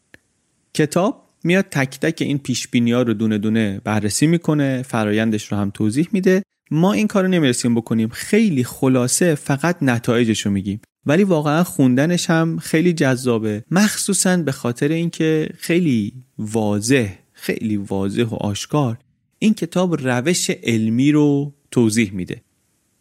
کتاب 0.74 1.24
میاد 1.44 1.64
تک 1.70 2.00
تک 2.00 2.22
این 2.22 2.38
پیش 2.38 2.68
ها 2.74 3.02
رو 3.02 3.14
دونه 3.14 3.38
دونه 3.38 3.80
بررسی 3.84 4.26
می‌کنه 4.26 4.82
فرایندش 4.82 5.52
رو 5.52 5.58
هم 5.58 5.70
توضیح 5.70 6.08
میده. 6.12 6.42
ما 6.70 6.92
این 6.92 7.06
کارو 7.06 7.28
نمی‌رسیم 7.28 7.74
بکنیم. 7.74 8.08
خیلی 8.08 8.64
خلاصه 8.64 9.34
فقط 9.34 9.76
نتایجش 9.82 10.46
رو 10.46 10.52
میگیم. 10.52 10.80
ولی 11.06 11.24
واقعا 11.24 11.64
خوندنش 11.64 12.30
هم 12.30 12.58
خیلی 12.58 12.92
جذابه. 12.92 13.64
مخصوصا 13.70 14.36
به 14.36 14.52
خاطر 14.52 14.88
اینکه 14.88 15.48
خیلی 15.58 16.12
واضح 16.38 17.08
خیلی 17.32 17.76
واضح 17.76 18.22
و 18.22 18.34
آشکار 18.34 18.98
این 19.38 19.54
کتاب 19.54 20.08
روش 20.08 20.50
علمی 20.50 21.12
رو 21.12 21.54
توضیح 21.70 22.12
میده. 22.12 22.42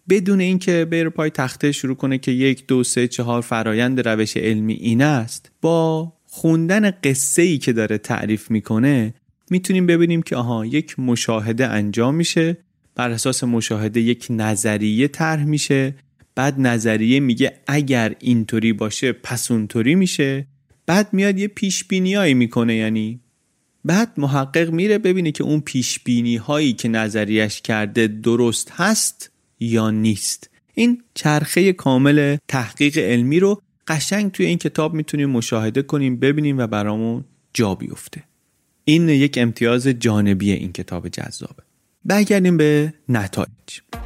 بدون 0.10 0.40
اینکه 0.40 0.86
بره 0.86 1.10
پای 1.10 1.30
تخته 1.30 1.72
شروع 1.72 1.96
کنه 1.96 2.18
که 2.18 2.32
یک 2.32 2.68
دو 2.68 2.84
سه 2.84 3.08
چهار 3.08 3.42
فرایند 3.42 4.08
روش 4.08 4.38
علمی 4.38 4.74
این 4.74 5.02
است 5.02 5.52
با 5.62 6.14
خوندن 6.26 6.92
قصه 6.92 7.42
ای 7.42 7.58
که 7.58 7.74
داره 7.74 7.98
تعریف 7.98 8.52
می‌کنه 8.52 9.14
می‌تونیم 9.50 9.86
ببینیم 9.86 10.22
که 10.22 10.36
آها 10.36 10.66
یک 10.66 11.00
مشاهده 11.00 11.68
انجام 11.68 12.16
میشه 12.16 12.58
بر 12.96 13.12
اساس 13.12 13.44
مشاهده 13.44 14.00
یک 14.00 14.28
نظریه 14.30 15.08
طرح 15.08 15.44
میشه 15.44 15.96
بعد 16.36 16.60
نظریه 16.60 17.20
میگه 17.20 17.60
اگر 17.68 18.16
اینطوری 18.20 18.74
باشه 18.74 19.12
پس 19.12 19.52
اونطوری 19.52 19.96
میشه. 19.96 20.48
بعد 20.86 21.14
میاد 21.14 21.40
یه 21.40 21.48
پیش 21.48 21.84
بینیایی 21.84 22.34
می‌کنه 22.34 22.76
یعنی 22.76 23.20
بعد 23.86 24.14
محقق 24.18 24.70
میره 24.70 24.98
ببینه 24.98 25.32
که 25.32 25.44
اون 25.44 25.60
پیش 25.60 26.00
بینی 26.00 26.36
هایی 26.36 26.74
که 26.74 26.88
نظریش 26.90 27.62
کرده 27.62 28.08
درست 28.08 28.72
هست 28.72 29.32
یا 29.60 29.92
نیست. 29.92 30.50
این 30.74 31.02
چرخه 31.14 31.74
کامل 31.74 32.38
تحقیق 32.48 32.98
علمی 32.98 33.40
رو 33.40 33.62
قشنگ 33.88 34.32
توی 34.32 34.46
این 34.46 34.58
کتاب 34.58 34.94
می‌تونیم 34.94 35.30
مشاهده 35.30 35.82
کنیم 35.82 36.20
ببینیم 36.20 36.58
و 36.58 36.68
برامون 36.68 37.26
جا 37.54 37.76
بیفته. 37.76 38.24
این 38.86 39.10
یک 39.10 39.38
امتیاز 39.38 39.88
جانبی 39.88 40.52
این 40.52 40.72
کتاب 40.72 41.10
جذابه. 41.10 41.64
برگردیم 42.06 42.58
به 42.58 42.94
نتایج. 43.10 44.03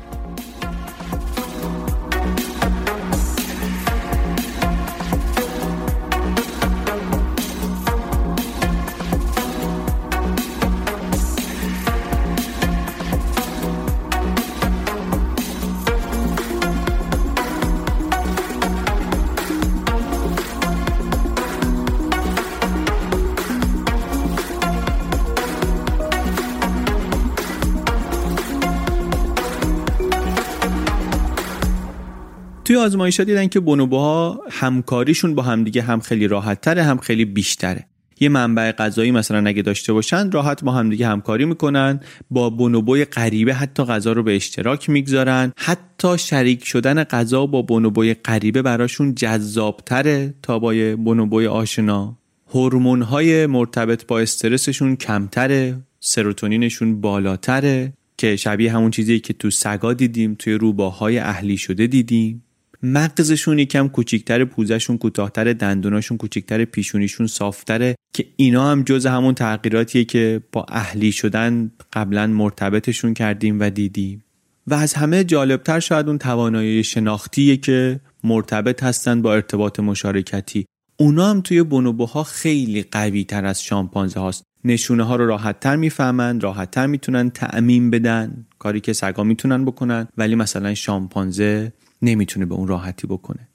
توی 32.68 32.76
آزمایش 32.76 33.20
دیدن 33.20 33.48
که 33.48 33.60
بونوبوها 33.60 34.42
همکاریشون 34.52 35.36
با 35.36 35.44
همدیگه 35.44 35.82
هم 35.82 36.00
خیلی 36.00 36.28
راحت 36.28 36.62
تره 36.62 36.84
هم 36.84 36.98
خیلی 36.98 37.26
بیشتره. 37.26 37.86
یه 38.20 38.30
منبع 38.30 38.72
غذایی 38.72 39.12
مثلا 39.12 39.50
اگه 39.50 39.62
داشته 39.62 39.94
باشن 39.94 40.32
راحت 40.32 40.64
با 40.64 40.72
همدیگه 40.72 41.08
همکاری 41.08 41.46
می‌کنن 41.46 42.00
با 42.32 42.50
بونوبوی 42.50 43.06
غریبه 43.06 43.54
حتی 43.54 43.84
غذا 43.84 44.12
رو 44.12 44.24
به 44.24 44.36
اشتراک 44.36 44.90
می‌گذارن. 44.90 45.54
حتی 45.58 46.18
شریک 46.18 46.66
شدن 46.66 47.04
غذا 47.04 47.46
با 47.46 47.62
بونوبوی 47.62 48.14
غریبه 48.14 48.62
براشون 48.62 49.16
جذابتره 49.16 50.34
تا 50.44 50.60
با 50.60 50.74
بونوبوی 50.98 51.48
آشنا. 51.48 52.18
هورمون 52.54 53.02
های 53.02 53.46
مرتبط 53.46 54.06
با 54.06 54.20
استرسشون 54.20 54.96
کمتره 54.96 55.78
سروتونینشون 56.00 57.02
بالاتره 57.02 57.94
که 58.18 58.36
شبیه 58.36 58.74
همون 58.74 58.92
چیزی 58.92 59.20
که 59.20 59.34
تو 59.34 59.52
سگا 59.52 59.94
دیدیم 59.94 60.36
توی 60.40 60.54
روباهای 60.54 61.20
اهلی 61.20 61.58
شده 61.58 61.88
دیدیم. 61.88 62.44
مغزشون 62.84 63.60
یکم 63.60 63.88
کوچیکتر 63.88 64.46
پوزشون 64.46 64.98
کوتاهتر 64.98 65.54
دندوناشون 65.54 66.18
کوچیکتر 66.18 66.66
پیشونیشون 66.66 67.28
صافتره 67.28 67.96
که 68.14 68.26
اینا 68.36 68.72
هم 68.72 68.84
جز 68.84 69.06
همون 69.06 69.34
تغییراتیه 69.34 70.04
که 70.06 70.42
با 70.52 70.66
اهلی 70.70 71.12
شدن 71.12 71.72
قبلا 71.94 72.28
مرتبطشون 72.28 73.14
کردیم 73.14 73.60
و 73.60 73.70
دیدیم. 73.70 74.24
و 74.68 74.74
از 74.74 74.94
همه 74.94 75.24
جالبتر 75.24 75.80
شاید 75.80 76.08
اون 76.08 76.18
توانایی 76.18 76.84
شناختیه 76.84 77.58
که 77.58 78.00
مرتبط 78.24 78.84
هستن 78.84 79.22
با 79.22 79.34
ارتباط 79.34 79.80
مشارکتی. 79.80 80.66
اونا 80.98 81.30
هم 81.30 81.42
توی 81.42 81.64
بونوبوها 81.64 82.24
خیلی 82.24 82.84
قوی 82.84 83.24
تر 83.24 83.46
از 83.46 83.64
شامپانزه 83.64 84.20
هاست. 84.20 84.44
نشونه 84.64 85.04
ها 85.04 85.16
رو 85.16 85.28
راحت 85.28 85.60
تر 85.60 85.76
می‌فهمن 85.76 86.40
راحت 86.40 86.72
تر 86.72 86.88
می‌تونن 86.88 87.30
تعمین 87.30 87.90
بدن 87.90 88.46
کاری 88.60 88.80
که 88.80 88.94
سگا 88.94 89.24
می‌تونن 89.24 89.66
بکنن 89.66 90.08
ولی 90.18 90.36
مثلا 90.36 90.74
شامپانزه 90.74 91.74
نمی‌تونه 92.02 92.46
به 92.46 92.56
اون 92.56 92.68
راحتی 92.68 93.08
بکنه. 93.08 93.48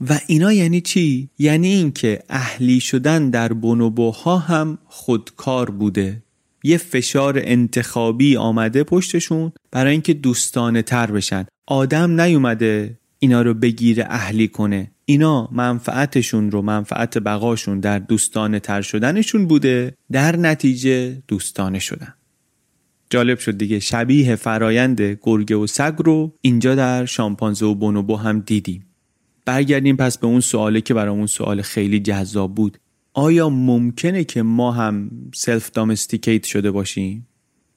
و 0.00 0.20
اینا 0.26 0.52
یعنی 0.52 0.80
چی؟ 0.80 1.28
یعنی 1.38 1.68
اینکه 1.68 2.22
اهلی 2.28 2.80
شدن 2.80 3.30
در 3.30 3.52
بونوبوها 3.52 4.38
هم 4.38 4.78
خودکار 4.86 5.70
بوده. 5.70 6.22
یه 6.64 6.76
فشار 6.76 7.40
انتخابی 7.44 8.36
آمده 8.36 8.84
پشتشون 8.84 9.52
برای 9.70 9.92
اینکه 9.92 10.14
دوستانه 10.14 10.82
تر 10.82 11.10
بشن. 11.10 11.46
آدم 11.66 12.20
نیومده 12.20 12.98
اینا 13.18 13.42
رو 13.42 13.54
بگیره 13.54 14.06
اهلی 14.08 14.48
کنه. 14.48 14.90
اینا 15.04 15.48
منفعتشون 15.52 16.50
رو 16.50 16.62
منفعت 16.62 17.18
بقاشون 17.18 17.80
در 17.80 17.98
دوستانه 17.98 18.60
تر 18.60 18.82
شدنشون 18.82 19.46
بوده. 19.46 19.94
در 20.12 20.36
نتیجه 20.36 21.22
دوستانه 21.28 21.78
شدن. 21.78 22.14
جالب 23.10 23.38
شد 23.38 23.58
دیگه. 23.58 23.78
شبیه 23.78 24.36
فرایند 24.36 25.00
گرگه 25.00 25.56
و 25.56 25.66
سگ 25.66 25.94
رو 25.98 26.34
اینجا 26.40 26.74
در 26.74 27.06
شامپانزه 27.06 27.66
و 27.66 27.74
بونوبو 27.74 28.16
هم 28.16 28.40
دیدیم. 28.40 28.84
برگردیم 29.44 29.96
پس 29.96 30.18
به 30.18 30.26
اون 30.26 30.40
سواله 30.40 30.80
که 30.80 30.94
برامون 30.94 31.26
سوال 31.26 31.62
خیلی 31.62 32.00
جذاب 32.00 32.54
بود. 32.54 32.78
آیا 33.14 33.48
ممکنه 33.48 34.24
که 34.24 34.42
ما 34.42 34.72
هم 34.72 35.10
سلف 35.34 35.70
دامستیکیت 35.70 36.44
شده 36.44 36.70
باشیم؟ 36.70 37.26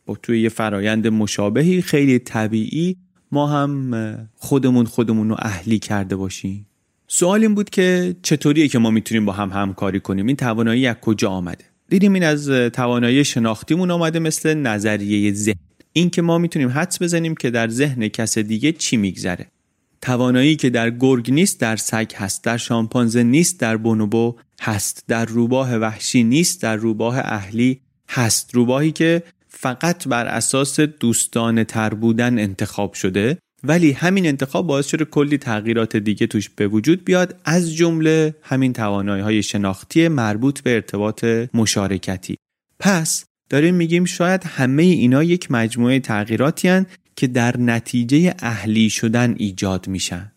با 0.06 0.16
توی 0.16 0.42
یه 0.42 0.50
فرایند 0.50 1.08
مشابهی 1.08 1.82
خیلی 1.82 2.20
طبیعی 2.20 2.98
ما 3.32 3.48
هم 3.48 4.30
خودمون 4.36 4.86
خودمون 4.86 5.30
رو 5.30 5.36
اهلی 5.40 5.80
کرده 5.80 6.16
باشیم؟ 6.16 6.68
سوال 7.08 7.42
این 7.42 7.56
بود 7.56 7.70
که 7.70 8.16
چطوریه 8.22 8.68
که 8.68 8.80
ما 8.80 8.92
می‌تونیم 8.92 9.26
با 9.26 9.34
هم 9.34 9.50
همکاری 9.50 10.00
کنیم؟ 10.00 10.28
این 10.28 10.36
توانایی 10.36 10.88
از 10.88 10.96
کجا 10.96 11.30
آمده؟ 11.30 11.71
دیدیم 11.92 12.14
این 12.14 12.24
از 12.24 12.50
توانایی 12.50 13.26
شناختیمون 13.26 13.92
آمده 13.92 14.20
مثل 14.20 14.54
نظریه 14.54 15.34
ذهن. 15.34 15.56
این 15.94 16.10
که 16.10 16.22
ما 16.22 16.38
می‌تونیم 16.38 16.70
حدس 16.70 17.02
بزنیم 17.02 17.36
که 17.36 17.50
در 17.50 17.68
ذهن 17.68 18.08
کس 18.08 18.38
دیگه 18.38 18.72
چی 18.72 18.98
میگذره. 18.98 19.48
توانایی 20.02 20.56
که 20.56 20.70
در 20.70 20.90
گرگ 20.90 21.32
نیست 21.32 21.60
در 21.60 21.76
سگ 21.76 22.12
هست. 22.16 22.44
در 22.44 22.58
شامپانزه 22.58 23.24
نیست 23.24 23.60
در 23.60 23.78
بونوبو 23.78 24.36
هست. 24.62 25.04
در 25.08 25.26
روباه 25.26 25.78
وحشی 25.78 26.24
نیست 26.24 26.62
در 26.62 26.76
روباه 26.76 27.18
اهلی 27.18 27.80
هست. 28.10 28.56
روباهی 28.56 28.92
که 28.92 29.24
فقط 29.50 30.08
بر 30.08 30.26
اساس 30.26 30.80
دوستانه 30.80 31.64
تر 31.64 31.94
بودن 31.94 32.40
انتخاب 32.40 32.94
شده 32.94 33.38
ولی 33.64 33.92
همین 33.92 34.26
انتخاب 34.26 34.68
باعث 34.68 34.88
شده 34.88 35.06
کلی 35.06 35.38
تغییرات 35.38 35.98
دیگه 35.98 36.28
توش 36.28 36.50
به 36.50 36.68
وجود 36.68 37.06
بیاد 37.06 37.40
از 37.46 37.76
جمله 37.76 38.36
همین 38.42 38.74
توانایی 38.74 39.24
های 39.24 39.44
شناختی 39.44 40.08
مربوط 40.08 40.62
به 40.62 40.74
ارتباط 40.74 41.26
مشارکتی. 41.54 42.38
پس 42.80 43.26
داریم 43.50 43.76
میگیم 43.76 44.06
شاید 44.06 44.44
همه 44.44 44.84
اینا 44.84 45.24
یک 45.24 45.52
مجموعه 45.52 46.00
تغییراتی 46.00 46.86
که 47.16 47.28
در 47.28 47.58
نتیجه 47.58 48.34
اهلی 48.40 48.90
شدن 48.90 49.36
ایجاد 49.38 49.88
میشن. 49.88 50.32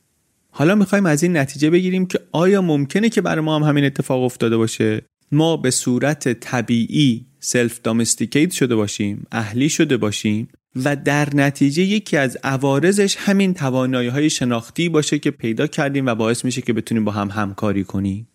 حالا 0.50 0.74
می‌خوایم 0.74 1.06
از 1.06 1.22
این 1.22 1.36
نتیجه 1.36 1.70
بگیریم 1.70 2.06
که 2.06 2.20
آیا 2.32 2.62
ممکنه 2.62 3.08
که 3.08 3.20
برای 3.20 3.44
ما 3.44 3.56
هم 3.56 3.62
همین 3.62 3.84
اتفاق 3.84 4.22
افتاده 4.22 4.56
باشه؟ 4.56 5.02
ما 5.32 5.56
به 5.56 5.70
صورت 5.70 6.32
طبیعی 6.32 7.26
سلف 7.40 7.80
دامستیکیت 7.82 8.50
شده 8.52 8.76
باشیم 8.76 9.26
اهلی 9.32 9.68
شده 9.68 9.96
باشیم. 9.96 10.48
و 10.76 10.96
در 10.96 11.28
نتیجه 11.34 11.82
یکی 11.82 12.16
از 12.16 12.38
عوارضش 12.44 13.16
همین 13.18 13.54
توانایی 13.54 14.08
های 14.08 14.30
شناختی 14.30 14.88
باشه 14.88 15.18
که 15.18 15.30
پیدا 15.30 15.66
کردیم 15.66 16.06
و 16.06 16.14
باعث 16.14 16.44
میشه 16.44 16.62
که 16.62 16.72
بتونیم 16.72 17.04
با 17.04 17.12
هم 17.12 17.30
همکاری 17.30 17.84
کنیم. 17.84 18.28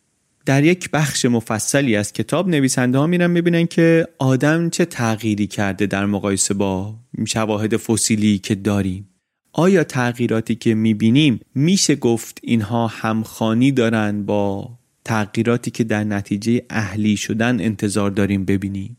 در 0.45 0.63
یک 0.63 0.89
بخش 0.91 1.25
مفصلی 1.25 1.95
از 1.95 2.13
کتاب 2.13 2.49
نویسنده 2.49 2.97
ها 2.97 3.07
میرن 3.07 3.31
می‌بینن 3.31 3.67
که 3.67 4.07
آدم 4.19 4.69
چه 4.69 4.85
تغییری 4.85 5.47
کرده 5.47 5.85
در 5.85 6.05
مقایسه 6.05 6.53
با 6.53 6.95
شواهد 7.27 7.77
فسیلی 7.77 8.37
که 8.37 8.55
داریم. 8.55 9.09
آیا 9.53 9.83
تغییراتی 9.83 10.55
که 10.55 10.75
می‌بینیم 10.75 11.39
میشه 11.55 11.95
گفت 11.95 12.39
اینها 12.43 12.87
همخانی 12.87 13.71
دارن 13.71 14.23
با 14.25 14.69
تغییراتی 15.05 15.71
که 15.71 15.83
در 15.83 16.03
نتیجه 16.03 16.65
اهلی 16.69 17.17
شدن 17.17 17.61
انتظار 17.61 18.11
داریم 18.11 18.45
ببینیم؟ 18.45 18.97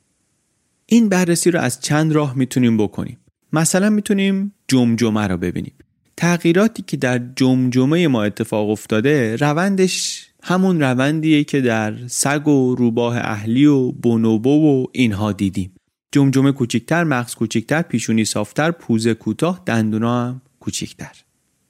این 0.86 1.08
بررسی 1.08 1.50
رو 1.50 1.60
از 1.60 1.80
چند 1.80 2.12
راه 2.12 2.36
می‌تونیم 2.36 2.76
بکنیم. 2.76 3.18
مثلا 3.52 3.90
می‌تونیم 3.90 4.54
جمجمه 4.68 5.26
رو 5.26 5.36
ببینیم. 5.36 5.72
تغییراتی 6.16 6.82
که 6.82 6.96
در 6.96 7.20
جمجمه 7.36 8.08
ما 8.08 8.24
اتفاق 8.24 8.70
افتاده 8.70 9.36
روندش 9.36 10.26
همون 10.42 10.80
روندیه 10.80 11.44
که 11.44 11.60
در 11.60 11.94
سگ 12.06 12.48
و 12.48 12.74
روباه 12.74 13.16
اهلی 13.16 13.66
و 13.66 13.92
بونوبو 13.92 14.50
و 14.50 14.86
اینها 14.92 15.32
دیدیم. 15.32 15.72
جمجمه 16.12 16.52
کوچکتر 16.52 17.04
مغز 17.04 17.34
کوچکتر 17.34 17.82
پیشونی 17.82 18.24
صافتر 18.24 18.70
پوزه 18.70 19.14
کوتاه 19.14 19.62
دندونا 19.66 20.26
هم 20.26 20.42
کوچکتر. 20.60 21.12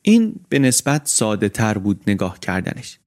این 0.02 0.34
به 0.48 0.58
نسبت 0.58 1.02
ساده 1.04 1.48
تر 1.48 1.78
بود 1.78 2.00
نگاه 2.06 2.40
کردنش. 2.40 2.98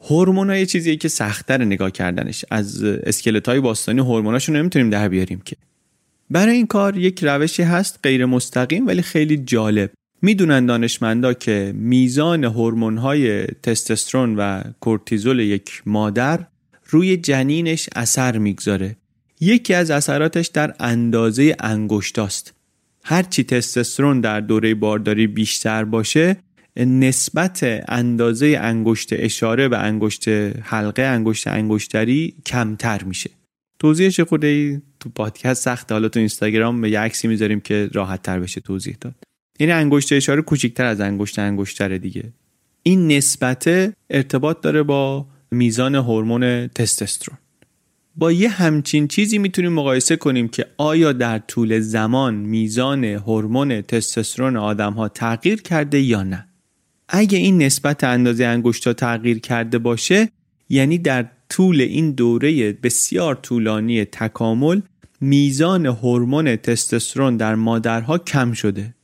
هورمون 0.00 0.50
یه 0.50 0.66
چیزیه 0.66 0.96
که 0.96 1.08
سختتر 1.08 1.64
نگاه 1.64 1.90
کردنش. 1.90 2.44
از 2.50 2.82
اسکلت 2.82 3.48
های 3.48 3.60
باستانی 3.60 4.00
هورموناشون 4.00 4.56
نمی‌تونیم 4.56 4.90
در 4.90 5.08
بیاریم 5.08 5.40
که. 5.44 5.56
برای 6.30 6.56
این 6.56 6.66
کار 6.66 6.96
یک 6.96 7.24
روشی 7.24 7.62
هست 7.62 7.98
غیر 8.02 8.26
مستقیم 8.26 8.86
ولی 8.86 9.02
خیلی 9.02 9.36
جالب. 9.36 9.90
می‌دونن 10.22 10.66
دانشمندا 10.66 11.32
که 11.32 11.72
میزان 11.76 12.44
هورمون 12.44 12.98
های 12.98 13.46
تستوسترون 13.46 14.36
و 14.36 14.62
کورتیزول 14.80 15.40
یک 15.40 15.82
مادر 15.86 16.46
روی 16.88 17.16
جنینش 17.16 17.88
اثر 17.96 18.38
می‌گذاره. 18.38 18.96
یکی 19.40 19.74
از 19.74 19.90
اثراتش 19.90 20.46
در 20.46 20.74
اندازه 20.80 21.56
انگشتاست. 21.60 22.54
هرچی 23.04 23.44
تستوسترون 23.44 24.20
در 24.20 24.40
دوره 24.40 24.74
بارداری 24.74 25.26
بیشتر 25.26 25.84
باشه 25.84 26.36
نسبت 26.76 27.84
اندازه 27.88 28.58
انگشت 28.60 29.08
اشاره 29.12 29.68
به 29.68 29.78
انگشت 29.78 30.28
حلقه 30.62 31.02
انگشت 31.02 31.46
انگشتری 31.46 32.34
کمتر 32.46 33.04
میشه. 33.04 33.30
توضیحش 33.78 34.20
خود 34.20 34.44
تو 35.00 35.08
پادکست 35.08 35.62
سخته. 35.62 35.94
حالا 35.94 36.08
تو 36.08 36.18
اینستاگرام 36.18 36.84
یه 36.84 37.00
عکسی 37.00 37.28
می‌ذاریم 37.28 37.60
که 37.60 37.90
راحت 37.92 38.22
تر 38.22 38.40
بشه 38.40 38.60
توضیح 38.60 38.96
داد. 39.00 39.14
یعنی 39.60 39.72
انگشت 39.72 40.12
اشاره 40.12 40.42
کوچیکتر 40.42 40.84
از 40.84 41.00
انگشت 41.00 41.38
انگشتر 41.38 41.98
دیگه. 41.98 42.24
این 42.82 43.12
نسبت 43.12 43.92
ارتباط 44.10 44.60
داره 44.60 44.82
با 44.82 45.26
میزان 45.50 45.94
هورمون 45.94 46.66
تستوسترون. 46.66 47.38
با 48.16 48.32
یه 48.32 48.48
همچین 48.48 49.08
چیزی 49.08 49.38
می‌تونیم 49.38 49.72
مقایسه 49.72 50.16
کنیم 50.16 50.48
که 50.48 50.66
آیا 50.76 51.12
در 51.12 51.38
طول 51.38 51.80
زمان 51.80 52.34
میزان 52.34 53.04
هورمون 53.04 53.80
تستوسترون 53.80 54.56
آدم 54.56 54.92
ها 54.92 55.08
تغییر 55.08 55.62
کرده 55.62 56.00
یا 56.00 56.22
نه؟ 56.22 56.46
اگه 57.08 57.38
این 57.38 57.62
نسبت 57.62 58.04
اندازه 58.04 58.44
انگشتا 58.44 58.92
تغییر 58.92 59.38
کرده 59.38 59.78
باشه 59.78 60.28
یعنی 60.68 60.98
در 60.98 61.30
طول 61.48 61.80
این 61.80 62.12
دوره 62.12 62.72
بسیار 62.72 63.34
طولانی 63.34 64.04
تکامل 64.04 64.80
میزان 65.20 65.86
هورمون 65.86 66.56
تستوسترون 66.56 67.36
در 67.36 67.54
مادرها 67.54 68.18
کم 68.18 68.52
شده 68.52 68.94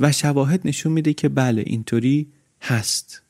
و 0.00 0.12
شواهد 0.12 0.60
نشون 0.64 0.92
میده 0.92 1.12
که 1.12 1.28
بله 1.28 1.62
اینطوری 1.66 2.32
هست. 2.62 3.22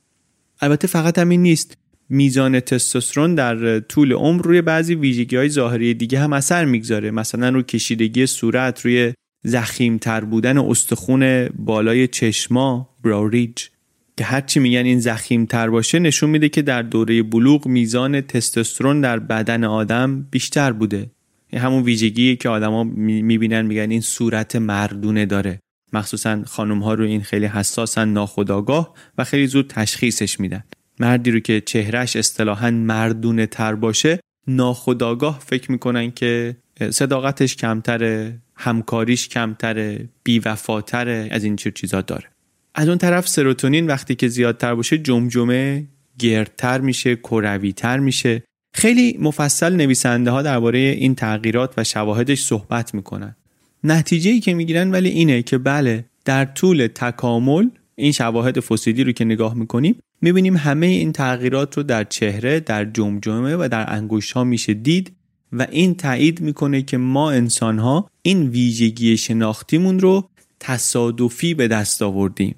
البته 0.60 0.88
فقط 0.88 1.18
همین 1.18 1.42
نیست. 1.42 1.76
میزان 2.08 2.60
تستوسترون 2.60 3.34
در 3.34 3.80
طول 3.80 4.12
عمر 4.12 4.42
روی 4.42 4.62
بعضی 4.62 4.94
ویژگی 4.94 5.36
های 5.36 5.48
ظاهری 5.48 5.94
دیگه 5.94 6.20
هم 6.20 6.32
اثر 6.32 6.64
می‌گذاره. 6.64 7.10
مثلا 7.10 7.48
روی 7.48 7.62
کشیدگی 7.62 8.26
صورت 8.26 8.80
روی 8.80 9.12
تر 10.00 10.24
بودن 10.24 10.58
استخون 10.58 11.48
بالای 11.48 12.08
چشما 12.08 12.96
براوریج 13.04 13.66
که 14.16 14.24
هرچی 14.24 14.60
میگن 14.60 14.84
این 14.84 15.46
تر 15.46 15.70
باشه 15.70 15.98
نشون 15.98 16.30
میده 16.30 16.48
که 16.48 16.62
در 16.62 16.82
دوره 16.82 17.22
بلوغ 17.22 17.66
میزان 17.66 18.20
تستوسترون 18.20 19.00
در 19.00 19.18
بدن 19.18 19.64
آدم 19.64 20.26
بیشتر 20.30 20.72
بوده. 20.72 21.10
همون 21.55 21.82
ویژگی 21.82 22.36
که 22.36 22.49
آدما 22.49 22.84
می‌بینن 22.84 23.62
میگن 23.62 23.90
این 23.90 24.01
صورت 24.01 24.57
مردونه 24.57 25.26
داره. 25.26 25.61
مخصوصا 25.92 26.42
خانم 26.47 26.82
ها 26.82 26.94
رو 26.94 27.05
این 27.05 27.22
خیلی 27.22 27.47
حساسن 27.47 28.09
ناخداگاه 28.09 28.94
و 29.18 29.24
خیلی 29.24 29.47
زود 29.47 29.68
تشخیصش 29.68 30.40
میدن. 30.40 30.64
مردی 31.01 31.30
رو 31.30 31.40
که 31.40 31.61
چهرش 31.61 32.16
اصطلاحا 32.16 32.70
مردونه 32.70 33.47
تر 33.47 33.74
باشه 33.74 34.20
ناخداگاه 34.47 35.40
فکر 35.47 35.72
می‌کنن 35.72 36.11
که 36.11 36.57
صداقتش 36.90 37.57
کمتره 37.57 38.38
همکاریش 38.55 39.28
کمتره 39.28 40.09
بیوفاتره 40.24 41.28
از 41.30 41.44
این 41.44 41.57
چیز 41.57 41.72
چیزا 41.72 42.01
داره. 42.01 42.24
از 42.74 42.88
اون 42.88 42.99
طرف 42.99 43.28
سروتونین 43.28 43.86
وقتی 43.86 44.14
که 44.14 44.28
زیادتر 44.28 44.74
باشه 44.74 44.99
جمجمه 44.99 45.86
گردتر 46.18 46.80
میشه 46.80 47.16
کرویتر 47.16 47.99
میشه. 47.99 48.42
خیلی 48.76 49.18
مفصل 49.20 49.76
نویسنده 49.76 50.30
ها 50.30 50.42
درباره 50.42 50.78
این 50.78 51.14
تغییرات 51.14 51.74
و 51.76 51.84
شواهدش 51.84 52.42
صحبت 52.42 52.94
می‌کنن. 52.94 53.36
نتیجه 53.84 54.30
ای 54.30 54.40
که 54.40 54.54
می‌گیرن 54.54 54.90
ولی 54.90 55.08
اینه 55.08 55.42
که 55.42 55.58
بله 55.58 56.04
در 56.24 56.44
طول 56.44 56.86
تکامل 56.94 57.68
این 57.94 58.12
شواهد 58.12 58.60
فسیلی 58.60 59.04
رو 59.04 59.12
که 59.12 59.24
نگاه 59.24 59.54
می‌کنیم 59.54 59.96
می‌بینیم 60.20 60.56
همه 60.56 60.86
این 60.86 61.12
تغییرات 61.12 61.76
رو 61.76 61.82
در 61.82 62.04
چهره 62.04 62.60
در 62.60 62.84
جمجمه 62.84 63.56
و 63.56 63.68
در 63.72 63.92
انگشت 63.92 64.32
ها 64.32 64.44
میشه 64.44 64.74
دید 64.74 65.12
و 65.52 65.66
این 65.70 65.94
تایید 65.94 66.40
می‌کنه 66.40 66.82
که 66.82 66.96
ما 66.96 67.30
انسان 67.30 67.78
ها 67.78 68.10
این 68.22 68.42
ویژگی 68.48 69.16
شناختیمون 69.16 70.00
رو 70.00 70.28
تصادفی 70.60 71.54
به 71.54 71.68
دست 71.68 72.02
آوردیم. 72.02 72.54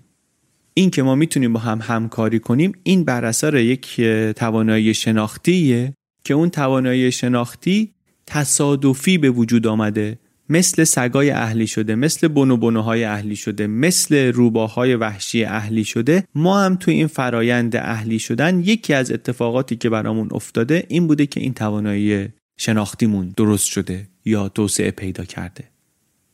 این 0.75 0.91
که 0.91 1.03
ما 1.03 1.15
می‌تونیم 1.15 1.53
با 1.53 1.61
هم 1.61 1.81
همکاری 1.83 2.39
کنیم 2.39 2.73
این 2.83 3.05
بر 3.05 3.25
اثر 3.25 3.57
یک 3.57 4.01
توانایی 4.37 4.95
شناختیه 4.95 5.95
که 6.29 6.35
اون 6.35 6.51
توانایی 6.51 7.13
شناختی 7.13 7.93
تصادفی 8.27 9.19
به 9.19 9.31
وجود 9.31 9.67
آمده 9.67 10.19
مثل 10.49 10.85
سگای 10.85 11.31
اهلی 11.31 11.67
شده 11.67 11.95
مثل 11.95 12.29
بنو 12.29 12.87
اهلی 12.89 13.37
شده 13.37 13.67
مثل 13.67 14.33
روباهای 14.33 14.95
وحشی 14.95 15.45
اهلی 15.45 15.85
شده. 15.85 16.25
ما 16.35 16.61
هم 16.61 16.77
توی 16.77 16.95
این 16.95 17.07
فرایند 17.07 17.77
اهلی 17.77 18.19
شدن 18.19 18.61
یکی 18.61 18.95
از 18.95 19.13
اتفاقاتی 19.13 19.77
که 19.77 19.91
برامون 19.91 20.29
افتاده 20.33 20.87
این 20.89 21.07
بوده 21.07 21.27
که 21.27 21.41
این 21.41 21.55
توانایی 21.55 22.29
شناختیمون 22.59 23.35
درست 23.37 23.67
شده 23.67 24.09
یا 24.25 24.49
توسعه 24.49 24.91
پیدا 24.91 25.25
کرده. 25.25 25.65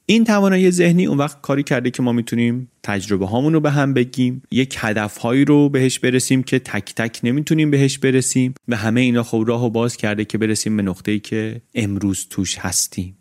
این 0.06 0.24
توانایی 0.24 0.70
ذهنی 0.70 1.06
اون 1.06 1.18
وقت 1.18 1.40
کاری 1.40 1.62
کرده 1.62 1.90
که 1.90 2.02
ما 2.02 2.12
می‌تونیم 2.12 2.70
تجربه 2.82 3.26
هامون 3.26 3.52
رو 3.52 3.60
به 3.60 3.70
هم 3.70 3.94
بگیم 3.94 4.42
یک 4.50 4.76
هدف 4.78 5.18
هایی 5.18 5.44
رو 5.44 5.68
بهش 5.68 5.98
برسیم 5.98 6.42
که 6.42 6.58
تک 6.58 6.94
تک 6.94 7.20
نمی‌تونیم 7.22 7.70
بهش 7.70 7.98
برسیم 7.98 8.54
و 8.68 8.76
همه 8.76 9.00
اینا 9.00 9.22
خب 9.22 9.44
راه 9.46 9.64
و 9.64 9.70
باز 9.70 9.96
کرده 9.96 10.24
که 10.24 10.38
برسیم 10.38 10.76
به 10.76 10.82
نقطه‌ای 10.82 11.20
که 11.20 11.60
امروز 11.74 12.26
توش 12.30 12.58
هستیم. 12.58 13.16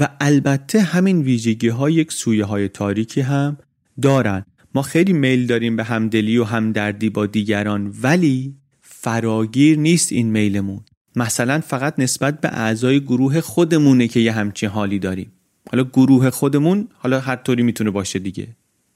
و 0.00 0.08
البته 0.20 0.80
همین 0.80 1.22
ویژگی 1.22 1.68
ها 1.68 1.90
یک 1.90 2.12
سویه 2.12 2.44
های 2.44 2.68
تاریکی 2.68 3.20
هم 3.20 3.58
دارن. 4.02 4.44
ما 4.74 4.82
خیلی 4.82 5.12
میل 5.12 5.46
داریم 5.46 5.76
به 5.76 5.84
همدلی 5.84 6.38
و 6.38 6.44
همدردی 6.44 7.10
با 7.10 7.26
دیگران 7.26 7.94
ولی 8.02 8.54
فراگیر 8.80 9.78
نیست 9.78 10.12
این 10.12 10.30
میلمون. 10.30 10.80
مثلا 11.16 11.60
فقط 11.60 11.94
نسبت 11.98 12.40
به 12.40 12.48
اعضای 12.48 13.00
گروه 13.00 13.40
خودمونه 13.40 14.08
که 14.08 14.20
یه 14.20 14.32
همچین 14.32 14.68
حالی 14.68 14.98
داریم. 14.98 15.32
حالا 15.70 15.84
گروه 15.84 16.30
خودمون 16.30 16.88
حالا 16.94 17.20
هر 17.20 17.36
طوری 17.36 17.62
می‌تونه 17.62 17.90
باشه 17.90 18.18
دیگه. 18.18 18.48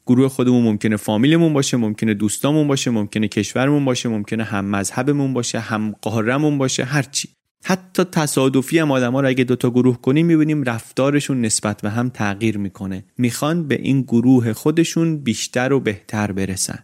گروه 0.07 0.29
خودمون 0.29 0.63
ممکنه 0.63 0.97
فامیلمون 0.97 1.53
باشه 1.53 1.77
ممکنه 1.77 2.15
دوستامون 2.15 2.69
باشه 2.69 2.91
ممکنه 2.91 3.29
کشورمون 3.29 3.85
باشه 3.85 4.09
ممکنه 4.09 4.45
هم 4.45 4.65
مذهبمون 4.65 5.35
باشه 5.35 5.61
هم 5.61 5.95
قهرمون 6.03 6.59
باشه 6.59 6.85
هرچی 6.85 7.29
حتی 7.65 8.05
تصادفی 8.05 8.79
هم 8.79 8.91
آدم 8.91 9.13
ها 9.13 9.21
رو 9.21 9.29
اگه 9.29 9.45
دوتا 9.45 9.71
گروه 9.71 10.01
کنیم 10.01 10.27
می‌بینیم 10.27 10.63
رفتارشون 10.63 11.41
نسبت 11.41 11.83
به 11.83 11.91
هم 11.91 12.09
تغییر 12.09 12.59
می‌کنه. 12.59 13.05
می‌خوان 13.19 13.69
به 13.69 13.81
این 13.83 14.03
گروه 14.03 14.53
خودشون 14.53 15.17
بیشتر 15.17 15.73
و 15.73 15.81
بهتر 15.81 16.33
برسن. 16.33 16.79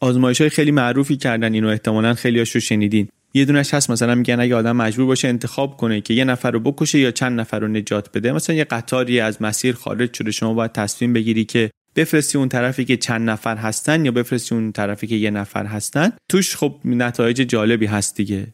آزمایش 0.00 0.40
های 0.40 0.50
خیلی 0.50 0.70
معروفی 0.70 1.16
کردن 1.16 1.54
اینو 1.54 1.68
احتمالا 1.68 2.14
خیلی 2.14 2.38
رو 2.38 2.44
شنیدین. 2.44 3.08
یه 3.34 3.44
دونش 3.44 3.74
هست 3.74 3.90
مثلا 3.90 4.14
میگن 4.14 4.40
اگه 4.40 4.54
آدم 4.54 4.76
مجبور 4.76 5.06
باشه 5.06 5.28
انتخاب 5.28 5.76
کنه 5.76 6.00
که 6.00 6.14
یه 6.14 6.24
نفر 6.24 6.50
رو 6.50 6.60
بکشه 6.60 6.98
یا 6.98 7.10
چند 7.10 7.40
نفر 7.40 7.58
رو 7.58 7.68
نجات 7.68 8.12
بده. 8.12 8.32
مثلا 8.32 8.56
یه 8.56 8.64
قطاری 8.64 9.20
از 9.20 9.42
مسیر 9.42 9.74
خارج 9.74 10.14
شده 10.14 10.30
شما 10.30 10.54
باید 10.54 10.72
تصمیم 10.72 11.12
بگیری 11.12 11.44
که 11.44 11.70
بفرستی 11.96 12.38
اون 12.38 12.48
طرفی 12.48 12.84
که 12.84 12.96
چند 12.96 13.30
نفر 13.30 13.56
هستن 13.56 14.04
یا 14.04 14.12
بفرستی 14.12 14.54
اون 14.54 14.72
طرفی 14.72 15.06
که 15.06 15.14
یه 15.14 15.30
نفر 15.30 15.66
هستن. 15.66 16.10
توش 16.28 16.56
خب 16.56 16.74
نتایج 16.84 17.36
جالبی 17.36 17.86
هست 17.86 18.16
دیگه. 18.16 18.46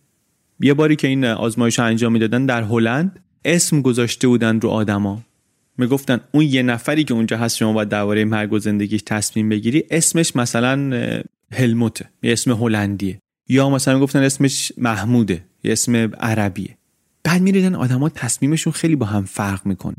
یه 0.61 0.75
باری 0.75 0.97
که 0.97 1.09
این 1.09 1.25
آزمایش 1.25 1.79
انجام 1.79 2.13
می‌دادن 2.13 2.47
در 2.47 2.63
هلند 2.63 3.21
اسم 3.45 3.83
گذاشته 3.83 4.29
بودن 4.29 4.61
رو 4.61 4.69
آدما. 4.69 5.23
می‌گفتن 5.79 6.21
اون 6.33 6.45
یه 6.45 6.63
نفری 6.63 7.05
که 7.05 7.15
اونجا 7.15 7.37
هست 7.37 7.57
شما 7.57 7.73
باید 7.73 7.89
درباره 7.89 8.25
مرگ 8.25 8.53
و 8.53 8.59
زندگیش 8.59 9.03
تصمیم 9.07 9.49
بگیری 9.49 9.85
اسمش 9.91 10.37
مثلا 10.37 10.93
هلموته 11.53 12.05
یه 12.23 12.33
اسم 12.33 12.53
هلندیه. 12.53 13.19
یا 13.49 13.71
مثلا 13.71 13.95
می‌گفتن 13.95 14.23
اسمش 14.23 14.73
محموده 14.79 15.45
یه 15.65 15.73
اسم 15.73 15.97
عربیه. 15.97 16.77
بعد 17.25 17.43
میریدن 17.43 17.75
آدما 17.75 18.09
تصمیمشون 18.09 18.73
خیلی 18.73 18.97
با 18.97 19.07
هم 19.07 19.25
فرق 19.25 19.67
می‌کنه. 19.67 19.97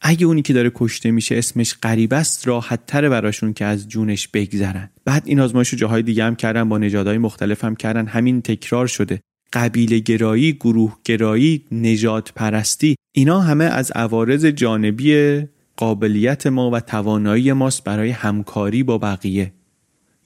اگه 0.00 0.26
اونی 0.26 0.42
که 0.42 0.52
داره 0.52 0.72
کشته 0.74 1.10
میشه 1.10 1.38
اسمش 1.38 1.74
غریب 1.82 2.14
است 2.14 2.48
راحت 2.48 2.86
تره 2.86 3.08
براشون 3.08 3.52
که 3.52 3.64
از 3.64 3.88
جونش 3.88 4.28
بگذرن. 4.28 4.90
بعد 5.04 5.22
این 5.26 5.40
آزمایش 5.40 5.68
رو 5.68 5.78
جاهای 5.78 6.02
دیگه 6.02 6.24
هم 6.24 6.36
کردن 6.36 6.68
با 6.68 6.78
نژادهای 6.78 7.18
مختلف 7.18 7.64
هم 7.64 7.76
کردن. 7.76 8.06
همین 8.06 8.42
تکرار 8.42 8.86
شده. 8.86 9.20
قبیله 9.52 9.98
گرایی، 9.98 10.52
گروه 10.52 10.96
گرایی، 11.04 11.64
نجات 11.72 12.32
پرستی 12.32 12.94
اینا 13.12 13.40
همه 13.40 13.64
از 13.64 13.90
عوارض 13.90 14.46
جانبی 14.46 15.42
قابلیت 15.76 16.46
ما 16.46 16.70
و 16.70 16.80
توانایی 16.80 17.52
ماست 17.52 17.84
برای 17.84 18.10
همکاری 18.10 18.82
با 18.82 18.98
بقیه. 18.98 19.52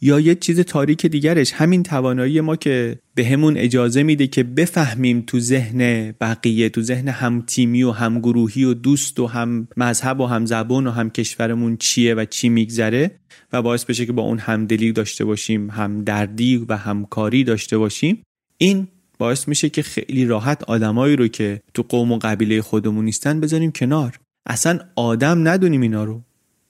یا 0.04 0.20
یه 0.20 0.34
چیز 0.34 0.60
تاریک 0.60 1.06
دیگرش. 1.06 1.52
همین 1.52 1.82
توانایی 1.82 2.40
ما 2.40 2.56
که 2.56 2.98
به 3.14 3.24
همون 3.26 3.56
اجازه 3.56 4.02
میده 4.02 4.26
که 4.26 4.42
بفهمیم 4.42 5.24
تو 5.26 5.40
ذهن 5.40 6.12
بقیه 6.20 6.68
تو 6.68 6.82
ذهن 6.82 7.08
هم 7.08 7.42
تیمی 7.46 7.82
و 7.82 7.90
هم 7.90 8.18
گروهی 8.18 8.64
و 8.64 8.74
دوست 8.74 9.20
و 9.20 9.26
هم 9.26 9.68
مذهب 9.76 10.20
و 10.20 10.26
هم 10.26 10.46
زبان 10.46 10.86
و 10.86 10.90
هم 10.90 11.10
کشورمون 11.10 11.76
چیه 11.76 12.14
و 12.14 12.24
چی 12.24 12.48
میگذره 12.48 13.10
و 13.52 13.62
باعث 13.62 13.84
بشه 13.84 14.06
که 14.06 14.12
با 14.12 14.22
اون 14.22 14.38
همدلی 14.38 14.92
داشته 14.92 15.24
باشیم 15.24 15.70
هم 15.70 16.04
دردی 16.04 16.66
و 16.68 16.76
همکاری 16.76 17.44
داشته 17.44 17.78
باشیم. 17.78 18.22
این 18.58 18.88
باعث 19.18 19.48
میشه 19.48 19.68
که 19.68 19.82
خیلی 19.82 20.24
راحت 20.24 20.64
آدمایی 20.64 21.16
رو 21.16 21.28
که 21.28 21.60
تو 21.74 21.82
قوم 21.88 22.12
و 22.12 22.18
قبیله 22.18 22.62
خودمون 22.62 23.04
نیستن 23.04 23.40
بذاریم 23.40 23.72
کنار. 23.72 24.18
اصلا 24.46 24.78
آدم 24.96 25.48
ندونیم 25.48 25.80
اینا 25.80 26.04
رو. 26.04 26.22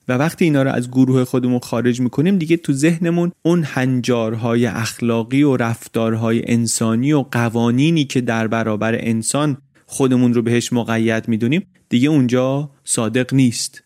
و 0.07 0.13
وقتی 0.13 0.45
اینا 0.45 0.63
رو 0.63 0.71
از 0.71 0.91
گروه 0.91 1.23
خودمون 1.23 1.59
خارج 1.59 2.01
می‌کنیم 2.01 2.37
دیگه 2.37 2.57
تو 2.57 2.73
ذهنمون 2.73 3.31
اون 3.41 3.63
هنجارهای 3.63 4.65
اخلاقی 4.65 5.43
و 5.43 5.57
رفتارهای 5.57 6.51
انسانی 6.51 7.13
و 7.13 7.25
قوانینی 7.31 8.05
که 8.05 8.21
در 8.21 8.47
برابر 8.47 8.95
انسان 8.95 9.57
خودمون 9.85 10.33
رو 10.33 10.41
بهش 10.41 10.73
مقید 10.73 11.27
می‌دونیم 11.27 11.65
دیگه 11.89 12.09
اونجا 12.09 12.69
صادق 12.83 13.33
نیست. 13.33 13.83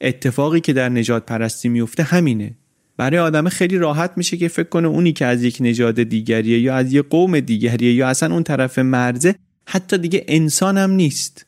اتفاقی 0.00 0.60
که 0.60 0.72
در 0.72 0.88
نجات 0.88 1.26
پرستی 1.26 1.68
میفته 1.68 2.02
همینه. 2.02 2.56
برای 2.96 3.18
آدم 3.18 3.48
خیلی 3.48 3.78
راحت 3.78 4.12
میشه 4.16 4.36
که 4.36 4.48
فکر 4.48 4.68
کنه 4.68 4.88
اونی 4.88 5.12
که 5.12 5.26
از 5.26 5.42
یک 5.42 5.56
نژاد 5.60 6.02
دیگریه 6.02 6.60
یا 6.60 6.74
از 6.74 6.92
یک 6.92 7.08
قوم 7.10 7.40
دیگریه 7.40 7.92
یا 7.92 8.08
اصلا 8.08 8.34
اون 8.34 8.42
طرف 8.42 8.78
مرزه 8.78 9.34
حتی 9.68 9.98
دیگه 9.98 10.24
انسان 10.28 10.78
هم 10.78 10.90
نیست. 10.90 11.45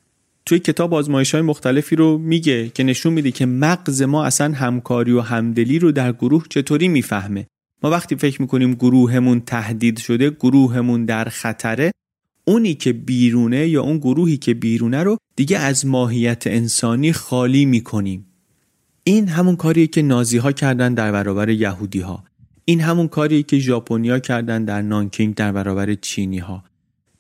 توی 0.49 0.59
کتاب 0.59 0.95
آزمایش 0.95 1.35
های 1.35 1.43
مختلفی 1.43 1.97
رو 1.97 2.19
میگه 2.19 2.69
که 2.69 2.85
نشون 2.85 3.13
میده 3.13 3.31
که 3.31 3.47
مغز 3.47 4.03
ما 4.03 4.25
اصلا 4.25 4.55
همکاری 4.55 5.13
و 5.13 5.21
همدلی 5.21 5.79
رو 5.79 5.93
در 5.93 6.13
گروه 6.13 6.45
چطوری 6.49 6.89
می‌فهمه. 6.89 7.47
ما 7.83 7.91
وقتی 7.91 8.17
فکر 8.17 8.43
می‌کنیم 8.43 8.75
گروهمون 8.75 9.41
تهدید 9.41 9.99
شده 9.99 10.31
گروهمون 10.31 11.05
در 11.05 11.25
خطره 11.25 11.93
اونی 12.45 12.75
که 12.75 12.93
بیرونه 12.93 13.69
یا 13.69 13.83
اون 13.83 13.99
گروهی 13.99 14.37
که 14.37 14.55
بیرونه 14.55 15.03
رو 15.03 15.17
دیگه 15.37 15.59
از 15.59 15.87
ماهیت 15.87 16.47
انسانی 16.47 17.13
خالی 17.13 17.65
می‌کنیم. 17.65 18.27
این 19.05 19.29
همون 19.29 19.57
کاریه 19.57 19.87
که 19.87 20.03
نازی 20.03 20.39
ها 20.39 20.53
کردن 20.53 20.95
در 20.95 21.13
برابر 21.13 21.49
یهودی 21.49 22.01
ها 22.01 22.25
این 22.65 22.81
همون 22.81 23.09
کاریه 23.09 23.43
که 23.43 23.59
ژاپنیا 23.59 24.19
کردن 24.19 24.65
در 24.65 24.83
نانکینگ 24.83 25.35
در 25.35 25.53
برابر 25.53 25.95
چینی 25.95 26.39
ها 26.39 26.65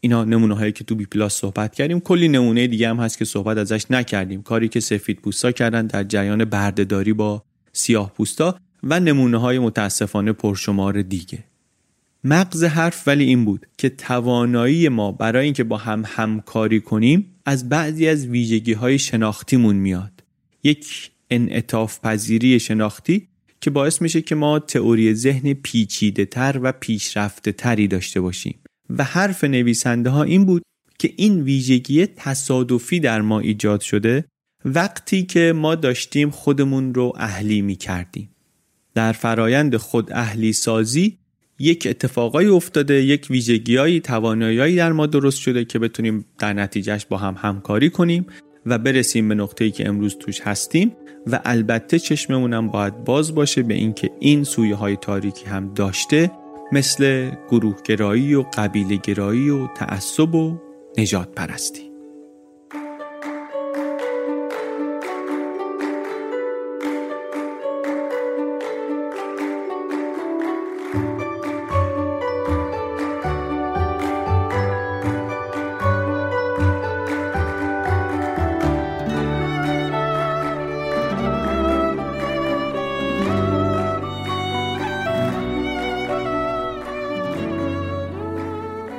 اینا 0.01 0.25
نمونه 0.25 0.55
هایی 0.55 0.73
که 0.73 0.85
تو 0.85 0.95
بی 0.95 1.07
پلاس 1.07 1.35
صحبت 1.35 1.75
کردیم 1.75 2.01
کلی 2.01 2.29
نمونه 2.29 2.67
دیگه 2.67 2.89
هم 2.89 2.97
هست 2.97 3.19
که 3.19 3.25
صحبت 3.25 3.59
ازش 3.59 3.91
نکردیم. 3.91 4.43
کاری 4.43 4.69
که 4.69 4.81
سفید 4.81 5.21
پوستا 5.21 5.53
کردن 5.53 5.87
در 5.87 6.05
جریان 6.05 6.45
بردهداری 6.45 7.13
با 7.13 7.43
سیاه 7.73 8.13
پوستا 8.15 8.59
و 8.83 9.01
نمونه 9.01 9.39
های 9.39 9.59
متاسفانه 9.59 10.33
پرشمار 10.33 11.03
دیگه. 11.03 11.45
مغز 12.25 12.65
حرف 12.65 13.09
ولی 13.09 13.25
این 13.25 13.45
بود 13.45 13.67
که 13.79 13.89
توانایی 13.89 14.89
ما 14.89 15.13
برای 15.13 15.45
اینکه 15.45 15.65
با 15.65 15.77
هم 15.77 16.03
همکاری 16.07 16.81
کنیم 16.81 17.35
از 17.47 17.69
بعضی 17.69 18.09
از 18.09 18.27
ویژگی 18.27 18.73
های 18.73 18.99
شناختیمون 18.99 19.77
میاد. 19.77 20.13
یک 20.65 21.11
انعطاف 21.31 22.01
پذیری 22.01 22.61
شناختی 22.61 23.29
که 23.61 23.71
باعث 23.71 24.03
میشه 24.03 24.23
که 24.23 24.35
ما 24.35 24.59
تئوری 24.59 25.15
ذهن 25.15 25.53
پیچیده 25.55 26.25
تر 26.25 26.61
و 26.63 26.73
پیشرفته 26.73 27.53
تری 27.53 27.89
داشته 27.89 28.21
باشیم. 28.21 28.59
و 28.91 29.05
حرف 29.05 29.45
نویسنده 29.45 30.11
ها 30.11 30.23
این 30.23 30.45
بود 30.45 30.63
که 30.99 31.13
این 31.17 31.41
ویژگی 31.41 32.07
تصادفی 32.07 33.01
در 33.01 33.21
ما 33.21 33.41
ایجاد 33.41 33.81
شده 33.81 34.25
وقتی 34.65 35.23
که 35.23 35.53
ما 35.57 35.75
داشتیم 35.75 36.31
خودمون 36.31 36.95
رو 36.95 37.13
اهلی 37.17 37.63
می 37.63 37.77
کردیم. 37.77 38.31
در 38.95 39.13
فرایند 39.13 39.77
خود 39.77 40.13
اهلی 40.13 40.53
سازی 40.53 41.19
یک 41.59 41.87
اتفاقایی 41.91 42.49
افتاده 42.49 42.95
یک 42.95 43.27
ویژگیهایی 43.31 44.01
تواناییهایی 44.01 44.77
در 44.77 44.93
ما 44.93 45.07
درست 45.07 45.39
شده 45.39 45.65
که 45.65 45.79
بتونیم 45.79 46.25
در 46.39 46.53
نتیجهش 46.53 47.07
با 47.07 47.17
هم 47.17 47.35
همکاری 47.39 47.91
کنیم 47.91 48.27
و 48.67 48.79
برسیم 48.79 49.29
به 49.29 49.35
نقطه‌ای 49.35 49.71
که 49.71 49.89
امروز 49.89 50.17
توش 50.19 50.41
هستیم 50.41 50.93
و 51.27 51.41
البته 51.45 51.99
چشممونم 51.99 52.69
باید 52.69 53.05
باز 53.05 53.35
باشه 53.35 53.63
به 53.63 53.75
اینکه 53.75 54.11
این 54.21 54.45
سویه 54.45 54.75
های 54.75 54.97
تاریکی 54.97 55.47
هم 55.47 55.75
داشته 55.75 56.31
مثل 56.73 57.31
گروهگرایی 57.51 58.35
و 58.35 58.43
قبیله 58.43 58.97
گرایی 58.97 59.51
و 59.51 59.67
تعصب 59.67 60.35
و 60.35 60.59
نجات 60.99 61.29
پرستی 61.35 61.88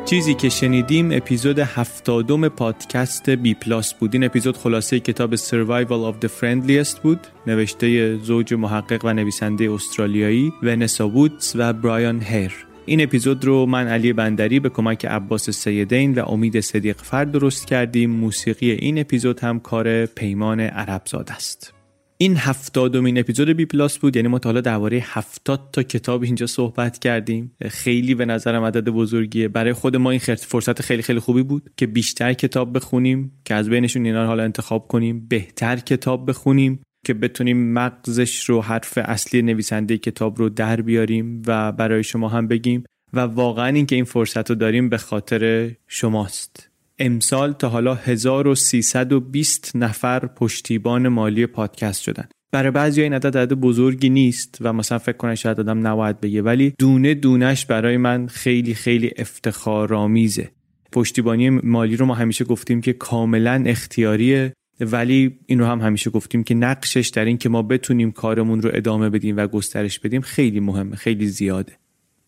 چیزی 0.09 0.33
که 0.33 0.49
شنیدیم 0.49 1.11
اپیزود 1.11 1.59
هفتادم 1.59 2.47
پادکست 2.47 3.29
بی 3.29 3.53
پلاس 3.53 3.93
بود. 3.93 4.13
این 4.13 4.23
اپیزود 4.23 4.57
خلاصه 4.57 4.99
کتاب 4.99 5.35
Survival 5.35 6.13
of 6.13 6.25
the 6.25 6.29
Friendliest 6.29 6.99
بود 6.99 7.27
نوشته 7.47 8.17
زوج 8.17 8.53
محقق 8.53 9.05
و 9.05 9.13
نویسنده 9.13 9.71
استرالیایی 9.71 10.53
ونسا 10.63 11.09
وودز 11.09 11.53
و 11.55 11.73
برایان 11.73 12.21
هیر. 12.21 12.53
این 12.85 13.01
اپیزود 13.01 13.45
رو 13.45 13.65
من 13.65 13.87
علی 13.87 14.13
بندری 14.13 14.59
به 14.59 14.69
کمک 14.69 15.05
عباس 15.05 15.49
سیدین 15.49 16.15
و 16.15 16.25
امید 16.29 16.59
صدیق 16.59 16.97
فرد 16.97 17.31
درست 17.31 17.67
کردیم. 17.67 18.09
موسیقی 18.09 18.71
این 18.71 18.99
اپیزود 18.99 19.39
هم 19.39 19.59
کار 19.59 20.05
پیمان 20.05 20.59
عربزاد 20.59 21.29
است. 21.31 21.78
این 22.21 22.37
هفتادمین 22.37 23.19
اپیزود 23.19 23.49
بی 23.49 23.65
پلاس 23.65 23.97
بود 23.97 24.15
یعنی 24.15 24.27
ما 24.27 24.39
تا 24.39 24.49
حالا 24.49 24.61
درباره 24.61 25.01
هفتاد 25.03 25.69
تا 25.73 25.83
کتاب 25.83 26.23
اینجا 26.23 26.47
صحبت 26.47 26.99
کردیم. 26.99 27.51
خیلی 27.69 28.15
به 28.15 28.25
نظرم 28.25 28.63
عدد 28.63 28.89
بزرگیه. 28.89 29.47
برای 29.47 29.73
خود 29.73 29.95
ما 29.95 30.11
این 30.11 30.19
فرصت 30.19 30.81
خیلی 30.81 31.01
خیلی 31.01 31.19
خوبی 31.19 31.43
بود 31.43 31.69
که 31.77 31.87
بیشتر 31.87 32.33
کتاب 32.33 32.75
بخونیم 32.75 33.31
که 33.45 33.55
از 33.55 33.69
بینشون 33.69 34.05
اینا 34.05 34.25
حالا 34.25 34.43
انتخاب 34.43 34.87
کنیم. 34.87 35.27
بهتر 35.27 35.75
کتاب 35.75 36.29
بخونیم 36.29 36.79
که 37.05 37.13
بتونیم 37.13 37.73
مغزش 37.73 38.49
رو 38.49 38.61
حرف 38.61 38.97
اصلی 38.97 39.41
نویسنده 39.41 39.97
کتاب 39.97 40.39
رو 40.39 40.49
در 40.49 40.81
بیاریم 40.81 41.41
و 41.47 41.71
برای 41.71 42.03
شما 42.03 42.29
هم 42.29 42.47
بگیم. 42.47 42.83
و 43.13 43.19
واقعا 43.19 43.67
اینکه 43.67 43.95
این 43.95 44.05
فرصت 44.05 44.49
رو 44.49 44.55
داریم 44.55 44.89
به 44.89 44.97
خاطر 44.97 45.71
شماست. 45.87 46.68
امسال 46.99 47.53
تا 47.53 47.69
حالا 47.69 47.95
1320 47.95 49.71
نفر 49.75 50.25
پشتیبان 50.25 51.07
مالی 51.07 51.45
پادکست 51.45 52.01
شدن. 52.01 52.27
برای 52.51 52.71
بعضی 52.71 53.01
این 53.01 53.13
عدد 53.13 53.37
عدد 53.37 53.53
بزرگی 53.53 54.09
نیست 54.09 54.57
و 54.61 54.73
مثلا 54.73 54.97
فکر 54.97 55.17
کنه 55.17 55.35
شاید 55.35 55.59
آدم 55.59 55.87
نباید 55.87 56.21
بگه 56.21 56.41
ولی 56.41 56.73
دونه 56.79 57.13
دونش 57.13 57.65
برای 57.65 57.97
من 57.97 58.27
خیلی 58.27 58.73
خیلی 58.73 59.11
افتخارآمیزه. 59.17 60.51
پشتیبانی 60.91 61.49
مالی 61.49 61.95
رو 61.95 62.05
ما 62.05 62.13
همیشه 62.13 62.45
گفتیم 62.45 62.81
که 62.81 62.93
کاملا 62.93 63.63
اختیاریه 63.65 64.53
ولی 64.79 65.39
این 65.45 65.59
رو 65.59 65.65
هم 65.65 65.81
همیشه 65.81 66.09
گفتیم 66.09 66.43
که 66.43 66.55
نقشش 66.55 67.07
در 67.07 67.25
این 67.25 67.37
که 67.37 67.49
ما 67.49 67.61
بتونیم 67.61 68.11
کارمون 68.11 68.61
رو 68.61 68.69
ادامه 68.73 69.09
بدیم 69.09 69.37
و 69.37 69.47
گسترش 69.47 69.99
بدیم 69.99 70.21
خیلی 70.21 70.59
مهمه 70.59 70.95
خیلی 70.95 71.27
زیاده. 71.27 71.78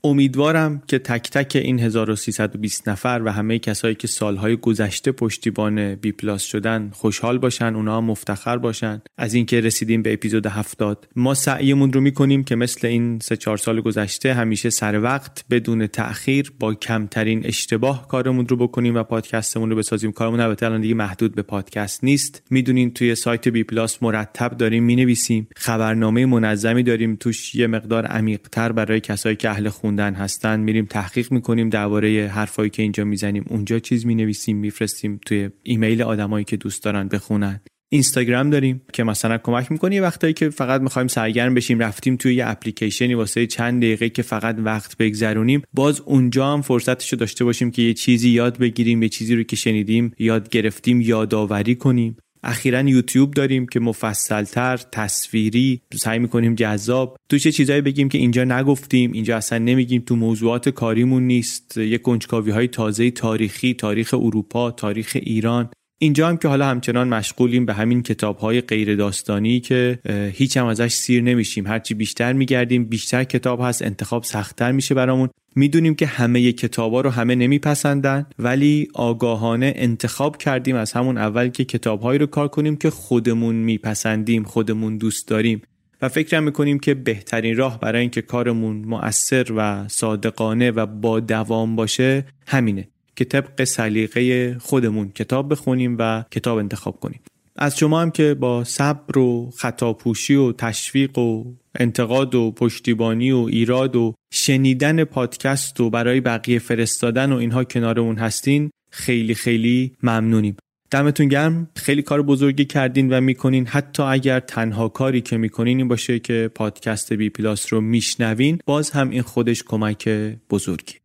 امیدوارم 0.04 0.82
که 0.88 1.00
تک 1.00 1.30
تک 1.30 1.56
این 1.56 1.80
1320 1.80 2.90
نفر 2.90 3.22
و 3.26 3.32
همه 3.32 3.60
کسایی 3.60 3.96
که 3.96 4.08
سالهای 4.08 4.56
گذشته 4.56 5.12
پشتیبان 5.12 5.96
بی 5.96 6.12
پلاس 6.12 6.44
شدن 6.44 6.90
خوشحال 6.94 7.38
باشن 7.38 7.76
اونا 7.76 8.02
مفتخر 8.02 8.58
باشن. 8.58 9.02
از 9.18 9.34
اینکه 9.34 9.62
رسیدیم 9.62 10.02
به 10.02 10.14
اپیزود 10.14 10.46
70 10.46 11.08
ما 11.16 11.34
سعیمون 11.34 11.94
رو 11.94 12.02
می‌کنیم 12.02 12.44
که 12.44 12.56
مثل 12.56 12.88
این 12.88 13.20
سه 13.20 13.38
چهار 13.38 13.58
سال 13.58 13.82
گذشته 13.82 14.34
همیشه 14.34 14.70
سر 14.70 15.02
وقت 15.02 15.46
بدون 15.50 15.88
تأخیر 15.88 16.54
با 16.60 16.74
کمترین 16.74 17.46
اشتباه 17.46 18.08
کارمون 18.08 18.48
رو 18.48 18.58
بکنیم 18.58 18.96
و 18.96 19.04
پادکستمون 19.04 19.70
رو 19.70 19.76
بسازیم. 19.76 20.12
کارمون 20.12 20.40
البته 20.40 20.66
الان 20.66 20.82
دیگه 20.82 20.96
محدود 20.96 21.36
به 21.36 21.42
پادکست 21.42 22.04
نیست. 22.04 22.44
می‌دونین 22.50 22.94
توی 22.94 23.16
سایت 23.16 23.48
بی 23.48 23.64
پلاس 23.64 24.04
مرتب 24.04 24.58
داریم 24.58 24.84
می‌نویسیم. 24.84 25.48
خبرنامه 25.56 26.26
منظمی 26.26 26.84
داریم. 26.84 27.16
توش 27.16 27.56
یه 27.56 27.68
مقدار 27.68 28.06
عمیقتر 28.06 28.72
برای 28.72 29.00
کسایی 29.00 29.36
که 29.36 29.50
اهل 29.50 29.70
خون 29.70 29.91
خوندن 29.92 30.14
هستن 30.14 30.60
میریم 30.60 30.86
تحقیق 30.86 31.32
می‌کنیم 31.32 31.70
درباره 31.70 32.32
حرفایی 32.34 32.70
که 32.70 32.82
اینجا 32.82 33.04
می‌زنیم. 33.04 33.46
اونجا 33.50 33.80
چیز 33.80 34.06
می‌نویسیم 34.06 34.58
میفرستیم 34.58 35.20
توی 35.26 35.50
ایمیل 35.64 36.02
آدمایی 36.02 36.46
که 36.46 36.58
دوست 36.58 36.84
دارن 36.84 37.08
بخونن. 37.08 37.60
اینستاگرام 37.90 38.50
داریم 38.50 38.82
که 38.94 39.04
مثلا 39.04 39.38
کمک 39.38 39.72
می‌کنه 39.72 39.96
یه 39.96 40.02
وقتایی 40.02 40.34
که 40.34 40.50
فقط 40.50 40.82
می‌خوایم 40.82 41.08
سرگرم 41.08 41.54
بشیم. 41.54 41.80
رفتیم 41.80 42.16
توی 42.16 42.36
یه 42.36 42.48
اپلیکیشنی 42.48 43.14
واسه 43.14 43.48
چند 43.48 43.82
دقیقه 43.82 44.10
که 44.10 44.22
فقط 44.22 44.56
وقت 44.60 44.98
بگذرونیم. 44.98 45.62
باز 45.74 46.02
اونجا 46.02 46.54
هم 46.54 46.62
فرصتشو 46.62 47.16
داشته 47.16 47.46
باشیم 47.46 47.72
که 47.72 47.82
یه 47.82 47.94
چیزی 47.94 48.30
یاد 48.30 48.58
بگیریم 48.58 49.04
یه 49.04 49.10
چیزی 49.10 49.36
رو 49.36 49.44
که 49.44 49.56
شنیدیم 49.56 50.12
یاد 50.20 50.50
گرفتیم 50.50 51.02
یادآوری 51.02 51.76
کنیم. 51.76 52.18
اخیرا 52.44 52.82
یوتیوب 52.82 53.34
داریم 53.34 53.66
که 53.66 53.80
مفصلتر 53.80 54.78
تصویری 54.92 55.82
سعی 55.94 56.20
می‌کنیم 56.20 56.56
جذاب. 56.56 57.18
تو 57.30 57.38
چه 57.38 57.52
چیزایی 57.52 57.82
بگیم 57.82 58.10
که 58.10 58.18
اینجا 58.18 58.44
نگفتیم 58.44 59.12
اینجا 59.12 59.38
اصلا 59.38 59.58
نمیگیم 59.58 60.04
تو 60.06 60.16
موضوعات 60.16 60.70
کاریمون 60.70 61.24
نیست. 61.24 61.78
یه 61.78 61.98
کنجکاوی 61.98 62.52
های 62.52 62.68
تازه 62.68 63.12
تاریخی 63.12 63.74
تاریخ 63.74 64.14
اروپا 64.14 64.72
تاریخ 64.72 65.18
ایران. 65.22 65.70
اینجا 66.04 66.28
هم 66.30 66.38
که 66.38 66.48
حالا 66.48 66.66
همچنان 66.66 67.08
مشغولیم 67.08 67.66
به 67.66 67.74
همین 67.74 68.04
کتاب 68.04 68.38
های 68.38 68.62
غیر 68.62 68.96
داستانی 68.96 69.60
که 69.60 70.00
هیچ 70.34 70.58
هم 70.58 70.66
ازش 70.66 70.94
سیر 70.94 71.24
نمیشیم. 71.24 71.68
هرچی 71.68 71.94
بیشتر 71.94 72.34
میگردیم 72.34 72.86
بیشتر 72.86 73.24
کتاب 73.24 73.62
هست 73.62 73.82
انتخاب 73.82 74.24
سختتر 74.24 74.72
میشه 74.72 74.96
برامون. 74.96 75.30
می‌دونیم 75.56 75.96
که 75.96 76.06
همه 76.06 76.52
کتابا 76.52 77.02
رو 77.02 77.10
همه 77.10 77.36
نمیپسندن 77.36 78.26
ولی 78.40 78.88
آگاهانه 78.94 79.74
انتخاب 79.76 80.38
کردیم 80.38 80.76
از 80.76 80.92
همون 80.92 81.18
اول 81.18 81.48
که 81.48 81.66
کتابهایی 81.66 82.20
رو 82.20 82.26
کار 82.26 82.48
کنیم 82.48 82.76
که 82.76 82.90
خودمون 82.90 83.56
میپسندیم 83.56 84.44
خودمون 84.44 84.98
دوست 84.98 85.28
داریم. 85.28 85.62
و 86.02 86.10
فکر 86.10 86.40
می‌کنیم 86.40 86.80
که 86.80 86.94
بهترین 86.94 87.58
راه 87.58 87.80
برای 87.80 88.02
اینکه 88.02 88.22
کارمون 88.22 88.78
مؤثر 88.78 89.46
و 89.56 89.88
صادقانه 89.88 90.72
و 90.72 90.86
با 90.86 91.20
دوام 91.20 91.76
باشه 91.76 92.26
همینه. 92.48 92.88
که 93.16 93.26
طبق 93.26 93.64
سلیقه 93.64 94.58
خودمون 94.60 95.10
کتاب 95.10 95.52
بخونیم 95.52 95.96
و 96.00 96.24
کتاب 96.32 96.58
انتخاب 96.58 97.00
کنیم. 97.00 97.20
از 97.56 97.78
شما 97.78 98.02
هم 98.02 98.12
که 98.12 98.34
با 98.34 98.64
صبر 98.64 99.18
و 99.18 99.52
خطاپوشی 99.58 100.36
و 100.36 100.52
تشویق 100.52 101.18
و 101.18 101.44
انتقاد 101.80 102.36
و 102.36 102.52
پشتیبانی 102.52 103.32
و 103.32 103.38
ایراد 103.38 103.96
و 103.96 104.14
شنیدن 104.34 105.04
پادکست 105.04 105.80
و 105.80 105.90
برای 105.90 106.22
بقیه 106.22 106.60
فرستادن 106.60 107.32
و 107.32 107.36
اینها 107.36 107.64
کنارمون 107.64 108.18
هستین 108.18 108.70
خیلی 108.92 109.36
خیلی 109.36 109.96
ممنونیم. 110.04 110.58
دمتون 110.92 111.28
گرم. 111.28 111.70
خیلی 111.76 112.02
کار 112.02 112.22
بزرگی 112.22 112.66
کردین 112.66 113.14
و 113.14 113.22
می‌کنین. 113.22 113.68
حتی 113.68 114.04
اگر 114.04 114.40
تنها 114.40 114.90
کاری 114.90 115.22
که 115.22 115.38
می‌کنین 115.38 115.78
این 115.78 115.88
باشه 115.88 116.20
که 116.20 116.52
پادکست 116.56 117.14
بی 117.14 117.30
پلاس 117.30 117.74
رو 117.74 117.82
میشنوین 117.82 118.60
باز 118.66 118.90
هم 118.90 119.10
این 119.10 119.22
خودش 119.22 119.64
کمک 119.64 120.10
بزرگی. 120.50 121.01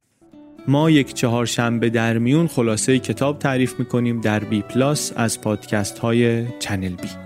ما 0.69 0.91
یک 0.91 1.15
چهارشنبه 1.15 1.91
در 1.91 2.19
میون 2.19 2.47
خلاصه 2.47 2.99
کتاب 2.99 3.39
تعریف 3.39 3.79
می‌کنیم 3.79 4.21
در 4.21 4.45
بی 4.45 4.63
پلاس 4.63 5.13
از 5.17 5.41
پادکست 5.41 5.99
های 5.99 6.45
چنل 6.59 6.95
بی. 6.95 7.26